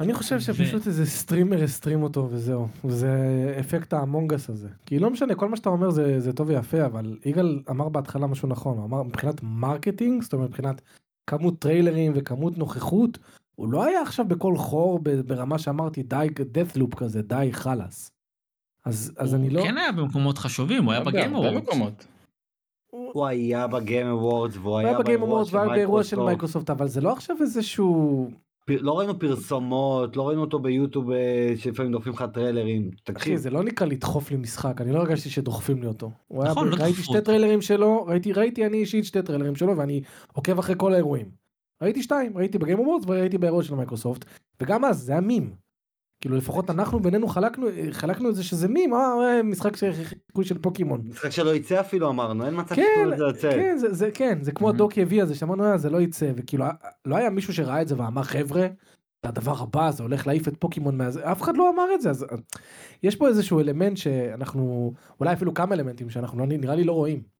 [0.00, 2.68] אני חושב שפשוט איזה סטרימר הסטרים אותו וזהו.
[2.88, 4.68] זה אפקט ה-Among Us הזה.
[4.86, 8.26] כי לא משנה, כל מה שאתה אומר זה, זה טוב ויפה, אבל יגאל אמר בהתחלה
[8.26, 10.80] משהו נכון, הוא אמר מבחינת מרקטינג, זאת אומרת מבחינת
[11.26, 13.18] כמות טריילרים וכמות נוכחות,
[13.54, 18.10] הוא לא היה עכשיו בכל חור ברמה שאמרתי די death loop כזה, די חלאס.
[18.84, 19.60] אז, אז אני לא...
[19.60, 21.28] הוא כן היה במקומות חשובים, הוא היה.
[21.58, 22.06] מקומות.
[23.12, 26.20] הוא היה ב-Game Awards והוא הוא היה היה ב-Game באירוע Awards של והיה באירוע של
[26.20, 26.70] מייקרוסופט.
[26.70, 28.28] אבל זה לא עכשיו איזשהו...
[28.66, 32.90] פ- לא ראינו פרסומות, לא ראינו אותו ביוטיוב אה, שלפעמים דוחפים לך טריילרים.
[33.04, 36.10] תקשיב, זה לא נקרא לדחוף לי משחק אני לא הרגשתי שדוחפים לי אותו.
[36.28, 37.20] הוא היה נכון, לא ראיתי שתי.
[37.20, 41.26] טריילרים שלו ראיתי ראיתי אני אישית שתי טריילרים שלו ואני עוקב אחרי כל האירועים.
[41.82, 44.24] ראיתי שתיים ראיתי ב-Game Awards וראיתי באירוע של מייקרוסופט
[44.62, 45.63] וגם אז זה היה מים.
[46.20, 50.44] כאילו לפחות אנחנו בינינו חלקנו חלקנו את זה שזה מים אה, אה, משחק של חיקוי
[50.44, 51.00] של פוקימון.
[51.04, 53.54] משחק שלא יצא אפילו אמרנו, אין מצב כן, לזה לצאת.
[53.54, 54.68] כן זה, זה כן זה כמו.
[54.68, 56.64] הדוקי הביא הזה שאמרנו "אה, זה לא יצא וכאילו
[57.04, 58.66] לא היה מישהו שראה את זה ואמר חבר'ה.
[59.22, 62.10] זה הדבר הבא זה הולך להעיף את פוקימון מהזה אף אחד לא אמר את זה
[62.10, 62.28] אז אה,
[63.02, 67.33] יש פה איזשהו אלמנט שאנחנו אולי אפילו כמה אלמנטים שאנחנו לא, נראה לי לא רואים.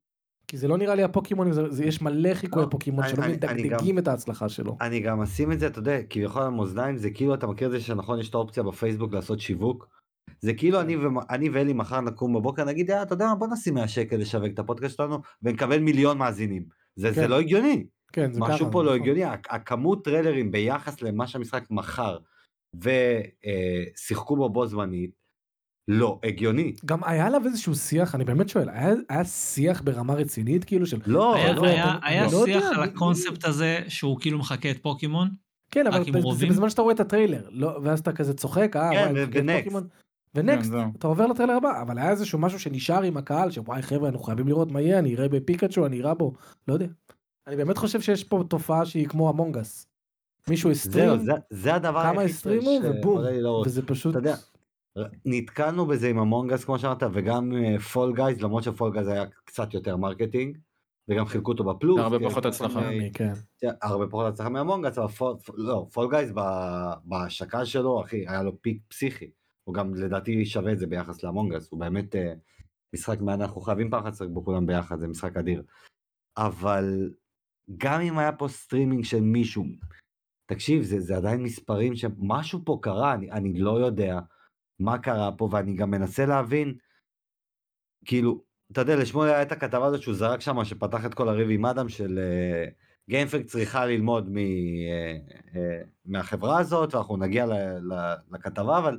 [0.48, 3.98] כי זה לא נראה לי הפוקימונים זה, זה יש מלא חיקויי לא, פוקימון שלא מדגדגים
[3.98, 4.76] את ההצלחה שלו.
[4.80, 7.72] אני גם אשים את זה, אתה יודע, כביכול על מאזניים, זה כאילו, אתה מכיר את
[7.72, 9.88] זה שנכון, יש את האופציה בפייסבוק לעשות שיווק?
[10.40, 13.46] זה כאילו אני, ומ- אני ואלי מחר נקום בבוקר, נגיד, "אה, אתה יודע מה, בוא
[13.46, 16.64] נשים 100 שקל לשווק את הפודקאסט שלנו, ונקבל מיליון מאזינים.
[16.96, 17.30] זה, זה כן.
[17.30, 17.86] לא הגיוני.
[18.12, 19.00] כן זה משהו ככה, פה לא נכון.
[19.00, 22.18] הגיוני, הכ- הכמות טריילרים ביחס למה שהמשחק מכר,
[23.96, 25.10] ושיחקו בו בו זמנית,
[25.88, 26.72] לא הגיוני.
[26.84, 30.98] גם היה עליו איזשהו שיח אני באמת שואל היה, היה שיח ברמה רצינית כאילו של
[31.06, 34.70] לא, היה, לא, היה, אני היה לא שיח יודע, על הקונספט הזה שהוא כאילו מחקה
[34.70, 35.28] את פוקימון.
[35.70, 36.04] כן אבל
[36.34, 36.46] זה?
[36.46, 39.70] בזמן שאתה רואה את הטריילר לא ואז אתה כזה צוחק אה כן, וואי, ו-next.
[39.72, 39.78] כן,
[40.34, 40.82] ו-next זהו.
[40.98, 44.48] אתה עובר לטריילר הבא אבל היה איזשהו משהו שנשאר עם הקהל שוואי חבר'ה אנחנו חייבים
[44.48, 46.32] לראות מה יהיה אני אראה בפיקאצ'ו אני אראה בו
[46.68, 46.86] לא יודע.
[47.46, 49.86] אני באמת חושב שיש פה תופעה שהיא כמו Among Us.
[50.48, 53.66] מישהו הסטרים זהו, זה, זה הדבר כמה הסטרימו ובום לראש.
[53.66, 54.36] וזה פשוט אתה יודע,
[55.24, 57.52] נתקלנו בזה עם Among Us כמו שאמרת וגם
[57.92, 60.58] Fall Guys למרות ש-Fall Guys היה קצת יותר מרקטינג
[61.08, 62.00] וגם חילקו אותו בפלוס.
[62.00, 62.80] הרבה כן, פחות הצלחה.
[62.90, 63.32] מיני- כן
[63.82, 68.42] הרבה פחות הצלחה מ-Among Us אבל פול, לא, Fall Guys ב- בהשקה שלו אחי היה
[68.42, 69.30] לו peak פסיכי.
[69.64, 72.32] הוא גם לדעתי שווה את זה ביחס ל-Among Us הוא באמת אה,
[72.94, 75.62] משחק מעניין אנחנו חייבים פעם אחת לשחק בו כולם ביחד זה משחק אדיר.
[76.36, 77.10] אבל
[77.76, 79.64] גם אם היה פה סטרימינג של מישהו
[80.50, 84.18] תקשיב זה, זה עדיין מספרים שמשהו פה קרה אני, אני לא יודע
[84.78, 86.74] מה קרה פה ואני גם מנסה להבין.
[88.04, 91.48] כאילו אתה יודע לשמואל היה את הכתבה הזאת שהוא זרק שם שפתח את כל הריב
[91.50, 92.18] עם אדם של
[93.08, 95.16] Game Freak צריכה ללמוד מ, אה,
[95.54, 97.52] אה, מהחברה הזאת ואנחנו נגיע ל,
[97.92, 98.98] ל, לכתבה אבל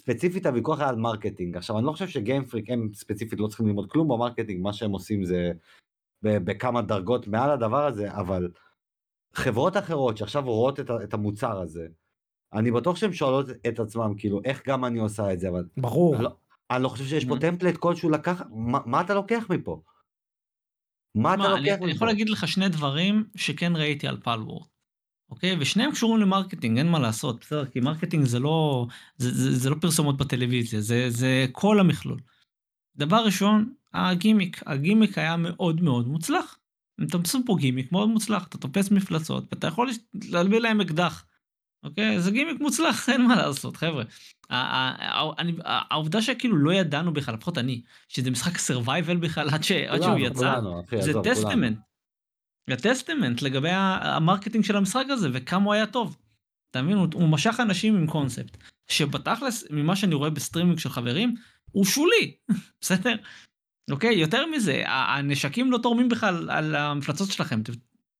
[0.00, 1.56] ספציפית הוויכוח היה על מרקטינג.
[1.56, 5.24] עכשיו אני לא חושב שגיימפריק הם ספציפית לא צריכים ללמוד כלום במרקטינג מה שהם עושים
[5.24, 5.52] זה
[6.22, 8.50] בכמה דרגות מעל הדבר הזה אבל
[9.34, 11.86] חברות אחרות שעכשיו רואות את, את המוצר הזה
[12.54, 16.14] אני בטוח שהן שואלות את עצמם, כאילו, איך גם אני עושה את זה, אבל ברור.
[16.14, 16.30] אני לא,
[16.70, 17.38] אני לא חושב שיש פה.
[17.40, 19.82] template כלשהו לקחת, מה, מה אתה לוקח מפה?
[21.14, 22.06] מה אתה תשמע, אני לוקח אני יכול מפה?
[22.06, 24.66] להגיד לך שני דברים שכן ראיתי על Palworld,
[25.30, 25.56] אוקיי?
[25.60, 27.66] ושניהם קשורים למרקטינג, אין מה לעשות, בסדר?
[27.66, 28.86] כי מרקטינג זה לא,
[29.16, 32.20] זה, זה, זה לא פרסומות בטלוויזיה, זה, זה כל המכלול.
[32.96, 34.62] דבר ראשון, הגימיק.
[34.66, 36.58] הגימיק היה מאוד מאוד מוצלח.
[37.08, 41.24] אתה עושה פה גימיק מאוד מוצלח, אתה תופס מפלצות, ואתה יכול להלביש להם אקדח.
[41.84, 42.20] אוקיי?
[42.20, 44.04] זה גימיק מוצלח, אין מה לעשות, חבר'ה.
[45.64, 50.60] העובדה שכאילו לא ידענו בכלל, לפחות אני, שזה משחק survival בכלל עד שהוא יצא,
[51.00, 51.12] זה.
[51.24, 51.78] testament.
[52.70, 56.16] זה testament לגבי ה marketing של המשחק הזה וכמה הוא היה טוב.
[56.70, 56.96] אתה מבין?
[56.96, 58.56] הוא, משך אנשים עם קונספט,
[58.88, 61.34] שבתכלס, ממה שאני רואה בסטרימינג של חברים,
[61.70, 62.36] הוא שולי,
[62.80, 63.16] בסדר?
[63.90, 64.14] אוקיי?
[64.14, 67.62] יותר מזה, הנשקים לא תורמים בכלל על המפלצות שלכם,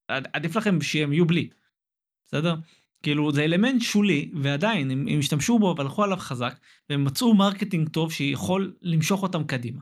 [0.09, 1.49] עדיף לכם שהם יהיו בלי,
[2.27, 2.55] בסדר?
[3.05, 6.55] כאילו זה אלמנט שולי ועדיין הם, הם השתמשו בו והלכו עליו חזק
[6.91, 9.81] והם מצאו marketing טוב שיכול למשוך אותם קדימה.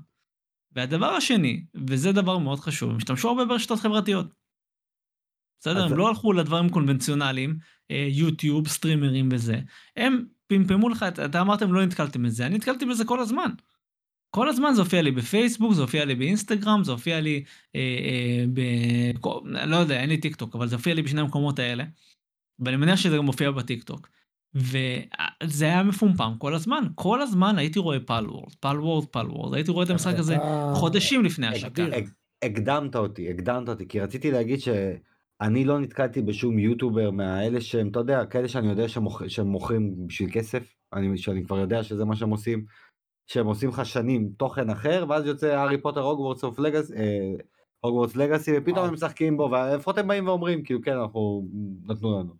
[0.73, 4.27] והדבר השני, וזה דבר מאוד חשוב, הם השתמשו הרבה ברשתות חברתיות.
[5.61, 5.85] בסדר?
[5.85, 7.59] אז- הם לא הלכו לדברים קונבנציונליים,
[7.91, 9.61] אה, יוטיוב, סטרימרים וזה.
[9.97, 13.51] הם פמפמו לך, את- אתה אמרתם לא נתקלתם בזה, אני נתקלתי בזה כל הזמן.
[14.31, 17.45] כל הזמן זה הופיע לי בפייסבוק, זה הופיע לי באינסטגרם, זה הופיע לי
[17.75, 18.61] אה, אה, ב...
[19.67, 21.85] לא יודע, אין לי טיק טוק, אבל זה הופיע לי בשני המקומות האלה.
[22.59, 24.09] ואני מניח שזה גם מופיע בטיק טוק.
[24.55, 29.91] וזה היה מפומפם כל הזמן, כל הזמן הייתי רואה Palworld, Palworld, Palworld, הייתי רואה את
[29.91, 30.37] המשחק הזה
[30.75, 31.83] חודשים לפני השקה.
[32.43, 37.99] הקדמת אותי, הקדמת אותי, כי רציתי להגיד שאני לא נתקלתי בשום יוטובר מהאלה שהם, אתה
[37.99, 38.89] יודע, כאלה שאני יודע.
[39.29, 42.65] שהם מוכרים בשביל כסף, אני, שאני כבר יודע שזה מה שהם עושים,
[43.27, 46.93] שהם עושים לך שנים תוכן אחר, ואז יוצא הארי פוטר Hogwarts of Legacy,
[47.85, 48.87] Hogwarts Legacy, ופתאום.
[48.87, 51.49] הם משחקים בו, ולפחות הם באים ואומרים, כאילו, כן, אנחנו,
[51.85, 52.35] נתנו לנו.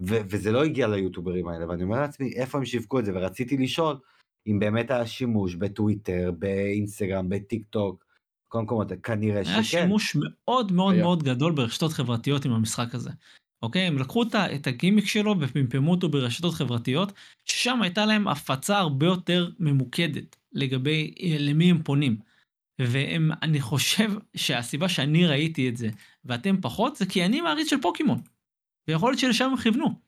[0.00, 3.56] ו- וזה לא הגיע ליוטוברים האלה, ואני אומר לעצמי, איפה הם שיווקו את זה, ורציתי
[3.56, 3.96] לשאול
[4.46, 8.04] אם באמת היה שימוש בטוויטר, באינסטגרם, בטיק טוק,
[8.48, 9.62] כל המקומות, כנראה היה שכן.
[9.62, 11.02] שימוש מאוד מאוד היה.
[11.02, 13.10] מאוד גדול ברשתות חברתיות עם המשחק הזה.
[13.62, 13.82] אוקיי?
[13.82, 14.22] הם לקחו
[14.54, 17.12] את הגימיק שלו ופמפמו אותו ברשתות חברתיות,
[17.44, 22.16] ששם הייתה להם הפצה הרבה יותר ממוקדת לגבי למי הם פונים.
[22.78, 25.88] והם, אני חושב שהסיבה שאני ראיתי את זה
[26.24, 28.20] ואתם פחות, זה כי אני מעריץ של פוקימון.
[28.88, 30.00] ויכול להיות שלשם הם כיוונו.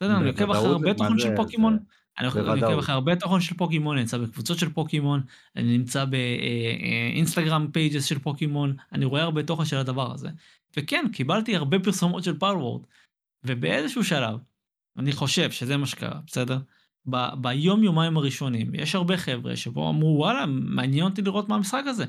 [0.00, 1.78] בסדר, אני עוקב אחרי הרבה תוכן של פוקימון.
[2.18, 2.38] אני עוקב.
[2.78, 5.22] אחרי הרבה תוכן של פוקימון, אני נמצא בקבוצות של פוקימון,
[5.56, 10.28] אני נמצא באינסטגרם pages של פוקימון, אני רואה הרבה תוכן של הדבר הזה.
[10.76, 12.82] וכן, קיבלתי הרבה פרסומות של Palworld,
[13.44, 14.38] ובאיזשהו שלב,
[14.98, 16.58] אני חושב שזה מה שקרה, בסדר?
[17.06, 21.82] ב- ביום יומיים הראשונים, יש הרבה חבר'ה שבו אמרו וואלה, מעניין אותי לראות מה המשחק
[21.86, 22.04] הזה.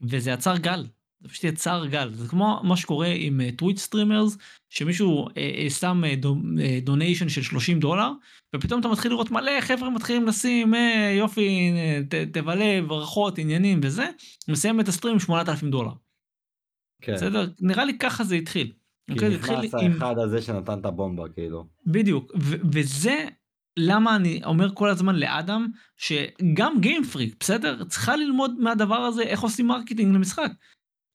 [0.00, 0.86] וזה יצר גל,
[1.20, 4.38] זה פשוט יצר גל, זה כמו מה שקורה עם טוויץ' סטרימרס,
[4.70, 6.02] שמישהו אה, אה, שם
[6.82, 8.10] דוניישן של 30 דולר,
[8.56, 13.80] ופתאום אתה מתחיל לראות מלא חבר'ה מתחילים לשים אה, יופי אה, ת, תבלה ברכות עניינים
[13.82, 14.06] וזה
[14.48, 15.92] מסיים את הסטרים 8,000 דולר
[17.02, 17.14] כן.
[17.14, 18.72] בסדר נראה לי ככה זה התחיל.
[19.06, 21.66] כי אוקיי, נכנס עם האחד הזה שנתן את הבומבה, כאילו.
[21.86, 23.24] בדיוק ו- וזה
[23.76, 25.66] למה אני אומר כל הזמן לאדם
[25.96, 30.50] שגם Game Freak בסדר צריכה ללמוד מהדבר הזה איך עושים marketing למשחק.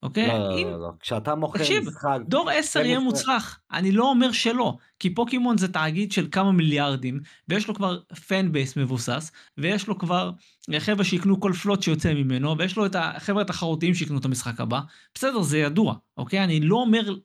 [0.03, 0.91] אוקיי לא, לא, אם לא, לא.
[0.99, 3.03] כשאתה מוכר תקשיב, משחק, דור 10 יהיה 12.
[3.03, 7.99] מוצלח, אני לא אומר שלא, כי פוקימון זה תאגיד של כמה מיליארדים, ויש לו כבר
[8.27, 10.31] fan base מבוסס, ויש לו כבר
[10.79, 14.79] חבר'ה שיקנו כל פלוט שיוצא ממנו, ויש לו את החבר'ה התחרותיים שיקנו את המשחק הבא,
[15.15, 16.43] בסדר, זה ידוע, אוקיי?
[16.43, 17.15] אני לא אומר...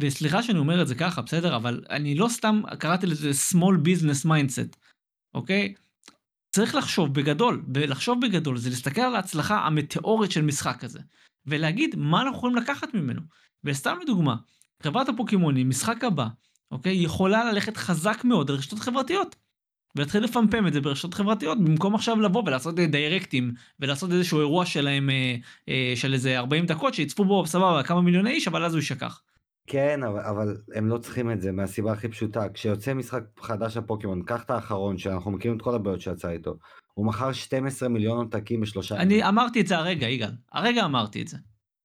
[0.00, 1.56] וסליחה שאני אומר את זה ככה, בסדר?
[1.56, 4.76] אבל אני לא סתם קראתי לזה small business mindset,
[5.34, 5.74] אוקיי?
[6.54, 11.00] צריך לחשוב בגדול, ולחשוב בגדול זה להסתכל על ההצלחה המטאורית של משחק כזה,
[11.46, 13.20] ולהגיד מה אנחנו יכולים לקחת ממנו.
[13.64, 14.36] וסתם לדוגמה,
[14.82, 16.26] חברת הפוקימונים, משחק הבא,
[16.70, 19.36] אוקיי, יכולה ללכת חזק מאוד על רשתות חברתיות.
[19.96, 25.10] ולהתחיל לפמפם את זה ברשתות חברתיות, במקום עכשיו לבוא ולעשות דיירקטים, ולעשות איזשהו אירוע שלהם,
[25.10, 25.34] אה,
[25.68, 29.20] אה, של איזה 40 דקות, שיצפו בו סבבה כמה מיליוני איש, אבל אז הוא יישכח.
[29.66, 32.48] כן, אבל, אבל הם לא צריכים את זה מהסיבה הכי פשוטה.
[32.54, 36.56] כשיוצא משחק חדש של פוקימון, קח את האחרון, שאנחנו מכירים את כל הבעיות שיצא איתו.
[36.94, 41.28] הוא מכר 12 מיליון עותקים בשלושה אני אמרתי את זה הרגע, יגאל, הרגע אמרתי את
[41.28, 41.36] זה.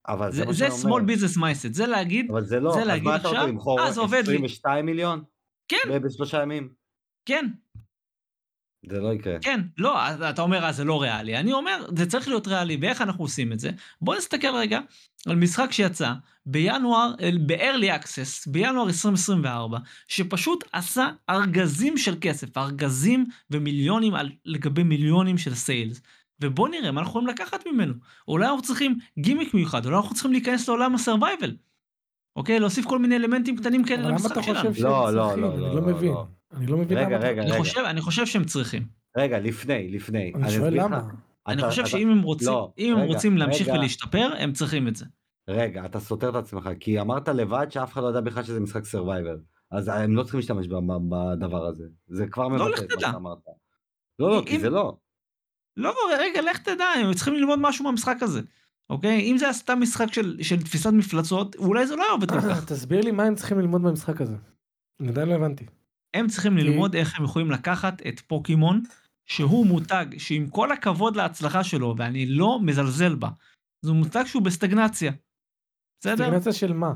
[0.07, 3.11] אבל זה, זה, זה small business mindset, זה להגיד, אבל זה לא, זה אז להגיד
[3.11, 3.49] עכשיו,
[3.91, 4.35] זה עובד לי.
[4.35, 5.23] 22 מיליון?
[5.67, 6.01] כן.
[6.03, 6.69] בשלושה ימים?
[7.25, 7.45] כן,
[8.89, 9.39] זה לא יקרה.
[9.41, 11.37] כן, לא, אז אתה אומר, אה, זה לא ריאלי.
[11.37, 13.69] אני אומר, זה צריך להיות ריאלי, ואיך אנחנו עושים את זה?
[14.01, 14.79] בוא נסתכל רגע
[15.27, 16.13] על משחק שיצא
[16.45, 17.13] בינואר,
[17.45, 19.77] ב-early access, בינואר 2024,
[20.07, 26.01] שפשוט עשה ארגזים של כסף, ארגזים ומיליונים על, לגבי מיליונים של סיילס.
[26.41, 27.93] ובוא נראה מה אנחנו יכולים לקחת ממנו.
[28.27, 31.55] אולי אנחנו צריכים גימיק מיוחד, אולי אנחנו צריכים להיכנס לעולם הסרווייבל.
[32.35, 32.59] אוקיי?
[32.59, 34.57] להוסיף כל מיני אלמנטים קטנים כאלה אבל למה למשחק אתה שלנו.
[34.69, 35.43] חושב שהם לא, לא, צריכים?
[35.43, 36.13] לא, אני לא, לא לא, מבין.
[36.51, 36.57] לא.
[36.57, 37.59] אני לא מבין רגע, למה אתה- רגע, אני רגע.
[37.59, 38.83] חושב, אני חושב שהם צריכים.
[39.17, 40.31] רגע, לפני, לפני.
[40.35, 40.91] אני שואל אסביר לך.
[40.91, 41.01] למה.
[41.47, 43.77] אני אתה- חושב אתה- שאם הם רוצים, לא, אם הם רגע, רוצים להמשיך רגע.
[43.79, 45.05] ולהשתפר, הם צריכים את זה.
[45.49, 48.85] רגע, אתה סותר את עצמך, כי אמרת לבד שאף אחד לא יודע בכלל שזה משחק
[48.85, 49.35] סרווייבר.
[49.71, 51.83] אז הם לא צריכים להשתמש בדבר הזה.
[52.07, 53.11] זה כבר מבטא לך את מה תדע.
[53.11, 53.37] שאמרת.
[54.19, 54.97] לא, לא, כי אם- זה לא.
[55.77, 58.41] לא, רגע, לך תדע, הם צריכים ללמוד משהו מהמשחק הזה.
[58.89, 59.31] אוקיי?
[59.31, 62.41] אם זה היה סתם משחק של, של תפיסת מפלצות, אולי זה לא היה עובד כל
[62.41, 62.65] כך.
[62.65, 64.35] תסביר לי מה הם צריכים ללמוד במשחק הזה.
[64.99, 65.65] אני עדיין לא הבנתי.
[66.19, 68.81] הם צריכים ללמוד איך הם יכולים לקחת את פוקימון,
[69.25, 73.29] שהוא מותג שעם כל הכבוד להצלחה שלו, ואני לא מזלזל בה,
[73.81, 75.11] זה מותג שהוא בסטגנציה.
[76.01, 76.25] בסדר?
[76.27, 76.93] סטגנציה של מה?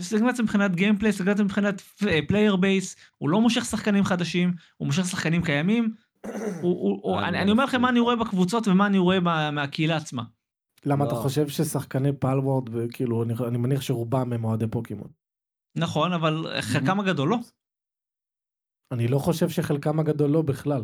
[0.00, 1.80] סטגנציה מבחינת gameplay, סטגנציה מבחינת
[2.28, 5.94] player base, הוא לא מושך שחקנים חדשים, הוא מושך שחקנים קיימים.
[6.26, 6.32] הוא,
[6.62, 8.00] הוא, הוא, אני אני, לא אני אומר לכם מסכים מה אני.
[8.00, 10.22] רואה בקבוצות ומה אני רואה מה, מהקהילה עצמה.
[10.84, 11.10] למה לא.
[11.10, 15.08] אתה חושב ששחקני פלוורד, כאילו, אני- אני מניח שרובם הם אוהדי פוקימון.
[15.76, 17.36] נכון, אבל חלקם הגדול לא.
[18.92, 20.82] אני לא חושב שחלקם הגדול לא בכלל.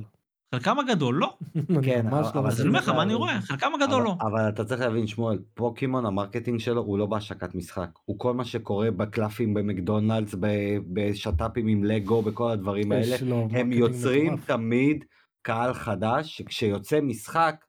[0.55, 1.37] חלקם הגדול לא.
[1.85, 3.15] כן, ממש אבל- לא אז זה אני אומר מסכים לך מה אני.
[3.15, 4.15] רואה, חלקם הגדול לא.
[4.21, 7.91] אבל, אתה צריך להבין, שמואל, פוקימון, המרקטינג שלו הוא לא בהשקת משחק.
[8.05, 10.47] הוא כל מה שקורה בקלפים במקדונלדס, ב-
[10.93, 13.17] בשת"פים עם לגו, בכל הדברים האלה.
[13.51, 14.37] הם יוצרים.
[14.37, 15.05] תמיד
[15.43, 17.65] קהל חדש, שכשיוצא משחק,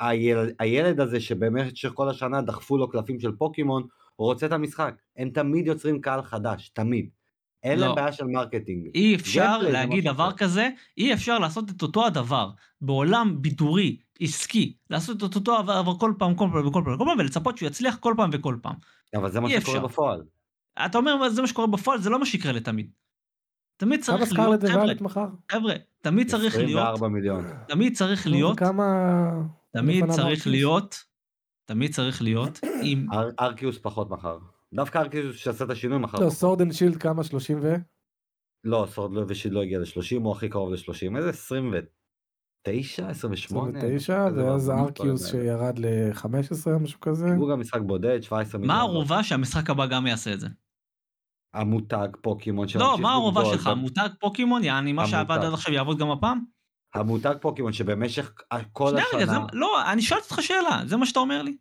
[0.00, 3.82] הילד, הילד הזה שבמשך כל השנה דחפו לו קלפים של פוקימון,
[4.16, 4.94] הוא רוצה את המשחק.
[5.16, 7.08] הם תמיד יוצרים קהל חדש, תמיד.
[7.62, 7.94] אין להם לא.
[7.94, 8.86] בעיה של marketing.
[8.94, 10.36] אי אפשר להגיד דבר אחר.
[10.36, 10.68] כזה,
[10.98, 16.34] אי אפשר לעשות את אותו הדבר בעולם בידורי, עסקי, לעשות את אותו הדבר כל פעם,
[16.34, 18.74] כל פעם וכל פעם וכל פעם, ולצפות שהוא יצליח כל פעם וכל פעם.
[19.14, 19.86] אבל זה מה שקורה אפשר.
[19.86, 20.22] בפועל.
[20.84, 22.90] אתה אומר זה מה שקורה בפועל, זה לא מה שיקרה לתמיד.
[23.76, 25.28] תמיד צריך להיות, חבר'ה?
[25.52, 27.44] חבר'ה, תמיד צריך להיות, 24 מיליון.
[27.68, 29.30] תמיד צריך להיות, כמה...
[29.72, 30.46] תמיד צריך?
[30.46, 31.04] להיות,
[31.64, 34.38] תמיד צריך להיות עם, אר- ארקיוס פחות מחר.
[34.74, 36.18] דווקא ארקיוס שעשה את השינוי מחר.
[36.18, 37.24] לא, סורד אנד שילד כמה?
[37.24, 37.74] 30 ו?
[38.64, 41.16] לא, סורד לא ושיד לא הגיע ל-30, הוא הכי קרוב ל-30.
[41.16, 43.08] איזה 29?
[43.08, 43.78] 28?
[43.78, 45.30] 29, כזה ואז ארקיוס.
[45.30, 47.34] שירד ל-15, משהו כזה.
[47.34, 48.76] הוא גם משחק בודד, 17 מיליון.
[48.76, 50.48] מה הערובה שהמשחק הבא גם יעשה את זה?
[51.54, 53.44] המותג פוקימון לא, שממשיך מה הערובה.
[53.44, 53.70] שלך?
[53.76, 55.46] מותג פוקימון, יעני, מה שעבד המותג.
[55.46, 56.44] עד עכשיו יעבוד גם הפעם?
[56.94, 58.32] המותג פוקימון שבמשך
[58.72, 59.46] כל השנה...
[59.52, 61.56] לא, אני שואל אותך שאלה, זה מה שאתה אומר לי?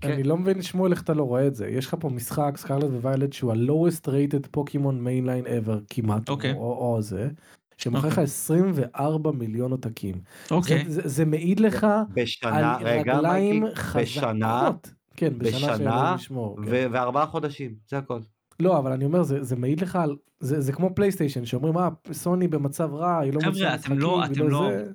[0.00, 0.12] כן.
[0.12, 1.68] אני לא מבין שמואל איך אתה לא רואה את זה.
[1.68, 6.52] יש לך פה משחק Scarlet Violet שהוא ה-lowest rated פוקימון mainline ever כמעט, אוקיי.
[6.52, 6.58] או
[6.94, 7.28] או זה,
[7.76, 8.24] שמוכר לך אוקיי.
[8.24, 10.14] 24 מיליון עותקים.
[10.50, 10.84] אוקיי.
[10.88, 14.02] זה- זה- זה מעיד לך על בשנה, רגע, רגליים מייקי, חזקות.
[14.06, 14.70] בשנה
[15.16, 16.56] כן, בשנה בשנה, ישמור.
[16.56, 16.68] כן.
[16.70, 18.20] ו- וארבעה חודשים, זה הכל.
[18.60, 21.88] לא, אבל אני אומר, זה, זה מעיד לך על, זה, זה כמו פלייסטיישן, שאומרים, אה,
[22.12, 24.90] סוני במצב רע, היא לא מוציאה אתם משחקים, לא- היא אתם לא- זה.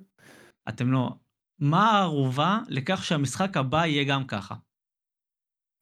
[0.69, 1.09] אתם לא...
[1.59, 4.55] מה הערובה לכך שהמשחק הבא יהיה גם ככה?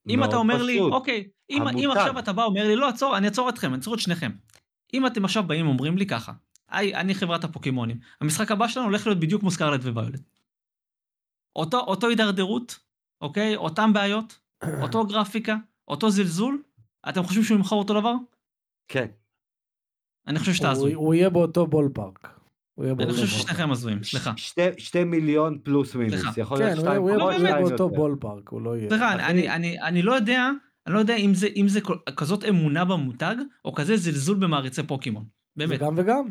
[0.10, 0.94] אם אתה אומר לי, פשוט.
[0.94, 1.92] אוקיי, אם, אם.
[1.92, 4.32] עכשיו אתה בא אומר לי, לא, עצור, אני אעצור אתכם, אני אעצור את שניכם.
[4.94, 6.32] אם אתם עכשיו באים ואומרים לי ככה,
[6.70, 10.22] היי, אני חברת הפוקימונים, המשחק הבא שלנו הולך להיות בדיוק כמו סקרלט וויולט.
[11.56, 12.80] אותו, אותו הידרדרות,
[13.22, 13.56] אוקיי?
[13.56, 14.40] אותם בעיות,
[14.84, 15.56] אותו גרפיקה,
[15.88, 16.64] אותו זלזול,
[17.10, 18.14] אתם חושבים שהוא ימכור אותו דבר?
[18.88, 19.06] כן.
[20.28, 20.94] אני חושב שאתה הוא, הזוי.
[20.94, 22.39] הוא יהיה באותו בול פארק.
[22.80, 24.32] הוא יהיה אני חושב ששניכם הזויים, סליחה.
[24.36, 26.38] שתי, שתי מיליון פלוס מינוס.
[26.38, 27.96] יכול כן, להיות הוא שתיים פחות, יהיה- הוא יהיה שתיים באותו יותר.
[27.96, 28.90] בול פארק, הוא לא יהיה.
[28.90, 29.14] סליחה,
[29.88, 30.50] אני, לא יודע,
[30.88, 33.36] אני לא יודע אם זה, אם זה כל- כזאת אמונה במותג,
[33.66, 35.24] או כזה זלזול במעריצי פוקימון.
[35.56, 35.80] זה באמת.
[35.80, 36.24] גם וגם.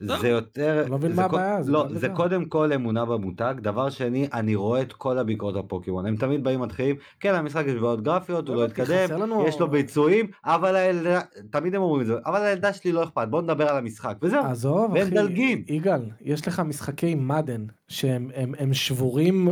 [0.00, 2.08] זה יותר, אני לא מבין מה הבעיה, זה לא, זה.
[2.08, 6.60] קודם כל אמונה במותג, דבר שני, אני רואה את כל הביקורות הפוקימון, הם תמיד באים
[6.60, 9.08] מתחילים, כן, המשחק יש בעיות גרפיות, הוא לא לא התקדם,
[9.48, 11.20] יש לו ביצועים, אבל הילדה,
[11.50, 14.44] תמיד הם אומרים את זה, אבל הילדה שלי לא אכפת, בוא נדבר על המשחק, וזהו.
[14.44, 15.64] עזוב, והם אחי, מדלגים.
[15.68, 19.48] יגאל, יש לך משחקי מדן שהם הם, הם שבורים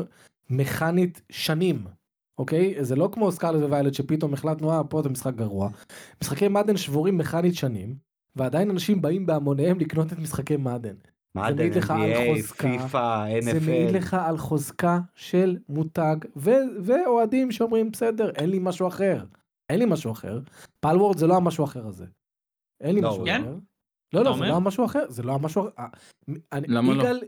[0.50, 1.84] מכנית שנים.
[2.38, 2.74] אוקיי?
[2.84, 5.68] זה לא כמו סקארלט וויילט שפתאום החלטנו, אה, פה זה משחק גרוע.
[6.22, 7.94] משחקי מדן שבורים מכנית שנים,
[8.36, 10.56] ועדיין אנשים באים בהמוניהם לקנות את משחקי.
[10.56, 10.94] מעדן,
[11.76, 16.50] לך על NBA, חוזקה, פיפא, זה מעיד NFL, לך על חוזקה של מותג, ו-
[16.82, 19.24] ואוהדים שאומרים, בסדר, אין לי משהו אחר.
[19.70, 20.40] אין לי משהו אחר.
[20.80, 22.04] פלוורד זה לא המשהו אחר הזה.
[22.80, 23.40] אין לי לא, משהו כן?
[23.42, 23.54] אחר.
[24.12, 24.44] לא, לא, זה?
[24.44, 25.68] לא המשהו אחר, זה לא המשהו אחר.
[25.78, 25.86] אה,
[26.52, 27.02] אני- למה לא?
[27.02, 27.20] יגאל-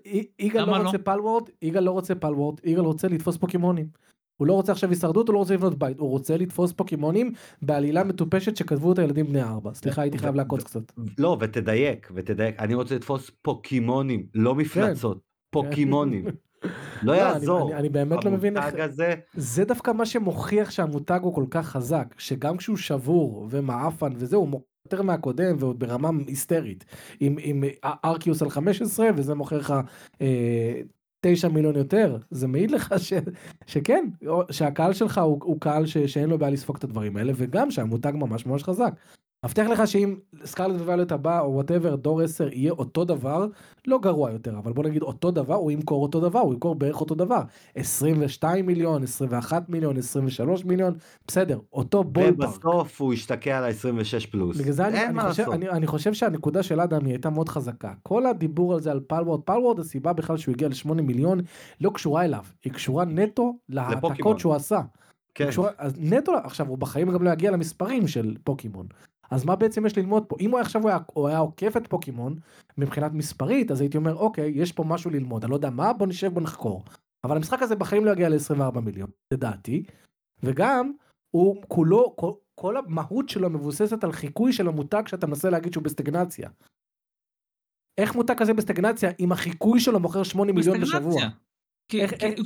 [0.66, 0.84] לא לא?
[0.84, 3.88] רוצה פלוורד, יגאל לא רוצה פלוורד, יגאל רוצה לתפוס פוקימונים.
[4.38, 7.32] הוא לא רוצה עכשיו הישרדות, הוא לא רוצה לבנות בית, הוא רוצה לתפוס פוקימונים
[7.62, 9.74] בעלילה מטופשת שכתבו אותה ילדים בני ארבע.
[9.74, 10.92] סליחה, הייתי חייב לעקוץ קצת.
[11.18, 15.20] לא, ותדייק, ותדייק, אני רוצה לתפוס פוקימונים, לא מפלצות,
[15.50, 16.30] פוקימונים, לא
[16.62, 16.68] כן.
[17.02, 18.64] לא, יעזור, אני- באמת לא מבין איך...
[18.64, 24.12] המותג הזה, זה דווקא מה שמוכיח שהמותג הוא כל כך חזק, שגם כשהוא שבור ומעפן
[24.16, 26.84] וזה, הוא מוכר יותר מהקודם ועוד ברמה היסטרית.
[27.20, 29.74] עם, עם ארקיוס על 15 וזה מוכר לך
[30.20, 30.80] אה,
[31.34, 33.12] 9 מיליון יותר, זה מעיד לך ש,
[33.66, 34.08] שכן,
[34.50, 38.12] שהקהל שלך הוא, הוא קהל ש, שאין לו בעיה לספוג את הדברים האלה, וגם שהמותג
[38.14, 38.92] ממש ממש חזק.
[39.44, 43.46] מבטיח לך שאם Scarlet Violet הבא או whatever דור 10 יהיה אותו דבר,
[43.86, 47.00] לא גרוע יותר, אבל בוא נגיד אותו דבר, הוא ימכור אותו דבר, הוא ימכור בערך
[47.00, 47.40] אותו דבר.
[47.74, 50.94] 22 מיליון, 21 מיליון, 23 מיליון,
[51.26, 52.48] בסדר, אותו ballpark.
[52.48, 54.56] ובסוף הוא ישתקע על ה-26 פלוס.
[54.56, 55.50] בגלל זה אני, אני, חושב.
[55.50, 57.92] אני, אני חושב שהנקודה של אדם היא הייתה מאוד חזקה.
[58.02, 61.40] כל הדיבור על זה על פלוורד, פלוורד הסיבה בכלל שהוא הגיע ל-8 מיליון
[61.80, 64.38] לא קשורה אליו, היא קשורה נטו להעתקות.
[64.38, 64.80] שהוא עשה.
[65.34, 65.48] כן.
[65.48, 68.86] קשורה, אז נטו, עכשיו הוא בחיים גם לא יגיע למספרים של פוקימון.
[69.30, 70.36] אז מה בעצם יש ללמוד פה?
[70.40, 72.36] אם הוא עכשיו הוא היה, הוא היה עוקף את פוקימון
[72.78, 76.06] מבחינת מספרית, אז הייתי אומר אוקיי, יש פה משהו ללמוד, אני לא יודע מה, בוא
[76.06, 76.84] נשב בוא נחקור.
[77.24, 79.82] אבל המשחק הזה בחיים לא יגיע ל-24 מיליון, לדעתי.
[80.42, 80.92] וגם,
[81.30, 85.84] הוא כולו, כל, כל המהות שלו מבוססת על חיקוי של המותג שאתה מנסה להגיד שהוא
[85.84, 86.50] בסטגנציה.
[87.98, 91.22] איך מותג כזה בסטגנציה אם החיקוי שלו מוכר 8 מיליון בשבוע?
[91.88, 92.00] כי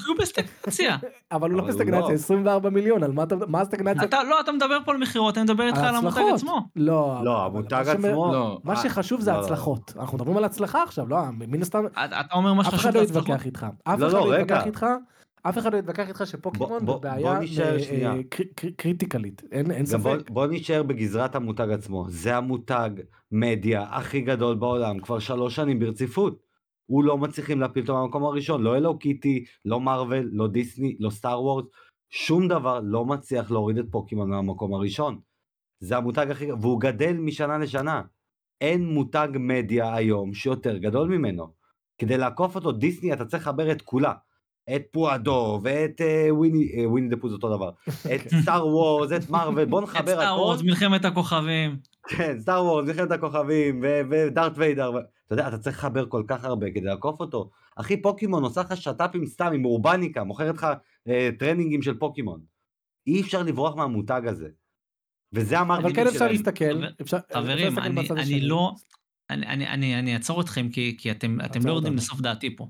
[0.06, 0.96] הוא בסטגנציה.
[1.32, 2.12] אבל הוא לא בסטגנציה, לא.
[2.14, 4.04] 24 מיליון, על מה אתה, מה הסטגנציה?
[4.04, 6.20] אתה לא, אתה מדבר פה על מכירות, אני מדבר איתך על המותג.
[6.34, 6.60] עצמו.
[6.76, 8.32] לא, לא, אבל המותג עצמו...
[8.32, 9.46] לא, מה אה, שחשוב זה לא, לא, לא.
[9.46, 9.92] הצלחות.
[9.98, 13.02] אנחנו מדברים על הצלחה עכשיו, לא, מן הסתם, אתה אומר מה אף שחשוב אחד לא.
[13.02, 13.66] יתווכח איתך.
[13.84, 14.34] אף לא, אחד לא, לא.
[14.40, 14.86] יתווכח איתך.
[15.42, 18.06] אף אחד לא יתווכח איתך שפוקימון בוא- בבעיה בוא נשאר אה.
[18.12, 20.30] אה, קר- קר- critically, אין אין גם בוא, ספק.
[20.30, 22.04] בוא נשאר בגזרת המותג עצמו.
[22.08, 22.90] זה המותג
[23.32, 26.51] מדיה הכי גדול בעולם, כבר שלוש שנים ברציפות.
[26.86, 31.10] הוא לא מצליחים להפיל אותו מהמקום הראשון, לא הלו קיטי, לא מארוול, לא דיסני, לא
[31.10, 31.64] סטאר וורס,
[32.10, 35.20] שום דבר לא מצליח להוריד את פוקימון מהמקום הראשון.
[35.80, 38.02] זה המותג הכי, והוא גדל משנה לשנה.
[38.60, 41.52] אין מותג מדיה היום שיותר גדול ממנו.
[41.98, 44.12] כדי לעקוף אותו דיסני אתה צריך לחבר את כולה.
[44.76, 47.70] את פלוטו ואת אה, וויני, אה, וויני דה פו אותו דבר.
[48.14, 50.40] את סטאר וורס, את מארוול, בוא את נחבר סטאר הכל.
[50.40, 51.76] וורס, מלחמת הכוכבים.
[52.08, 56.22] כן, סטאר וורס, מלחמת הכוכבים, ו- ודארט ויידר, ו- אתה יודע, אתה צריך לחבר כל
[56.26, 57.50] כך הרבה כדי לעקוף אותו.
[57.76, 60.66] אחי, פוקימון עושה לך שת"פים סתם עם אורבניקה, מוכרת לך
[61.08, 62.40] אה, טרנינגים של פוקימון.
[63.06, 64.48] אי אפשר לברוח מהמותג הזה.
[65.32, 66.30] וזה אבל ה marketing כן אפשר שלהם.
[66.30, 68.40] להסתכל, אפשר חברים, אני אני.
[68.40, 68.72] לא...
[69.30, 71.96] אני- אני- אני אני אעצור אתכם כי כי אתם אתם לא יורדים.
[71.96, 72.68] לסוף דעתי פה.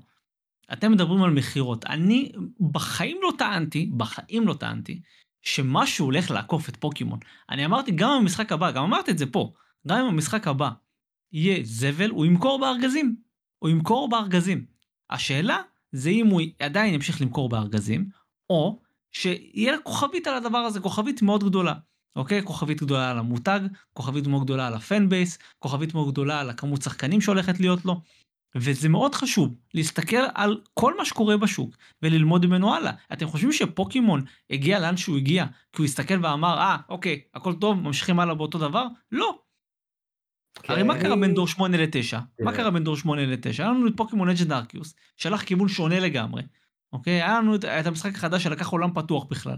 [0.73, 1.85] אתם מדברים על מכירות.
[1.85, 2.31] אני
[2.71, 5.01] בחיים לא טענתי, בחיים לא טענתי,
[5.41, 7.19] שמשהו הולך לעקוף את פוקימון.
[7.49, 9.51] אני אמרתי גם במשחק הבא, גם אמרתי את זה פה,
[9.87, 10.69] גם אם המשחק הבא
[11.33, 13.15] יהיה זבל, הוא ימכור בארגזים.
[13.59, 14.65] הוא ימכור בארגזים.
[15.09, 15.61] השאלה
[15.91, 18.09] זה אם הוא עדיין ימשיך למכור בארגזים,
[18.49, 18.79] או
[19.11, 21.73] שיהיה כוכבית על הדבר הזה, כוכבית מאוד גדולה.
[22.15, 22.43] אוקיי?
[22.43, 23.59] כוכבית גדולה על המותג,
[23.93, 27.85] כוכבית מאוד גדולה על ה fan base, כוכבית מאוד גדולה על הכמות שחקנים שהולכת להיות
[27.85, 28.01] לו.
[28.55, 32.91] וזה מאוד חשוב להסתכל על כל מה שקורה בשוק וללמוד ממנו הלאה.
[33.13, 37.81] אתם חושבים שפוקימון הגיע לאן שהוא הגיע כי הוא הסתכל ואמר אה אוקיי הכל טוב
[37.81, 38.85] ממשיכים הלאה באותו דבר?
[39.11, 39.39] לא.
[40.67, 41.01] הרי מה כן.
[41.01, 42.17] קרה בין דור 8 ל-9?
[42.39, 42.57] מה כן.
[42.57, 43.59] קרה בין דור 8 ל-9?
[43.59, 46.41] היה לנו את פוקימון אג'ד ארקיוס שהלך כיוון שונה לגמרי.
[46.93, 47.13] אוקיי?
[47.13, 49.57] היה לנו את, המשחק החדש שלקח עולם פתוח בכלל.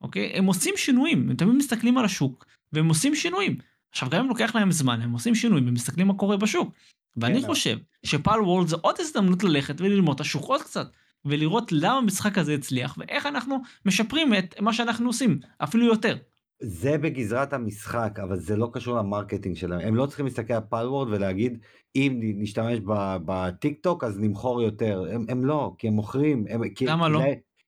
[0.00, 0.32] אוקיי?
[0.34, 3.56] הם עושים שינויים, הם תמיד מסתכלים על השוק והם עושים שינויים.
[3.90, 6.74] עכשיו גם אם לוקח להם זמן הם עושים שינויים הם מסתכלים מה קורה בשוק.
[7.16, 10.90] ואני כן, חושב ש Palworld זה עוד הזדמנות ללכת וללמוד את השוק עוד קצת.
[11.24, 16.16] ולראות למה המשחק הזה הצליח ואיך אנחנו משפרים את מה שאנחנו עושים אפילו יותר.
[16.62, 19.80] זה בגזרת המשחק, אבל זה לא קשור ל marketing שלהם.
[19.80, 21.58] הם לא צריכים להסתכל על Palworld ולהגיד,
[21.96, 22.78] אם נשתמש
[23.26, 25.04] בטיק טוק אז נמכור יותר.
[25.12, 26.44] הם, הם לא, כי הם מוכרים.
[26.48, 27.22] הם, כי, למה לא?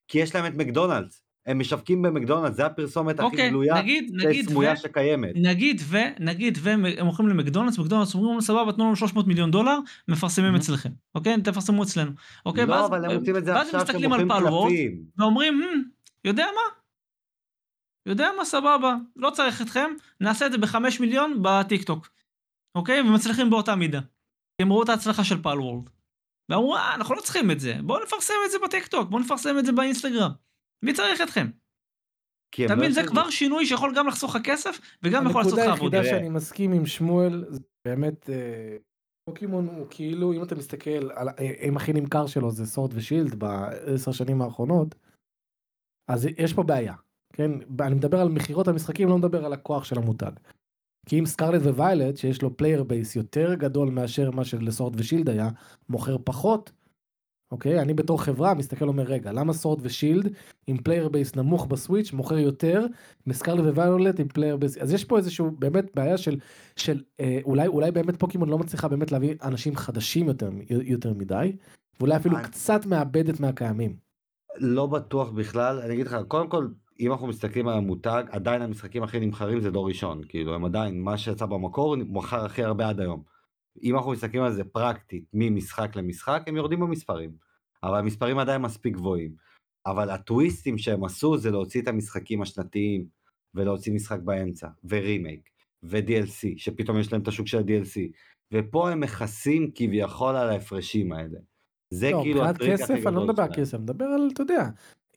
[0.09, 1.21] כי יש להם את מקדונלדס.
[1.47, 4.49] הם משווקים במקדונלדס, זה הפרסומת הכי אוקיי, גלויה נגיד, נגיד, ו...
[4.51, 5.31] וסמויה שקיימת.
[5.35, 5.97] נגיד ו...
[6.21, 10.59] נגיד והם הולכים למקדונלדס, מקדונלדס אומרים סבבה תנו לנו 300 מיליון דולר, מפרסמים Mhm.
[10.59, 11.43] אצלכם, אוקיי?
[11.45, 12.11] תפרסמו אצלנו.
[12.47, 12.67] אוקיי?
[12.67, 15.03] לא, ואז- אבל הם עושים את זה עכשיו שהם מוכרים קלפים.
[15.19, 15.83] ואומרים, "הם,
[16.25, 16.84] יודע מה?
[18.07, 19.91] יודע מה סבבה, לא צריך אתכם,
[20.21, 22.09] נעשה את זה בחמש מיליון בטיק טוק.
[22.75, 23.01] אוקיי?
[23.01, 24.01] ומצליחים באותה מידה.
[24.63, 25.89] הם ראו את ההצלחה של פל וורד.
[26.49, 29.59] ואמרו, אה, אנחנו לא צריכים את זה, בואו נפרסם את זה בטיק טוק, בואו נפרסם
[29.59, 30.31] את זה באינסטגרם.
[30.85, 31.47] מי צריך אתכם?
[32.55, 35.65] אתה לא מבין, זה כבר שינוי שיכול גם לחסוך לך כסף, וגם יכול לעשות לך
[35.65, 35.99] הנקודה עבודה.
[35.99, 36.21] היחידה תראה.
[36.21, 38.77] שאני מסכים עם שמואל, זה באמת, אה,
[39.31, 43.35] פוקימון הוא כאילו, אם אתה מסתכל, על האם הכי נמכר שלו זה Sword ו Shield
[43.35, 44.95] בעשר שנים האחרונות,
[46.11, 46.95] אז יש פה בעיה,
[47.35, 47.51] כן?
[47.81, 50.31] אני מדבר על מכירות המשחקים, לא מדבר על הכוח של המותג.
[51.07, 55.05] כי אם Scarlet Violet, שיש לו player base יותר גדול מאשר מה של Sword ו
[55.05, 55.49] Shield היה,
[55.89, 56.73] מוכר פחות,
[57.53, 57.81] אוקיי?
[57.83, 60.29] אני בתור חברה מסתכל ואומר, רגע, למה Sword ו Shield
[60.67, 62.87] עם player base נמוך בסוויץ' מוכר יותר
[63.27, 66.39] מ Scarlet Violet עם player base אז יש פה איזשהו באמת בעיה של
[66.77, 71.57] של אה, אולי אולי באמת פוקימון לא מצליחה באמת להביא אנשים חדשים יותר יותר מדי
[72.01, 73.97] ואולי אפילו אני- קצת מאבדת מהקיימים.
[74.59, 76.67] לא בטוח בכלל, אני אגיד לך, קודם כל,
[77.01, 81.01] אם אנחנו מסתכלים על המותג, עדיין המשחקים הכי נמכרים זה דור ראשון, כאילו הם עדיין,
[81.01, 83.23] מה שיצא במקור מוכר הכי הרבה עד היום.
[83.83, 87.31] אם אנחנו מסתכלים על זה פרקטית, ממשחק למשחק, הם יורדים במספרים.
[87.83, 89.35] אבל המספרים עדיין מספיק גבוהים.
[89.87, 93.07] אבל הטוויסטים שהם עשו זה להוציא את המשחקים השנתיים,
[93.55, 95.51] ולהוציא משחק באמצע, ורימייק,
[95.83, 98.01] ו-DLC, שפתאום יש להם את השוק של ה-DLC,
[98.53, 101.39] ופה הם מכסים כביכול על ההפרשים האלה.
[101.91, 103.65] זה לא, כאילו מבחינת הטריק הכי כסף אני לא גדול מדבר על שלהם.
[103.65, 104.69] כסף, אני מדבר על, אתה יודע,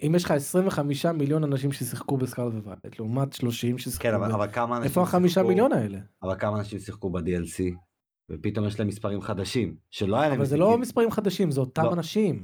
[0.05, 4.31] אם יש לך 25 מיליון אנשים ששיחקו בסקארלט וויילט, לעומת 30 ששיחקו, כן, אבל, ב-
[4.31, 5.99] אבל כמה אנשים איפה החמישה מיליון האלה?
[6.23, 7.63] אבל כמה אנשים שיחקו ב-DLC,
[8.31, 10.57] ופתאום יש להם מספרים חדשים, שלא היה להם אבל זה.
[10.57, 11.93] לא מספרים חדשים, זה אותם לא.
[11.93, 12.43] אנשים.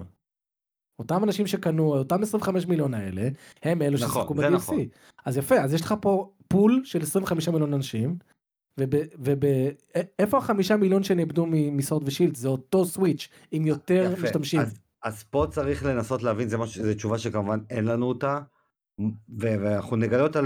[0.99, 3.29] אותם אנשים שקנו, אותם 25 מיליון האלה,
[3.63, 4.47] הם אלו נכון, ששיחקו ב-DLC.
[4.49, 4.77] נכון.
[5.25, 8.17] אז יפה, אז יש לך פה פול של 25 מיליון אנשים,
[8.77, 12.35] ואיפה החמישה מיליון שנאבדו מסורד ושילד?
[12.35, 14.23] זה אותו סוויץ' עם יותר יפה.
[14.23, 14.59] משתמשים.
[14.59, 18.39] אז, אז פה צריך לנסות להבין, זו תשובה שכמובן אין לנו אותה,
[19.37, 20.41] ואנחנו נגלה אותה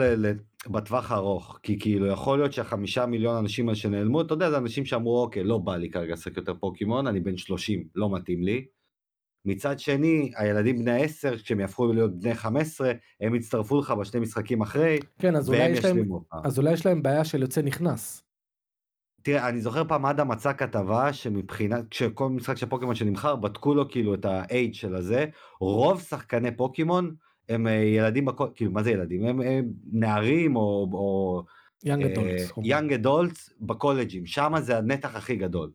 [0.68, 5.22] בטווח הארוך, כי כאילו יכול להיות שהחמישה מיליון אנשים שנעלמו, אתה יודע, זה אנשים שאמרו,
[5.22, 8.66] אוקיי, לא בא לי כרגע לשחק יותר פוקימון, אני בן 30, לא מתאים לי.
[9.46, 14.62] מצד שני, הילדים בני 10, כשהם יהפכו להיות בני 15, הם יצטרפו לך בשני משחקים
[14.62, 16.36] אחרי, כן, אז אולי והם יש להם, ישלימו אותך.
[16.44, 18.27] אז אולי יש להם בעיה של יוצא נכנס.
[19.28, 23.90] תראה, אני זוכר פעם אדם מצא כתבה שמבחינת, כשכל משחק של פוקימון שנמכר, בדקו לו
[23.90, 25.26] כאילו את ה-age של הזה,
[25.60, 27.16] רוב שחקני פוקימון
[27.50, 29.26] הם אה, ילדים, בכל, כאילו, מה זה ילדים?
[29.26, 31.44] הם, הם נערים או, או
[31.84, 32.52] young אה, adults.
[32.64, 35.72] young adults בקולג'ים, שם זה הנתח הכי גדול.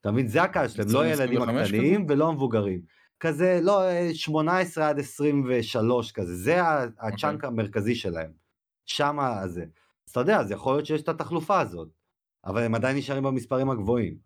[0.00, 0.28] אתה מבין?
[0.28, 2.80] זה הקהל שלהם, לא 20, הילדים 25 הקטנים ולא המבוגרים.
[3.20, 6.60] כזה, לא, אה, 18 עד 23 כזה, זה
[7.00, 8.30] ה chunk המרכזי שלהם.
[8.84, 9.64] שם זה.
[10.06, 11.88] אז אתה יודע, אז יכול להיות שיש את התחלופה הזאת,
[12.46, 14.18] אבל הם עדיין נשארים במספרים הגבוהים.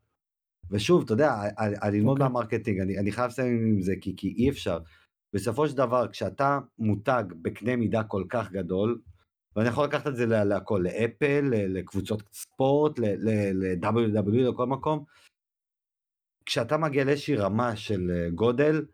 [0.70, 1.34] ושוב, אתה יודע,
[1.92, 2.28] ללמוד אוקיי.
[2.32, 4.78] מה marketing, אני, אני חייב לסיים עם זה, כי, כי אי אפשר.
[5.34, 9.00] בסופו של דבר, כשאתה מותג בקנה מידה כל כך גדול,
[9.56, 15.04] ואני יכול לקחת את זה לה- להכל, לאפל, לקבוצות ספורט, ל-WWE, לכל מקום,
[16.46, 18.86] כשאתה מגיע לאיזושהי רמה של אה, גודל,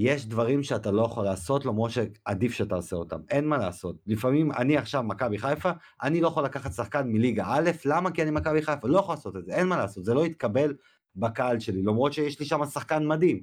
[0.00, 3.20] יש דברים שאתה לא יכול לעשות, למרות שעדיף שתעשה אותם.
[3.30, 3.96] אין מה לעשות.
[4.06, 5.70] לפעמים אני עכשיו מכבי חיפה,
[6.02, 8.10] אני לא יכול לקחת שחקן מליגה א', למה?
[8.10, 10.74] כי אני מכבי חיפה, לא יכול לעשות את זה, אין מה לעשות, זה לא יתקבל
[11.16, 13.42] בקהל שלי, למרות שיש לי שם שחקן מדהים,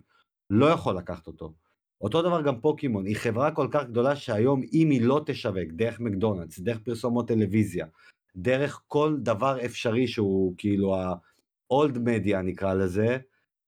[0.49, 1.53] לא יכול לקחת אותו.
[2.02, 5.99] אותו דבר גם פוקימון, היא חברה כל כך גדולה שהיום אם היא לא תשווק דרך
[5.99, 7.86] מקדונלדס, דרך פרסומות טלוויזיה,
[8.36, 13.18] דרך כל דבר אפשרי שהוא כאילו ה-old media נקרא לזה,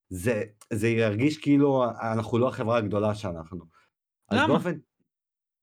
[0.10, 0.44] זה,
[0.74, 3.60] זה ירגיש כאילו אנחנו לא החברה הגדולה שאנחנו.
[4.30, 4.48] אז למה?
[4.48, 4.72] באופן...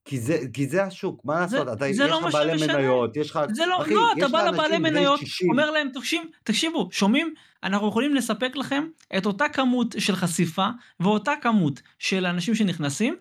[0.09, 1.69] כי זה, כי זה השוק, מה זה- לעשות?
[1.77, 2.67] אתה, זה יש לא לך מה בעלי.
[2.67, 3.39] מניות, יש לך...
[3.53, 5.51] זה לא, אחי, לא, אתה בא לבעלי מניות, 60.
[5.51, 7.35] אומר להם, תקשיב, תקשיבו, שומעים?
[7.63, 8.85] אנחנו יכולים לספק לכם
[9.19, 10.67] את אותה כמות של חשיפה
[11.01, 13.17] ואותה כמות של אנשים שנכנסים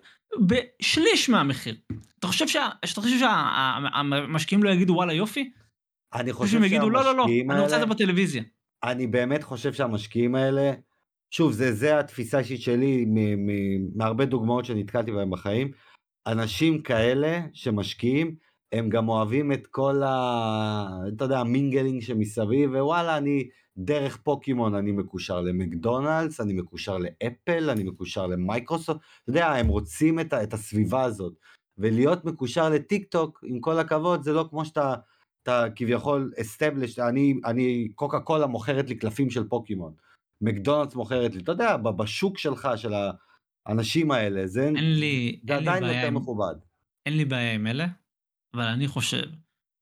[0.46, 1.76] בשליש מהמחיר.
[2.18, 5.50] אתה חושב שה- אתה חושב שהמשקיעים לא יגידו וואלה יופי?
[6.14, 8.42] אני חושב שהם יגידו לא לא לא, שהמשקיעים אני רוצה את האלה- זה בטלוויזיה.
[8.84, 10.72] אני באמת חושב שהמשקיעים האלה,
[11.36, 13.06] שוב, זה, זה התפיסה האישית שלי
[13.94, 15.70] מהרבה דוגמאות שנתקלתי בהן בחיים.
[16.26, 18.34] אנשים כאלה שמשקיעים,
[18.72, 20.88] הם גם אוהבים את כל ה...
[21.16, 27.70] אתה יודע, ה mingling שמסביב, ווואלה, אני דרך פוקימון אני מקושר למקדונלדס, אני מקושר לאפל,
[27.70, 31.34] אני מקושר למייקרוסופט, אתה יודע, הם רוצים את, ה- את הסביבה הזאת.
[31.78, 34.94] ולהיות מקושר לטיק טוק, עם כל הכבוד, זה לא כמו שאתה
[35.42, 39.92] אתה כביכול established, אני, אני, קוקה קולה מוכרת לי קלפים של פוקימון,
[40.44, 42.92] מקדונלדס מוכרת לי, אתה יודע, בשוק שלך, של
[43.66, 46.54] האנשים האלה, זה, אין לי, זה אין לי עדיין בעיה יותר עם, מכובד.
[47.06, 47.86] אין לי בעיה עם אלה,
[48.54, 49.24] אבל אני חושב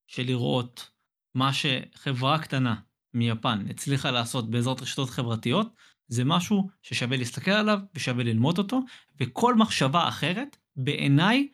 [0.07, 0.89] שלראות
[1.35, 2.75] מה שחברה קטנה
[3.13, 5.73] מיפן הצליחה לעשות בעזרת רשתות חברתיות,
[6.07, 8.79] זה משהו ששווה להסתכל עליו ושווה ללמוד אותו,
[9.19, 11.47] וכל מחשבה אחרת, בעיניי,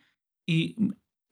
[0.48, 0.73] היא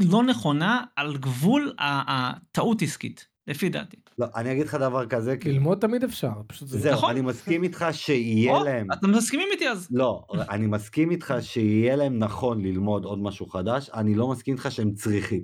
[0.01, 3.97] לא נכונה על גבול הטעות עסקית, לפי דעתי.
[4.19, 5.51] לא, אני אגיד לך דבר כזה, כי...
[5.51, 6.79] ללמוד תמיד אפשר, פשוט זה...
[6.79, 7.09] זהו, נכון.
[7.09, 9.87] אני מסכים איתך שיהיה או, להם, אתם מסכימים איתי אז?
[9.91, 14.71] לא, אני מסכים איתך שיהיה להם נכון ללמוד עוד משהו חדש, אני לא מסכים איתך
[14.71, 15.43] שהם צריכים.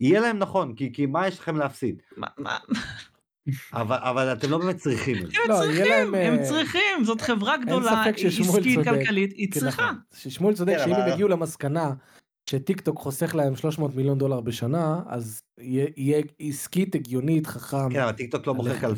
[0.00, 2.02] יהיה להם נכון, כי, כי מה יש לכם להפסיד?
[2.16, 2.58] מה, מה,
[3.72, 5.36] אבל, אבל אתם לא באמת צריכים את זה.
[5.44, 8.84] הם לא, צריכים, הם אה, צריכים, זאת חברה גדולה, עסקית.
[8.84, 9.82] כלכלית, היא כן, צריכה.
[9.82, 9.98] נכון.
[10.14, 11.92] ששמואל צודק כן, שאם הם יגיעו למסקנה
[12.50, 17.90] שטיק טוק חוסך להם 300 מיליון דולר בשנה, אז יהיה- יהיה עסקית, הגיונית, חכם.
[17.92, 18.94] כן, אבל טיקטוק לא מוכר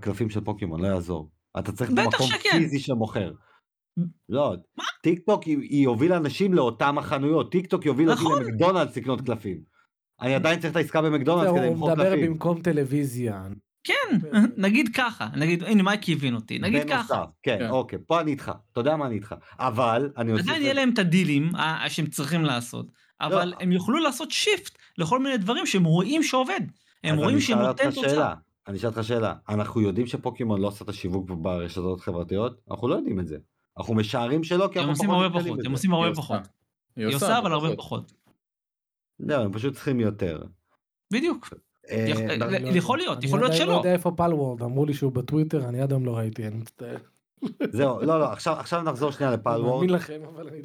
[0.00, 1.30] קלפים של פוקימון, לא יעזור.
[1.58, 2.48] אתה צריך מקום שכן.
[2.58, 3.32] פיזי שמוכר.
[4.28, 4.54] לא,
[5.02, 8.42] טיקטוק היא, היא הובילה אנשים לאותם החנויות, טיקטוק יוביל אותי נכון.
[8.42, 9.60] למקדונלדס לקנות קלפים.
[10.20, 12.32] אני עדיין צריך את העסקה במקדונלדס כדי הוא למכור מדבר קלפים.
[12.32, 13.42] במקום טלוויזיה.
[13.86, 14.18] כן,
[14.56, 17.14] נגיד ככה, נגיד, הנה מייקי הבין אותי, נגיד ככה.
[17.14, 17.70] בנוסף, כן, כן.
[17.70, 19.34] אוקיי, פה אני איתך, אתה יודע מה אני איתך.
[19.58, 20.46] אבל, אני אוסיף...
[20.46, 22.86] עדיין יהיה להם את הדילים אה, שהם צריכים לעשות,
[23.20, 23.56] אבל לא.
[23.60, 26.60] הם יוכלו לעשות shift לכל מיני דברים שהם רואים שעובד.
[27.04, 28.34] הם רואים אני שהם אשאל נותן אותך תוצאה.
[28.68, 32.60] אני אשאל אותך שאלה, אנחנו יודעים שפוקימון לא עושה את השיווק ברשתות חברתיות?
[32.70, 33.36] אנחנו לא יודעים את זה.
[33.78, 35.66] אנחנו משערים שלא, כי הם אנחנו עושים פחות הרבה נתקלים פחות, בזה.
[35.68, 36.22] הם עושים הרבה עושה.
[36.22, 36.40] פחות.
[36.96, 38.12] היא עושה אבל הרבה פחות.
[39.20, 40.42] לא, הם פשוט צריכים יותר.
[41.12, 41.48] בדיוק.
[41.90, 42.98] אה, יכ- ב- ל- לא יכול.
[42.98, 43.72] להיות, אני יכול להיות עדיין שלא.
[43.72, 46.96] לא יודע איפה פלוורד, אמרו לי שהוא בטוויטר, אני עד היום לא ראיתי, אני מצטער.
[47.70, 49.74] זהו, לא, לא, עכשיו נחזור שנייה אני לפלוורד.
[49.74, 50.62] מאמין לכם, אבל אני...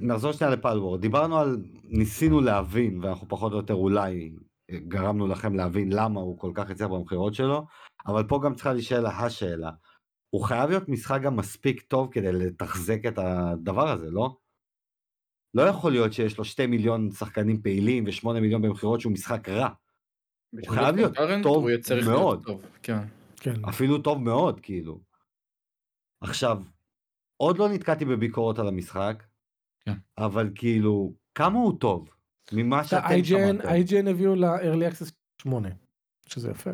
[0.00, 1.00] נחזור שנייה לפלוורד.
[1.00, 4.32] דיברנו על, ניסינו להבין, ואנחנו פחות או יותר אולי
[4.70, 7.66] אה, גרמנו לכם להבין למה הוא כל כך הצליח במכירות שלו,
[8.06, 9.70] אבל פה גם צריכה להישאל השאלה.
[10.30, 14.36] הוא חייב להיות משחק גם מספיק טוב כדי לתחזק את הדבר הזה, לא?
[15.54, 19.68] לא יכול להיות שיש לו שתי מיליון שחקנים פעילים ושמונה מיליון במכירות שהוא משחק רע.
[20.52, 21.70] בשביל חייב להיות טוב הוא
[22.04, 22.38] מאוד.
[22.38, 22.62] להיות טוב.
[22.82, 22.98] כן.
[23.36, 23.64] כן.
[23.64, 25.00] אפילו טוב מאוד, כאילו.
[26.20, 26.62] עכשיו,
[27.36, 29.22] עוד לא נתקעתי בביקורות על המשחק,
[29.80, 29.92] כן.
[30.18, 32.08] אבל כאילו, כמה הוא טוב?
[32.52, 33.68] ממה שאתם שמעתם.
[33.68, 35.12] IGN הביאו ל-early access
[35.42, 35.68] 8,
[36.26, 36.70] שזה יפה.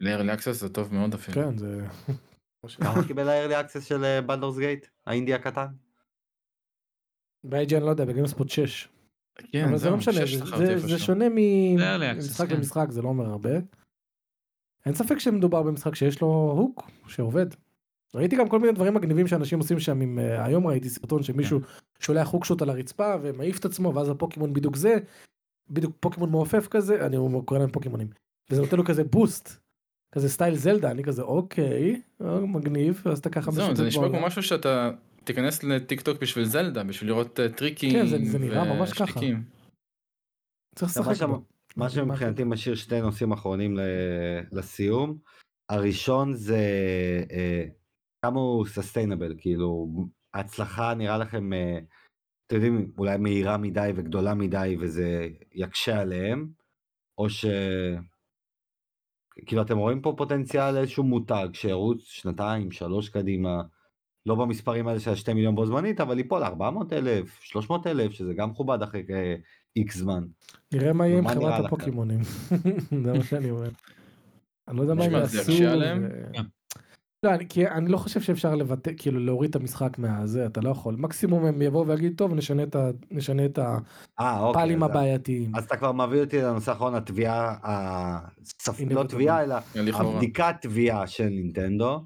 [0.00, 1.34] ל-early access זה טוב מאוד אפילו.
[1.34, 1.86] כן, זה...
[2.76, 4.86] כמה קיבל ה-early access של בלדורס גייט?
[5.06, 5.66] האינדי הקטן?
[7.44, 8.88] ב-IGN לא יודע, בגיימספוט 6.
[9.52, 10.78] כן, אבל זה לא משנה, זה- זה-.
[10.88, 12.56] זה שונה ממשחק כן.
[12.56, 13.50] למשחק, זה לא אומר הרבה.
[14.86, 16.28] אין ספק שמדובר במשחק שיש לו
[16.58, 17.46] הוק שעובד.
[18.14, 21.60] ראיתי גם כל מיני דברים מגניבים שאנשים עושים שם עם, אה, היום ראיתי סרטון שמישהו
[22.00, 24.96] שולח הוק שוט על הרצפה ומעיף את עצמו ואז הפוקימון בדיוק זה,
[25.70, 28.08] בדיוק פוקימון מעופף כזה, אני קורא להם פוקימונים.
[28.50, 29.56] וזה נותן לו כזה boost,
[30.12, 34.20] כזה סטייל זלדה, אני כזה אוקיי, אה, מגניב, ואז אתה ככה זה נשמע כמו.
[34.26, 34.90] משהו שאתה
[35.28, 39.20] תיכנס לטיק טוק בשביל זלדה, בשביל לראות אה, טריקים כן, זה- זה נראה ממש ככה.
[40.74, 41.44] צריך מה לשחק שם- בו.
[41.76, 43.80] מה שמבחינתי משאיר שתי נושאים אחרונים ל-
[44.52, 45.18] לסיום.
[45.68, 46.60] הראשון זה
[47.30, 47.64] אה,
[48.24, 49.88] כמה הוא sustainable, כאילו
[50.34, 51.78] ההצלחה נראה לכם, אה,
[52.46, 56.48] אתם יודעים, אולי מהירה מדי וגדולה מדי וזה יקשה עליהם,
[57.18, 57.44] או ש...
[59.46, 63.62] כאילו אתם רואים פה פוטנציאל איזשהו מותג שירוץ שנתיים, שלוש קדימה,
[64.28, 68.34] לא במספרים האלה של השתי מיליון בו זמנית, אבל ליפול 400 אלף, 300 אלף, שזה
[68.34, 69.02] גם מכובד אחרי
[69.76, 70.22] איקס זמן.
[70.72, 71.64] נראה מה יהיה עם חברת?
[71.64, 72.20] הפוקימונים.
[73.04, 73.68] זה מה שאני אומר.
[74.68, 75.52] אני לא יודע מה הם יעשו.
[76.32, 76.42] כן.
[77.22, 80.70] לא, אני- כי אני לא חושב שאפשר לבטא, כאילו להוריד את המשחק מהזה, אתה לא
[80.70, 80.96] יכול.
[80.98, 83.76] מקסימום הם יבואו ויגידו, טוב, נשנה את ה- נשנה את אה,
[84.40, 84.50] אוקיי.
[84.50, 85.56] הפאלים אז- הבעייתיים.
[85.56, 88.80] אז אתה כבר מביא אותי לנושא האחרון, התביעה, הספ...
[88.90, 89.02] לא.
[89.02, 90.14] תביעה, אלא לכאורה.
[90.14, 92.00] הבדיקת תביעה של נינטנדו,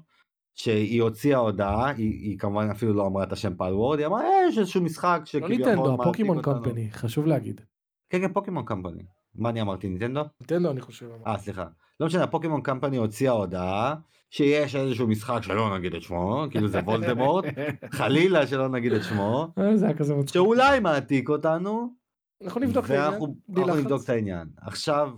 [0.55, 4.47] שהיא הוציאה הודעה, היא, היא כמובן אפילו לא אמרה את השם פלוורד, היא אמרה, "אה,
[4.47, 7.61] יש איזשהו משחק לא שכביכול ניטנדו, מעתיק הפוקימון אותנו." קומפני, חשוב להגיד.
[8.09, 9.03] כן, כן, פוקימון קמפני.
[9.35, 10.21] מה אני אמרתי, נינטנדו?
[10.41, 11.09] ניטנדו אני חושב.
[11.27, 11.65] אה, סליחה.
[11.99, 13.95] לא משנה, פוקימון קמפני הוציאה הודעה,
[14.29, 17.45] שיש איזשהו משחק שלא נגיד את שמו, כאילו זה וולדמורט,
[17.97, 20.27] חלילה שלא נגיד את שמו, אה.
[20.27, 21.93] שאולי מעתיק אותנו,
[22.43, 23.13] אנחנו נבדוק את העניין.
[23.13, 23.35] אנחנו.
[23.75, 24.47] נבדוק את העניין.
[24.57, 25.11] עכשיו,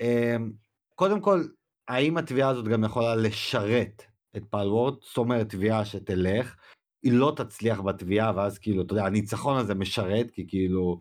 [0.00, 0.52] אמ,
[0.94, 1.44] קודם כל,
[1.88, 4.02] האם התביעה הזאת גם יכולה לשרת
[4.38, 4.94] את פלוורד?
[5.02, 6.56] זאת אומרת, תביעה שתלך,
[7.02, 11.00] היא לא תצליח בתביעה, ואז כאילו, אתה יודע, הניצחון הזה משרת, כי כאילו,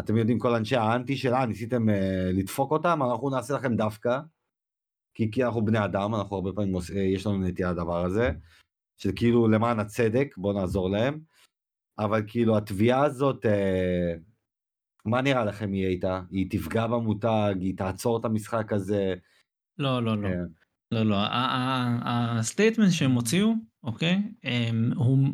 [0.00, 4.20] אתם יודעים, כל אנשי האנטי שלה, ניסיתם אה, לדפוק אותם, אנחנו נעשה לכם דווקא,
[5.14, 8.30] כי, כי אנחנו בני אדם, אנחנו הרבה פעמים, עוש- אה, יש לנו נטייה לדבר הזה,
[8.98, 11.20] שזה כאילו למען הצדק, בואו נעזור להם,
[11.98, 14.14] אבל כאילו, התביעה הזאת, אה,
[15.04, 16.20] מה נראה לכם יהיה איתה?
[16.30, 19.14] היא תפגע במותג, היא תעצור את המשחק הזה?
[19.78, 20.28] לא, לא, לא.
[20.28, 20.63] כן.
[20.94, 21.16] לא, לא.
[22.04, 24.22] ה statement שהם הוציאו, אוקיי?
[24.94, 25.28] הוא...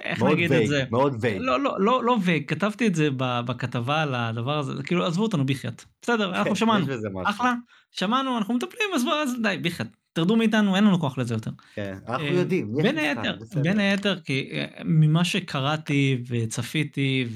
[0.00, 0.84] איך נגיד את זה?
[0.90, 1.36] מאוד vague.
[1.40, 5.46] לא, לא, לא, לא vague, כתבתי את זה בכתבה על הדבר הזה, כאילו, עזבו אותנו
[5.46, 5.84] בחייאת.
[6.02, 6.86] בסדר, אנחנו שמענו.
[6.86, 7.30] בזה משהו.
[7.30, 7.54] אחלה,
[7.90, 9.88] שמענו, אנחנו מטפלים, אז די, בחייאת.
[10.12, 11.50] תרדו מאיתנו, אין לנו כוח לזה יותר.
[11.74, 13.38] כן, אנחנו אה, יודעים, יש בין היתר.
[13.62, 17.26] בין היתר, כי אה, ממה שקראתי וצפיתי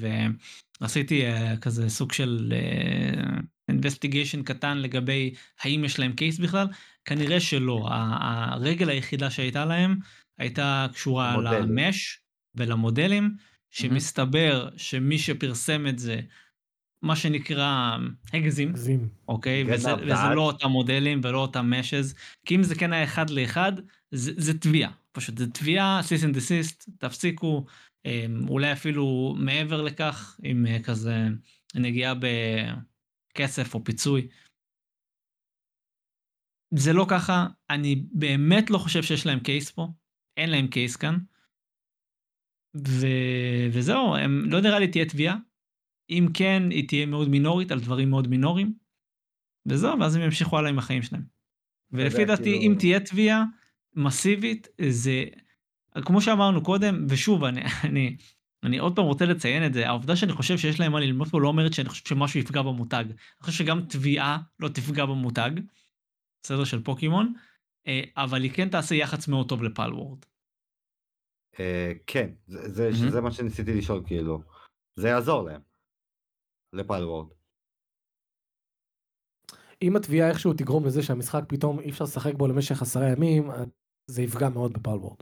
[0.81, 2.53] ועשיתי אה, כזה סוג של
[3.69, 6.67] אינבסטיגיישן קטן לגבי האם יש להם קייס בכלל,
[7.05, 7.87] כנראה שלא.
[7.91, 9.95] ה- הרגל היחידה שהייתה להם
[10.37, 11.35] הייתה קשורה.
[11.59, 12.19] למש
[12.55, 13.35] ולמודלים,
[13.71, 16.19] שמסתבר שמי שפרסם את זה,
[17.01, 17.97] מה שנקרא
[18.33, 18.73] הגזים.
[19.27, 19.63] אוקיי?
[19.63, 20.35] וזה, וזה.
[20.35, 23.71] לא אותם מודלים ולא אותם meshes, כי אם זה כן היה אחד לאחד,
[24.11, 27.65] זה, זה תביעה, פשוט זה תביעה, cease and desist, תפסיקו,
[28.05, 31.27] אמ, אולי אפילו מעבר לכך, עם אה, כזה
[31.75, 32.13] נגיעה
[33.33, 34.27] בכסף או פיצוי.
[36.75, 39.87] זה לא ככה, אני באמת לא חושב שיש להם case פה,
[40.37, 41.17] אין להם case כאן.
[42.87, 43.07] ו...
[43.73, 45.35] וזהו, הם, לא נראה לי תהיה תביעה.
[46.09, 48.73] אם כן, היא תהיה מאוד מינורית על דברים מאוד מינוריים.
[49.65, 51.23] וזהו, ואז הם ימשיכו הלאה עם החיים שלהם.
[51.91, 53.43] ולפי דעתי, כאילו- אם תהיה תביעה
[53.95, 55.25] מסיבית, זה,
[56.05, 58.17] כמו שאמרנו קודם, ושוב, אני, אני,
[58.63, 61.41] אני עוד פעם רוצה לציין את זה, העובדה שאני חושב שיש להם מה ללמוד פה
[61.41, 63.03] לא אומרת שאני חושב שמשהו יפגע במותג.
[63.07, 65.51] אני חושב שגם תביעה לא תפגע במותג,
[66.43, 67.33] בסדר, של פוקימון,
[67.87, 70.25] אה, אבל היא כן תעשה יח"צ מאוד טוב לפלוורד.
[71.59, 74.41] אה, כן, זה, מה שניסיתי לשאול כאילו.
[74.95, 75.61] זה יעזור להם.
[76.73, 77.27] לפלוורד.
[79.81, 83.43] אם התביעה איכשהו תגרום לזה שהמשחק פתאום אי אפשר לשחק בו למשך עשרה ימים,
[84.07, 85.17] זה יפגע מאוד בפלוורד.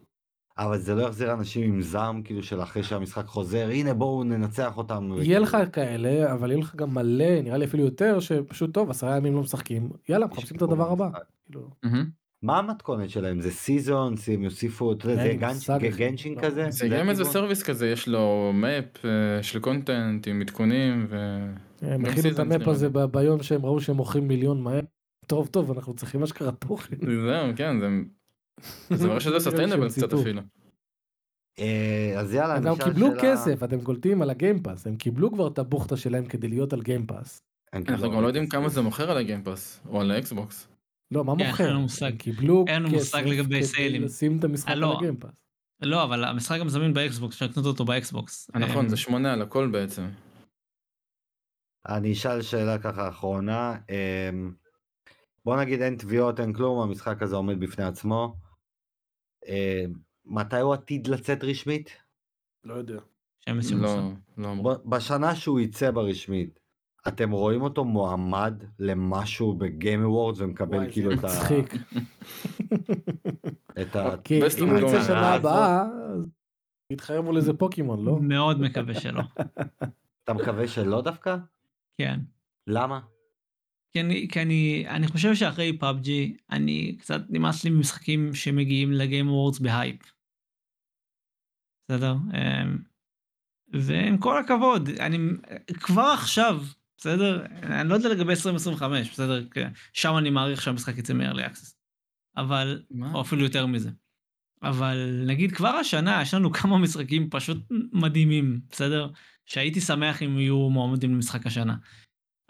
[0.58, 4.78] אבל זה לא יחזיר אנשים עם זעם כאילו של אחרי שהמשחק חוזר הנה בואו ננצח
[4.78, 5.10] אותם.
[5.22, 9.18] יהיה לך כאלה, אבל יהיה לך גם מלא, נראה לי אפילו יותר, שפשוט טוב, עשרה
[9.18, 11.10] ימים לא משחקים, יאללה, מחפשים את הדבר הבא.
[11.46, 11.70] כאילו.
[12.44, 16.42] מה המתכונת שלהם זה seasons הם יוסיפו אין זה Genshin לא.
[16.42, 17.26] כזה זה גם איזה?
[17.26, 21.18] service כזה, יש לו map אה, של content עם עדכונים ו...
[21.82, 24.82] הם גם הכינו את ה map הזה ביום שהם ראו שהם מוכרים מיליון מהר.
[25.28, 26.96] טוב טוב אנחנו צריכים אשכרה תוכן.
[27.26, 27.88] זהו, כן, זה...
[28.90, 30.14] זה מראה שזה sustainable קצת.
[30.14, 30.42] אפילו.
[31.60, 35.32] אה, אז יאללה הם גם קיבלו כסף אתם קולטים על ה Game Pass הם קיבלו
[35.32, 37.44] כבר את הבוכטה שלהם כדי להיות על Game Pass.
[37.74, 38.48] אנחנו גם לא יודעים.
[38.48, 40.68] כמה זה מוכר על ה Game Pass, או על האקסבוקס.
[41.12, 41.64] לא מה מוכר?
[41.64, 42.12] אין לנו מושג.
[42.12, 44.00] הם קיבלו כסף כדי.
[44.00, 44.98] לשים את המשחק אה, על לא.
[44.98, 45.46] ה Game Pass.
[45.82, 48.52] לא, אבל המשחק גם זמין באקסבוקס, אפשר לקנות אותו באקסבוקס.
[48.56, 50.08] אה, נכון, זה שמונה על הכל בעצם.
[51.88, 54.54] אני אשאל שאלה ככה אחרונה אמ,
[55.46, 58.36] בוא נגיד אין תביעות אין כלום המשחק הזה עומד בפני עצמו.
[59.48, 59.94] אמ,
[60.26, 61.90] מתי הוא עתיד לצאת רשמית?
[62.64, 63.00] לא יודע.
[63.72, 64.12] לא.
[64.38, 66.60] לא בשנה שהוא יצא ברשמית
[67.08, 71.28] אתם רואים אותו מועמד למשהו ב Game Awards ומקבל וואי, כאילו זה את ה...
[71.28, 71.74] מצחיק.
[73.82, 74.16] את ה...
[74.24, 75.04] כי Best אם הוא of יצא.
[75.04, 76.26] שנה אה, הבאה אז
[76.90, 78.20] יתחייבו לזה פוקימון לא?
[78.22, 79.22] מאוד מקווה שלא.
[80.24, 81.38] אתה מקווה שלא דווקא?
[81.98, 82.20] כן.
[82.68, 83.00] למה?
[83.92, 88.99] כי אני, כי אני, אני חושב שאחרי PUBG, אני קצת נמאס לי ממשחקים שמגיעים ל
[88.99, 90.02] Game Awards בהייפ.
[91.90, 92.14] בסדר?
[92.14, 92.78] אמ,
[93.74, 95.18] ועם כל הכבוד, אני
[95.74, 96.64] כבר עכשיו,
[96.98, 97.46] בסדר?
[97.64, 99.48] אני לא יודע לגבי 2025, בסדר?
[99.94, 101.74] שם אני מעריך שהמשחק יצא מ-early access.
[102.38, 103.14] אבל, מה?
[103.14, 103.90] או אפילו יותר מזה.
[104.64, 107.58] אבל נגיד כבר השנה יש לנו כמה משחקים פשוט
[107.94, 109.10] מדהימים, בסדר?
[109.46, 111.76] שהייתי שמח אם יהיו מועמדים למשחק השנה.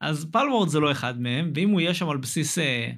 [0.01, 2.91] אז Palworld זה לא אחד מהם, ואם הוא יהיה שם על בסיס אה,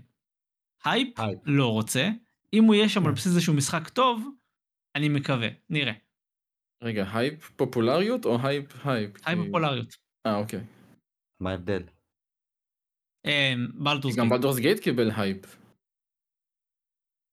[0.85, 1.39] הייפ, הייפ.
[1.45, 2.09] לא רוצה.
[2.53, 3.15] אם הוא יהיה שם על כן.
[3.15, 4.27] בסיס איזשהו משחק טוב,
[4.95, 5.93] אני מקווה, נראה.
[6.83, 9.11] רגע, הייפ פופולריות או הייפ הייפ?
[9.27, 9.95] הייפ כי- פופולריות.
[10.25, 10.59] אה, אוקיי.
[11.39, 11.83] מה ההבדל?
[13.83, 14.33] Baldur's גם Gate.
[14.33, 15.57] Baldur's Gate קיבל הייפ.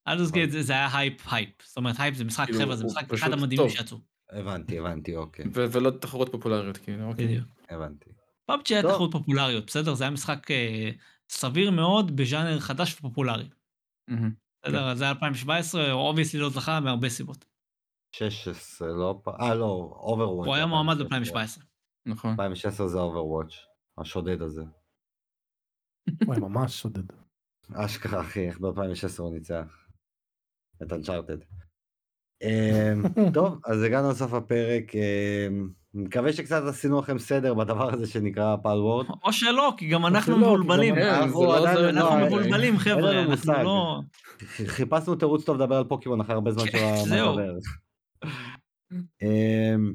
[0.09, 1.63] Baldur's Gate זה היה הייפ הייפ.
[1.63, 3.69] זאת אומרת הייפ זה משחק כאילו, חבר'ה זה משחק אחד המדהימים.
[3.71, 3.99] שיצאו.
[4.31, 7.27] הבנתי הבנתי אוקיי ולא תחרות פופולריות, כאילו, אוקיי.
[7.27, 7.47] בדיוק.
[7.69, 8.11] הבנתי.
[8.51, 8.83] PUBG היה.
[8.83, 10.91] תחרות פופולריות בסדר זה היה משחק אה,
[11.29, 13.49] סביר מאוד בז'אנר חדש ופופולרי.
[14.63, 17.45] בסדר זה היה 2017 obviously לא זכה מהרבה סיבות.
[18.17, 19.29] 16 לא פ...
[19.29, 20.47] אה לא Overwatch.
[20.47, 21.63] הוא היה מועמד ב-2017.
[22.07, 22.31] נכון.
[22.31, 23.55] 2016 זה Overwatch
[23.99, 24.63] השודד הזה.
[26.27, 27.03] וואי ממש שודד.
[27.75, 29.87] אשכרה אחי איך ב-2016 הוא ניצח.
[30.83, 31.39] את Uncharted.
[33.35, 39.07] טוב אז הגענו לסוף הפרק אמ, מקווה שקצת עשינו לכם סדר בדבר הזה שנקרא Palworld.
[39.25, 40.95] או שלא כי גם אנחנו מבולבלים.
[40.95, 43.63] כן, אנחנו לא לא, מבולבלים חבר'ה לנו אנחנו מושג.
[43.65, 44.01] לא.
[44.75, 47.33] חיפשנו תירוץ טוב לדבר על פוקימון אחרי הרבה זמן כן, שלא.
[47.33, 47.59] נדבר.
[49.23, 49.93] אמ,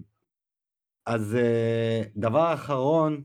[1.06, 3.24] אז אה, דבר אחרון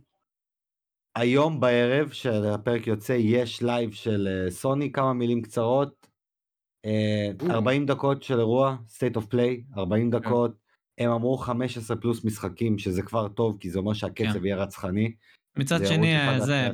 [1.17, 6.01] היום בערב שהפרק יוצא יש לייב של אה, סוני כמה מילים קצרות.
[6.85, 10.60] אה, 40 דקות של אירוע state of play 40 דקות
[11.01, 14.45] הם אמרו 15 פלוס משחקים שזה כבר טוב כי זה אומר שהקצב כן.
[14.45, 15.13] יהיה רצחני.
[15.57, 16.69] מצד זה שני אחד זה.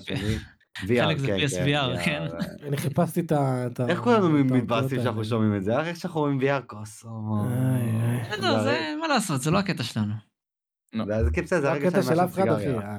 [0.77, 2.23] VR, חלק זה כן, PSVR, כן.
[2.63, 3.67] אני חיפשתי את ה...
[3.89, 5.25] איך כולנו מתבאסים שאנחנו.
[5.25, 5.81] שומעים את זה?
[5.81, 7.09] איך שאנחנו רואים VR קוסו.
[7.45, 8.31] איי, איי.
[8.31, 10.15] בסדר, זה מה לעשות זה לא הקטע שלנו.
[10.95, 12.63] זה בסדר, זה זה הרגע הקטע של אף אחד אחי.
[12.63, 12.99] סיגריה.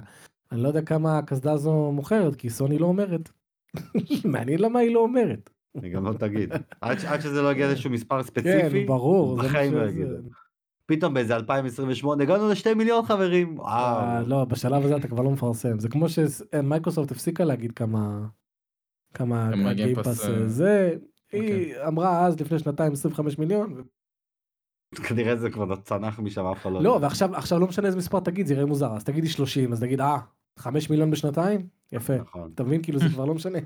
[0.51, 3.29] אני לא יודע כמה הקסדה הזו מוכרת כי סוני לא אומרת.
[4.25, 5.49] מעניין למה היא לא אומרת.
[5.81, 6.53] היא גם לא תגיד.
[6.81, 9.41] עד שזה לא יגיע לאיזשהו מספר כן ספציפי, ברור.
[9.41, 9.89] זה בחיים לא.
[9.89, 10.15] יגידו.
[10.87, 13.61] פתאום באיזה 2028 הגענו לשתי מיליון חברים.
[13.61, 14.21] אה.
[14.27, 18.27] לא בשלב הזה אתה כבר לא מפרסם זה כמו שמייקרוסופט הפסיקה להגיד כמה
[19.13, 20.95] כמה גיימפאס, אה, זה
[21.33, 21.39] אוקיי.
[21.39, 23.83] היא אמרה אז לפני שנתיים 25 מיליון
[24.95, 26.83] כנראה זה כבר צנח משם אף אחד לא.
[26.83, 26.99] לא.
[27.01, 30.01] ועכשיו עכשיו לא משנה איזה מספר תגיד זה יראה מוזר אז תגידי 30 אז תגיד
[30.01, 30.17] אה
[30.57, 32.51] 5 מיליון בשנתיים יפה נכון.
[32.55, 33.59] אתה מבין כאילו זה כבר לא משנה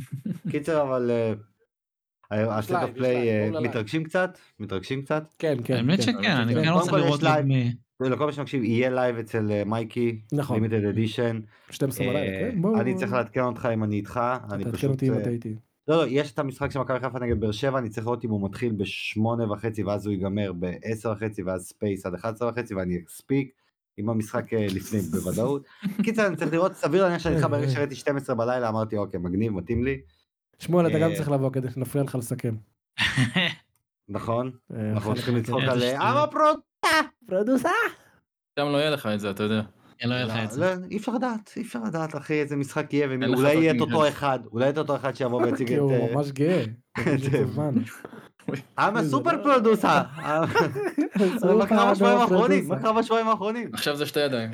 [0.50, 1.10] קיצר אבל
[2.32, 2.36] אה,
[2.70, 3.50] לייב, of play.
[3.60, 4.38] מתרגשים קצת?
[4.60, 5.24] מתרגשים קצת?
[5.38, 6.02] כן כן האמת כן.
[6.02, 6.64] שכן אני כן.
[6.64, 7.46] כן רוצה לראות לייב.
[7.46, 10.20] מ- לכל מי שמקשיב יהיה לייב אצל אה, מייקי.
[10.32, 11.40] נכון Limited Edition.
[11.70, 14.20] 12 בלילה כן בוא אני צריך לעדכן אותך אם אני איתך.
[14.52, 15.02] אני פשוט...
[15.02, 15.08] אה,
[15.88, 18.30] לא, לא, יש את המשחק של מכבי חיפה נגד באר שבע, אני צריך לראות אם
[18.30, 22.98] הוא מתחיל בשמונה וחצי ואז הוא ייגמר בעשר וחצי ואז space עד 11 וחצי ואני
[23.08, 23.50] אספיק
[23.96, 25.64] עם המשחק אה, לפני בוודאות.
[26.02, 29.52] קיצר אני צריך לראות, סביר להניח שאני איתך ברגע שראיתי 12 בלילה אמרתי אוקיי מגניב
[29.52, 30.00] מתאים לי.
[30.58, 32.54] שמואל אתה גם אה, צריך לבוא כדי שנפריע לך לסכם.
[34.08, 34.50] נכון?
[34.74, 35.60] אה, אנחנו צריכים לצחוק.
[35.60, 36.12] על איזה אה.
[36.12, 36.60] אמה פרוט.
[37.26, 37.70] פרודוסה.
[38.58, 39.62] גם לא יהיה לך את זה, אתה יודע.
[40.04, 40.60] לא יהיה לך את זה.
[40.60, 44.08] לא, אי אפשר לדעת, אי אפשר לדעת אחי איזה משחק יהיה, ואולי יהיה את אותו.
[44.08, 45.80] אחד, אולי את אותו אחד שיבוא ויציג כי את...
[45.80, 46.64] הוא ממש גאה.
[46.98, 47.68] אה.
[48.78, 50.02] אמה זה סופר לא- פרודוסה.
[51.56, 52.68] מה קרה בשבועיים האחרונים?
[52.68, 53.70] מה קרה בשבועיים האחרונים?
[53.72, 54.50] עכשיו זה שתי ידיים.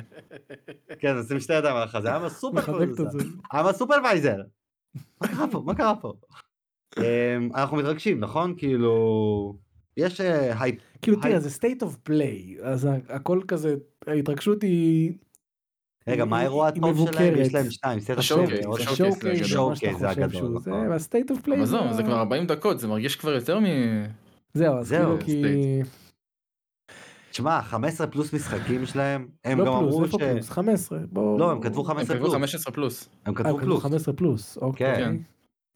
[0.99, 3.09] כן, עושים שתי ידיים על החזה, אמה סופר פרודוסה.
[3.09, 3.23] זה.
[3.53, 4.41] אמה סופרוויזר.
[5.21, 5.63] מה קרה פה?
[5.65, 6.13] מה קרה פה?
[6.97, 7.03] אמ,
[7.55, 8.53] אנחנו מתרגשים, נכון?
[8.57, 9.55] כאילו...
[9.97, 10.75] יש אה, הייפ...
[11.01, 11.21] כאילו.
[11.21, 13.75] תראה זה state of play אז הכל כזה
[14.07, 15.13] ההתרגשות היא
[16.07, 17.33] רגע, מה האירוע הטוב שלהם?
[17.37, 20.87] יש להם שניים, State of ה showcase, זה showcase זה הגדול, זה נכון.
[20.87, 23.65] וה-state of play אבל זהו, ה- זה כבר 40 דקות, זה מרגיש כבר יותר מ...
[24.53, 25.43] זהו אז כאילו כי
[27.31, 30.23] תשמע, 15 פלוס משחקים שלהם, הם לא גם אמרו פלוס איפה ש...
[30.23, 32.35] פלוס 15 בואו לא, הם כתבו הם 15 כתבו פלוס.
[32.35, 33.09] 15 פלוס.
[33.25, 33.83] הם אה, כתבו הם כתבו פלוס.
[33.83, 35.15] 15 פלוס אוקיי כן.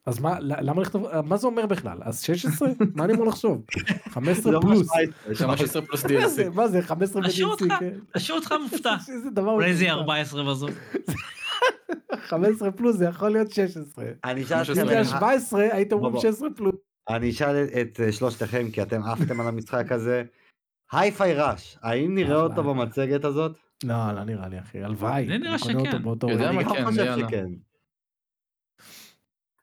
[0.06, 3.61] אז מה למה לכתוב מה זה אומר בכלל אז 16 מה אני אמור לחשוב
[4.10, 6.49] 15 לא פלוס ממש nice, 15 פלוס מה זה DLC.
[6.49, 7.73] מה זה 15 משאיר ב-DLC אותך.
[7.80, 8.34] כן.
[8.34, 8.95] אותך מופתע.
[9.14, 10.11] איזה דבר אולי זה יהיה מטומטם.
[10.11, 10.72] 14 בסוף.
[12.27, 14.57] 15 פלוס זה יכול להיות 16 אני אשאל.
[14.57, 16.76] אם זה היה 17 הייתם אומרים בוא, 16 פלוס
[17.10, 20.23] אני אשאל את אה, שלושתכם, כי אתם עפתם על המשחק הזה.
[21.00, 22.36] הייפיי ראש, האם נראה.
[22.42, 23.52] אותו במצגת הזאת?
[23.84, 25.78] לא לא נראה לי אחי הלוואי זה נראה אני שכן.
[26.32, 27.18] אני גם חושב.
[27.28, 27.46] שכן.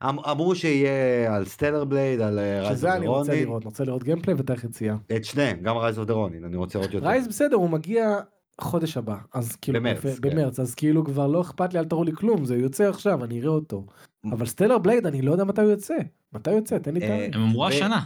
[0.08, 3.44] אמ- אמרו שיהיה על Stellar Blade, על Rise שזה of אני the רוצה Ronin.
[3.46, 4.96] לראות, אני רוצה לראות gameplay ותאריך יציאה.
[5.16, 7.06] את שניהם, גם Rise of the Ronin, אני רוצה לראות יותר.
[7.06, 8.20] Rise בסדר, הוא מגיע
[8.60, 10.30] חודש הבא, אז כאילו, במרץ, כן.
[10.30, 13.40] במרץ, אז כאילו כבר לא אכפת לי, אל תראו לי כלום, זה יוצא עכשיו, אני
[13.40, 13.86] אראה אותו.
[14.32, 15.94] אבל Stellar Blade, אני לא יודע מתי הוא יוצא.
[16.32, 16.78] מתי הוא יוצא?
[16.78, 17.36] תן לי אה, תאריך.
[17.36, 18.00] הם אמרו השנה.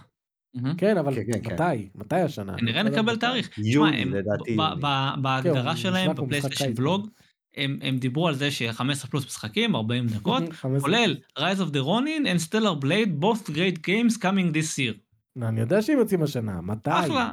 [0.79, 1.55] כן, אבל כן, כן, כן.
[1.55, 1.89] מתי?
[1.95, 2.53] מתי השנה?
[2.53, 3.17] אני כנראה לדעת נקבל.
[3.17, 3.49] תאריך.
[3.49, 4.57] תשמע, יוני הם- לדעתי.
[4.57, 4.81] ב- יוני.
[4.83, 6.73] ב- בהגדרה שלהם בפלייסטיישן.
[6.77, 7.09] ולוג,
[7.57, 10.81] הם הם דיברו על זה ש-15 פלוס משחקים, 40 דקות, 15.
[10.81, 14.95] כולל Rise of the Ronin and Stellar Blade, both great games coming this year.
[15.37, 16.91] לא, אני יודע שהם יוצאים השנה, מתי?
[16.93, 17.31] אחלה,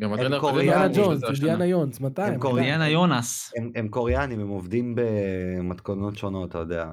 [0.00, 1.46] גם דיאנה הקודם, ג'ונס, שזה השנה.
[1.46, 2.22] דיאנה יונס, מתי?
[2.22, 2.38] הם.
[2.54, 3.52] דיאנה יונס.
[3.74, 6.86] הם קוריאנים, הם עובדים במתכונות שונות, אתה יודע.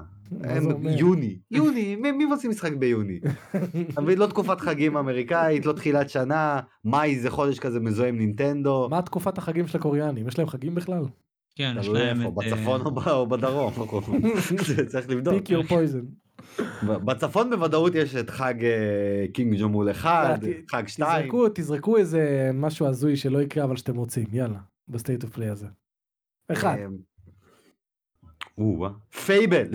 [0.98, 3.20] יוני, יוני, מי, עושים משחק ביוני?
[3.92, 8.18] אתה מבין, לא תקופת חגים אמריקאית, לא תחילת שנה, מאי זה חודש כזה מזוהה עם
[8.18, 8.88] נינטנדו.
[8.90, 10.28] מה תקופת החגים של הקוריאנים?
[10.28, 11.04] יש להם חגים בכלל?
[11.56, 12.26] כן, יש להם את...
[12.26, 13.72] אה, בצפון או ב- או בדרום,
[14.88, 15.34] צריך לבדוק.
[15.34, 16.04] pick your poison.
[16.82, 20.40] בצפון בוודאות יש את חג אה, קים ג'ונג און 1,
[20.70, 21.22] חג 2.
[21.22, 25.48] תזרקו, תזרקו איזה משהו הזוי שלא יקרה אבל שאתם רוצים, יאללה, ב State of Play
[25.48, 25.66] הזה.
[26.52, 26.76] אחד.
[28.58, 28.86] או,
[29.26, 29.68] Fable.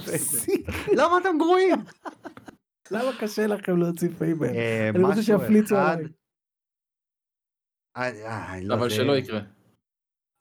[0.00, 0.66] תפסיק.
[0.96, 1.74] למה אתם גרועים?
[2.90, 4.46] למה קשה לכם להוציא Fable?
[4.46, 6.04] אה, אני רוצה שיפליצו עליי.
[7.96, 9.40] אה, אה, לא, אבל שלא יקרה.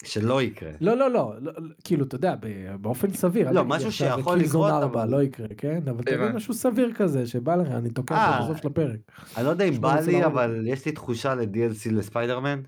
[0.04, 0.72] שלא יקרה.
[0.82, 2.36] לא, לא, לא, לא, לא, כאילו, אתה יודע,
[2.82, 3.52] באופן סביר.
[3.52, 5.88] לא, משהו שיכול לקרות, 4 אבל- לא יקרה, כן?
[5.90, 6.36] אבל תגיד הבנתי.
[6.38, 8.30] משהו סביר כזה, שבא לך, אני תוקע.
[8.38, 9.00] אותו בסוף של הפרק.
[9.38, 10.24] אני לא יודע אם בא לי, ההורים.
[10.24, 12.62] אבל יש לי תחושה ל-DLC לספיידרמן.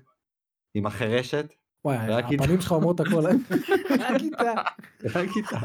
[0.76, 1.54] עם החירשת.
[1.84, 1.96] וואי.
[2.34, 3.22] הפנים שלך אומרות הכל.
[4.00, 4.52] רק איתה.
[5.14, 5.58] רק איתה.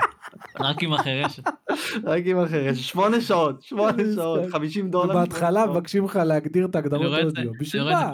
[0.59, 1.43] רק עם החירשת.
[2.03, 2.81] רק עם החירשת.
[2.83, 4.51] שמונה שעות, שמונה שעות, משחק.
[4.53, 5.13] 50 דולר.
[5.13, 5.65] בהתחלה.
[5.65, 7.51] מבקשים לך להגדיר את ההגדרות אודיו.
[7.59, 8.11] בשביל מה?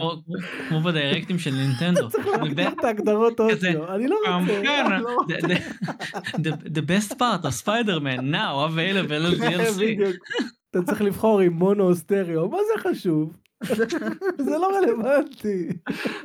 [0.70, 2.08] כמו- בדירקטים של נינטנדו.
[2.42, 3.94] להגדיר את ההגדרות אודיו.
[3.96, 4.62] אני לא Um, רוצה.
[4.64, 5.18] כן, לא.
[6.38, 9.82] the- best part of Spider-Man now available on DLC.
[10.72, 13.34] אתה צריך לבחור עם מונו או סטריאו, מה זה חשוב?
[14.38, 15.68] זה לא רלוונטי.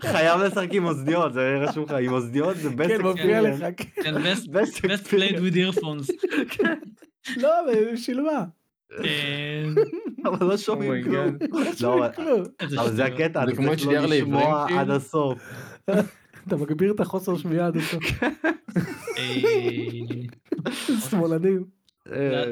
[0.01, 3.45] חייב לשחק עם אוזניות, זה רשום לך, עם אוזניות זה best כן, מופיע experience.
[3.45, 3.65] לך.
[3.77, 4.03] כן.
[4.03, 6.13] כן, best- played with earphones.
[7.43, 8.45] לא, אבל בשביל מה?
[9.05, 9.65] אה,
[10.31, 11.29] אבל לא שומעים Oh כלום.
[11.43, 11.59] God.
[11.65, 12.43] לא שומעים אבל- כלום.
[12.79, 13.05] אבל זה.
[13.05, 14.81] הקטע, כמו צריך לא לשמוע כאילו?
[14.81, 15.39] עד הסוף.
[16.49, 18.03] אתה מגביר את החוסר שמיעה עד הסוף.
[19.19, 19.35] אה,
[21.11, 21.65] שמאלנים.
[22.13, 22.43] אה,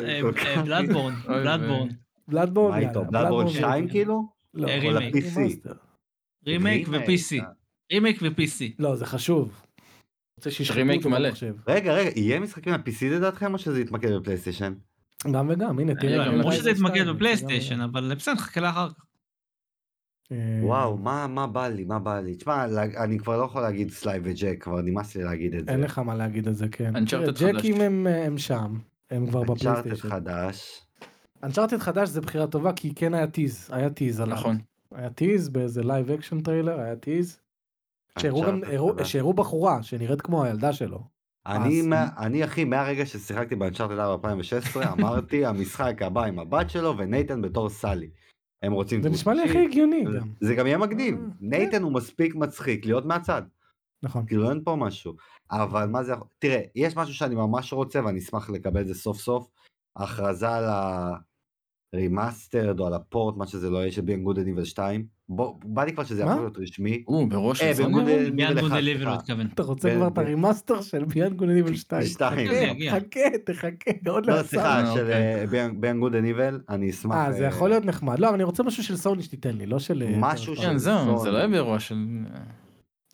[0.65, 1.89] Bloodborne, Bloodborne.
[2.29, 2.71] Bloodborne.
[2.71, 3.05] מה איתו?
[3.05, 4.38] Bloodborne 2 כאילו?
[4.59, 5.15] לא, אה, רימייק.
[5.15, 5.69] ו-PC.
[5.69, 7.49] אה.
[7.93, 8.75] רימייק ו-PC.
[8.79, 9.63] לא, זה חשוב.
[10.37, 11.29] רוצה שישחקו רימייק אותו מלא.
[11.29, 11.55] במחשב.
[11.69, 14.75] רגע, רגע, יהיה משחקים ל-PC לדעתכם או שזה יתמקד בפלייסטיישן?
[15.33, 16.19] גם וגם, הנה תראה.
[16.19, 19.05] גם גם אמרו שזה יתמקד 2, בפלייסטיישן, אבל בסדר, נחכה לאחר כך.
[20.63, 22.35] וואו, אה, מה מה בא לי, מה בא לי?
[22.35, 22.67] תשמע,
[23.05, 25.71] אני כבר לא יכול להגיד Sly ו Jak, כבר נמאס לי להגיד את זה.
[25.71, 27.05] אין לך מה להגיד על זה, כן.
[27.05, 27.53] תראה.
[27.53, 28.79] ג'קים הם, אה, הם שם.
[29.11, 30.09] הם כבר Uncharted בפלייסטיישן.
[30.09, 30.88] חדש.
[31.43, 33.69] Uncharted חדש זה בחירה טובה כי כן היה tease.
[33.73, 34.37] היה tease עליו.
[34.37, 34.59] נכון.
[34.95, 37.41] היה tease באיזה live action טריילר, היה tease.
[39.05, 41.03] שהראו בחורה שנראית כמו הילדה שלו.
[41.47, 46.39] אני, אז- מה- אני אחי, מהרגע ששיחקתי ב Uncharted 4 2016, אמרתי, המשחק הבא עם
[46.39, 48.11] הבת שלו ונייתן בתור סלי.
[48.63, 49.03] הם רוצים...
[49.03, 49.43] זה נשמע לי.
[49.43, 50.29] הכי הגיוני גם.
[50.41, 51.15] זה גם יהיה מגניב.
[51.19, 53.43] אה, נייתן הוא מספיק מצחיק להיות מהצד.
[54.03, 54.27] נכון.
[54.27, 55.15] כאילו אין פה משהו.
[55.51, 56.15] אבל מה זה.
[56.39, 59.49] תראה, יש משהו שאני ממש רוצה ואני אשמח לקבל את זה סוף סוף.
[59.97, 60.65] ההכרזה על
[61.95, 64.65] ה remastered או על ה port, מה שזה לא יהיה, של Beyond Good and Evil
[64.65, 65.07] 2.
[65.29, 66.23] בוא, בא לי כבר שזה?
[66.23, 67.03] יכול להיות רשמי.
[67.07, 67.95] הוא בראש אה, של סוני.
[67.95, 68.23] בניגוד אבל?
[68.27, 69.11] ל- Beyond Good אחד, and Evil סליחה.
[69.13, 69.47] הוא התכוון.
[69.55, 72.03] אתה רוצה כבר את ה remaster של Beyond Good and Evil 2.
[72.13, 72.49] שתיים.
[72.49, 72.93] זה יגיע.
[72.93, 75.47] חכה, תחכה, עוד לא, לא סליחה, אה, של אוקיי.
[75.81, 77.17] Beyond Good and Evil, אני אשמח.
[77.17, 78.19] אה, זה אה, יכול להיות נחמד.
[78.19, 80.03] לא, אני רוצה משהו של סוני שתיתן לי, לא של...
[80.03, 80.63] אה, משהו של-.
[80.63, 81.19] כן, זהו, סוני.
[81.19, 81.97] זה לא יהיה באירוע של...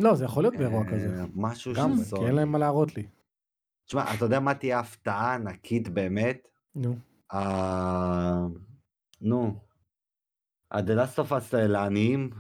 [0.01, 1.23] לא, זה יכול להיות באירוע אה, כזה.
[1.37, 2.27] משהו גם, של כי סוני.
[2.27, 3.03] אין להם מה להראות לי.
[3.87, 6.49] תשמע, אתה יודע מה תהיה ההפתעה ענקית באמת?
[6.77, 6.97] נו.
[7.33, 8.47] ה-
[9.21, 9.61] נו.
[11.19, 12.31] of Us לעניים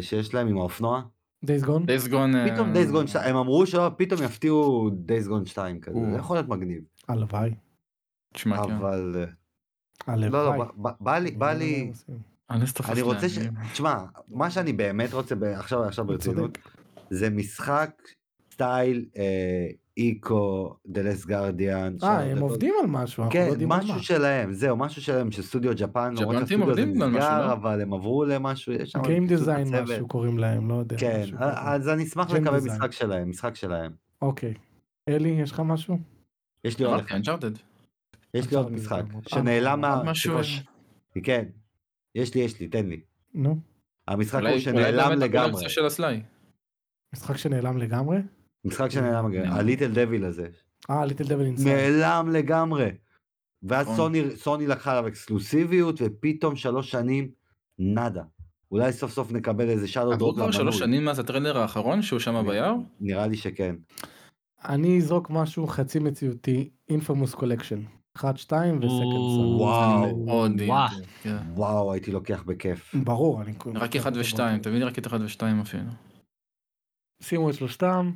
[0.00, 1.02] שיש להם עם האופנוע.
[1.44, 1.86] דייס גון?
[1.86, 2.32] דייס גון...
[2.52, 5.98] פתאום Days Gone 2, הם אמרו שפתאום יפתיעו Days Gone 2 כזה.
[6.10, 6.82] זה יכול להיות מגניב.
[7.08, 7.54] הלוואי.
[8.34, 8.72] תשמע, כן.
[8.72, 9.16] אבל...
[9.18, 10.30] אה, הלוואי.
[10.30, 10.64] לא, לא,
[11.00, 11.92] בא לי, בא לי...
[12.88, 13.38] אני רוצה ש...
[13.72, 16.58] תשמע, מה שאני באמת רוצה, עכשיו עכשיו ברצינות.
[17.10, 18.02] זה משחק
[18.52, 19.66] סטייל אה,
[19.96, 22.04] איקו, The Last Guardian.
[22.04, 23.84] אה, הם עובדים על משהו, אנחנו לא כן, יודעים על מה.
[23.84, 27.20] משהו שלהם, זהו, משהו שלהם, של סטודיו ג'פן, למרות ג'פנטים שהסטודיו הזה עובדים על משהו,
[27.20, 27.52] נסגר, לא?
[27.52, 29.00] אבל הם עברו למשהו, יש שם...
[29.00, 29.82] Design בצוות.
[29.82, 30.96] משהו קוראים להם, לא יודע.
[30.98, 31.24] כן.
[31.40, 32.60] אז אני אשמח לקבל.
[32.60, 33.92] משחק שלהם, משחק שלהם.
[34.22, 34.54] אוקיי.
[35.08, 35.98] אלי, יש לך משהו?
[36.64, 37.04] יש לי עוד.
[38.34, 39.02] יש לי עוד משחק.
[39.28, 40.02] שנעלם מה...
[40.04, 40.38] משהו...
[41.24, 41.44] כן,
[42.14, 43.00] יש לי, יש לי, תן לי.
[43.34, 43.58] נו.
[44.08, 45.46] המשחק הוא אולי שנעלם באמת לגמרי.
[45.48, 46.22] הקולקציה של ה Sly.
[47.14, 48.18] משחק שנעלם לגמרי?
[48.66, 49.32] משחק שנעלם.
[49.44, 50.48] ה Little Devil הזה.
[50.90, 51.76] אה, Little Devil Inside.
[51.76, 52.90] נעלם לגמרי.
[53.62, 53.96] ואז נכון.
[53.96, 57.28] סוני, סוני לקחה עליו אקסקלוסיביות, ופתאום שלוש שנים,
[57.78, 58.22] נאדה.
[58.70, 60.78] אולי סוף סוף נקבל איזה shadow עברו drop כבר שלוש.
[60.78, 62.74] שנים מאז הטריילר האחרון שהוא שם ביער?
[63.00, 63.74] נראה לי שכן.
[64.64, 67.82] אני אזרוק משהו חצי מציאותי, Infamous collection.
[68.16, 69.54] 1, 2 ו Second Son.
[69.54, 70.46] וואו.
[71.22, 71.36] כן.
[71.54, 72.94] וואו, הייתי לוקח בכיף.
[73.04, 73.52] ברור, אני...
[73.74, 75.90] רק אחד ושתיים, תביא לי רק את אחד ושתיים אפילו.
[77.20, 78.12] שימו את שלושתם.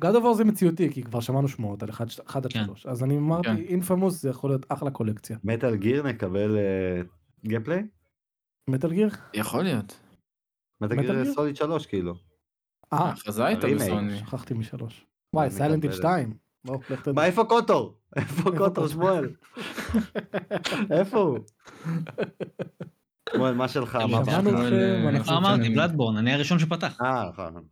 [0.00, 2.64] God of War זה מציאותי, כי כבר שמענו שמועות על 1 עד כן.
[2.64, 2.86] 3.
[2.86, 3.56] אז אני אמרתי, כן.
[3.56, 5.36] Infamous זה יכול להיות אחלה קולקציה.
[5.44, 6.56] Metal Gear נקבל
[7.44, 7.82] gameplay?
[8.70, 9.08] Metal Gear?
[9.34, 10.00] יכול להיות.
[10.80, 11.32] Metal Gear?
[11.34, 12.14] Solid 3 כאילו.
[12.92, 13.90] אה, ההכרזה הייתה הרימייק.
[13.90, 14.18] בסוני.
[14.18, 15.06] שכחתי משלוש.
[15.34, 15.96] וואי, אני Silent מקבל.
[15.96, 16.34] 2.
[16.64, 17.12] בואו, לך תדע.
[17.12, 17.98] מה איפה KOTOR?
[18.16, 18.88] איפה KOTOR?
[18.88, 19.30] שמואל?
[20.90, 21.38] איפה הוא?
[23.32, 23.96] שמואל מה שלך?
[23.96, 24.04] אה,
[25.36, 27.00] אמרתי, Bloodborne, אני הראשון שפתח.
[27.00, 27.64] אה נכון.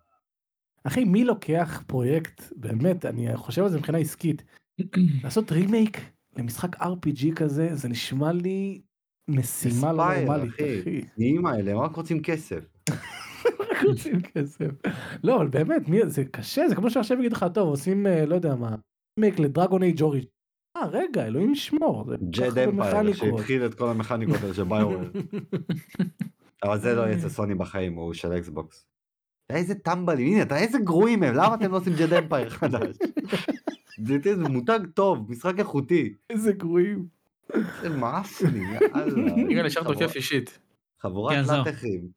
[0.85, 4.43] אחי, מי לוקח פרויקט, באמת, אני חושב על זה מבחינה עסקית,
[5.25, 6.01] לעשות רימייק
[6.37, 8.81] למשחק RPG כזה, זה נשמע לי
[9.29, 10.81] משימה לא נורמלית, אחי.
[10.81, 11.01] אחי.
[11.19, 12.65] נהיים האלה, הם רק רוצים כסף.
[13.71, 14.71] רק רוצים כסף.
[15.25, 18.35] לא, אבל באמת, מי, זה קשה, זה כמו שעכשיו יגיד לך, טוב, עושים, אה, לא
[18.35, 18.77] יודע מה,
[19.19, 20.27] remake ל Dragon Age Origins.
[20.77, 22.15] אה, רגע, אלוהים ישמור.
[22.31, 23.13] Jade Empire.
[23.13, 25.11] שהתחיל את כל המכניקות האלה של BioWare.
[26.65, 28.87] אבל זה לא אצל סוני בחיים, הוא של אקסבוקס.
[29.51, 32.97] אתה איזה טמבלים, הנה, אתה איזה גרועים הם, למה אתם לא עושים Jade Empire חדש?
[34.07, 36.15] זה זה מותג טוב, משחק איכותי.
[36.31, 37.07] איזה גרועים.
[37.83, 39.07] זה מאפנים, יאללה.
[39.51, 40.59] יגאל חבורה- תוקף אישית.
[41.01, 41.61] חבורת כן.
[41.61, 42.09] לטחים.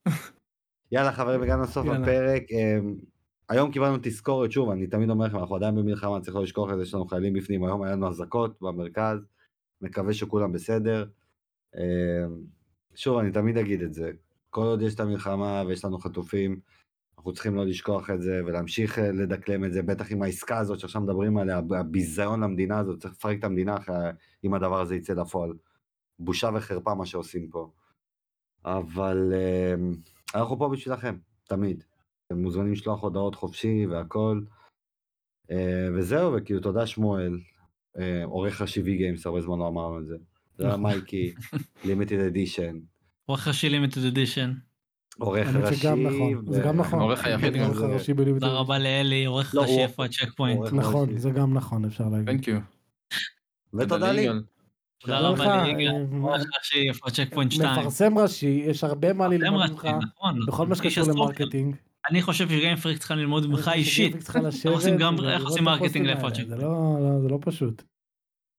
[0.92, 1.88] יאללה חברים, הגענו לסוף.
[1.88, 2.44] הפרק.
[2.52, 2.96] אמ,
[3.50, 6.78] היום קיבלנו תזכורת, שוב, אני תמיד אומר לכם, אנחנו עדיין במלחמה, צריך לא לשכוח את
[6.78, 9.18] זה, יש לנו חיילים בפנים, היום היה לנו אזעקות במרכז,
[9.82, 11.06] מקווה שכולם בסדר.
[11.78, 11.82] אמ,
[12.96, 14.12] שוב, אני תמיד אגיד את זה,
[14.50, 16.60] כל עוד יש את המלחמה ויש לנו חטופים,
[17.24, 20.80] אנחנו צריכים לא לשכוח את זה ולהמשיך אה, לדקלם את זה, בטח עם העסקה הזאת
[20.80, 23.96] שעכשיו מדברים עליה, הביזיון למדינה הזאת, צריך לפרק את המדינה אחרי,
[24.44, 25.54] אם הדבר הזה יצא לפועל.
[26.20, 27.72] בושה וחרפה מה שעושים פה.
[28.66, 29.96] אבל אמ,
[30.36, 31.84] אנחנו פה בשבילכם, תמיד.
[32.28, 34.42] אתם מוזמנים לשלוח הודעות חופשי והכל.
[35.52, 37.40] אה, וזהו, וכאילו תודה שמואל,
[38.00, 40.18] אה, עורך השיבי גיימס, הרבה זמן לא אמרנו את זה.
[40.58, 40.84] תודה נכון.
[40.84, 41.34] מייקי,
[41.86, 42.80] לימיטד אדישן,
[43.26, 44.54] עורך ראשי לימיטד אדישן.
[45.20, 45.76] עורך ראשי.
[45.76, 47.16] שגם נכון, זה גם נכון.
[47.24, 47.72] היחיד גם.
[47.72, 48.42] לך ראשי בלימוד.
[48.42, 50.58] תודה רבה לאלי, עורך לא, ראשי איפה הצ'ק פוינט.
[50.58, 51.20] עורך נכון, ראשי.
[51.20, 52.60] זה גם נכון, אפשר להגיד.
[53.74, 54.28] ותודה לי.
[55.00, 57.80] תודה רבה ליגאל, אה, עורך ראשי איפה ה checkpoint 2.
[57.80, 60.40] מפרסם ראשי, יש הרבה מה ללמוד ממך, נכון.
[60.48, 61.08] בכל מה שקשור.
[61.08, 61.76] ל marketing.
[62.10, 64.16] אני חושב ש Game Freak צריכה ללמוד ממך אישית.
[64.16, 64.36] איך
[64.66, 67.84] עושים הפוסטים מרקטינג לאיפה זה לא, לא, זה לא פשוט.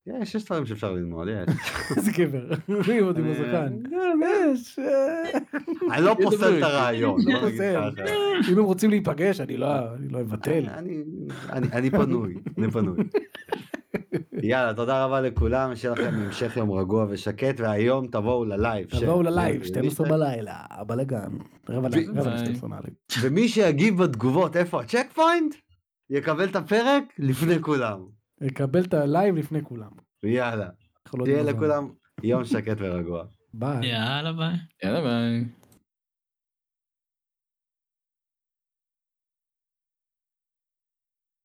[0.06, 1.56] יש, יש דברים שאפשר ללמוד, יש.
[1.96, 2.44] איזה גבר,
[2.88, 3.72] מי עוד עם הזקן.
[4.24, 5.38] יש, אה,
[5.94, 7.20] אני לא פוסל את הרעיון.
[7.32, 7.92] לא.
[8.52, 10.64] אם הם רוצים להיפגש, אני לא אני לא אבטל.
[11.72, 12.96] אני, פנוי, אני פנוי.
[14.42, 18.86] יאללה, תודה רבה לכולם, שיהיה לכם המשך יום רגוע ושקט, והיום תבואו ל live.
[18.88, 20.56] תבואו ל live, של- 12 בלילה,
[20.86, 21.30] בלאגן.
[21.68, 22.44] רבע ל- רבע ביי.
[22.52, 22.88] ל-12 נעלי.
[23.22, 25.54] ומי שיגיב בתגובות איפה ה checkpoint,
[26.10, 27.98] יקבל את הפרק לפני כולם.
[28.44, 29.90] יקבל את ה live לפני כולם.
[30.22, 30.68] יאללה,
[31.14, 31.42] לא תהיה.
[31.42, 31.88] לכולם
[32.22, 33.24] יום שקט ורגוע.
[33.54, 33.86] ביי.
[33.86, 34.56] יאללה ביי.
[34.84, 35.44] יאללה ביי.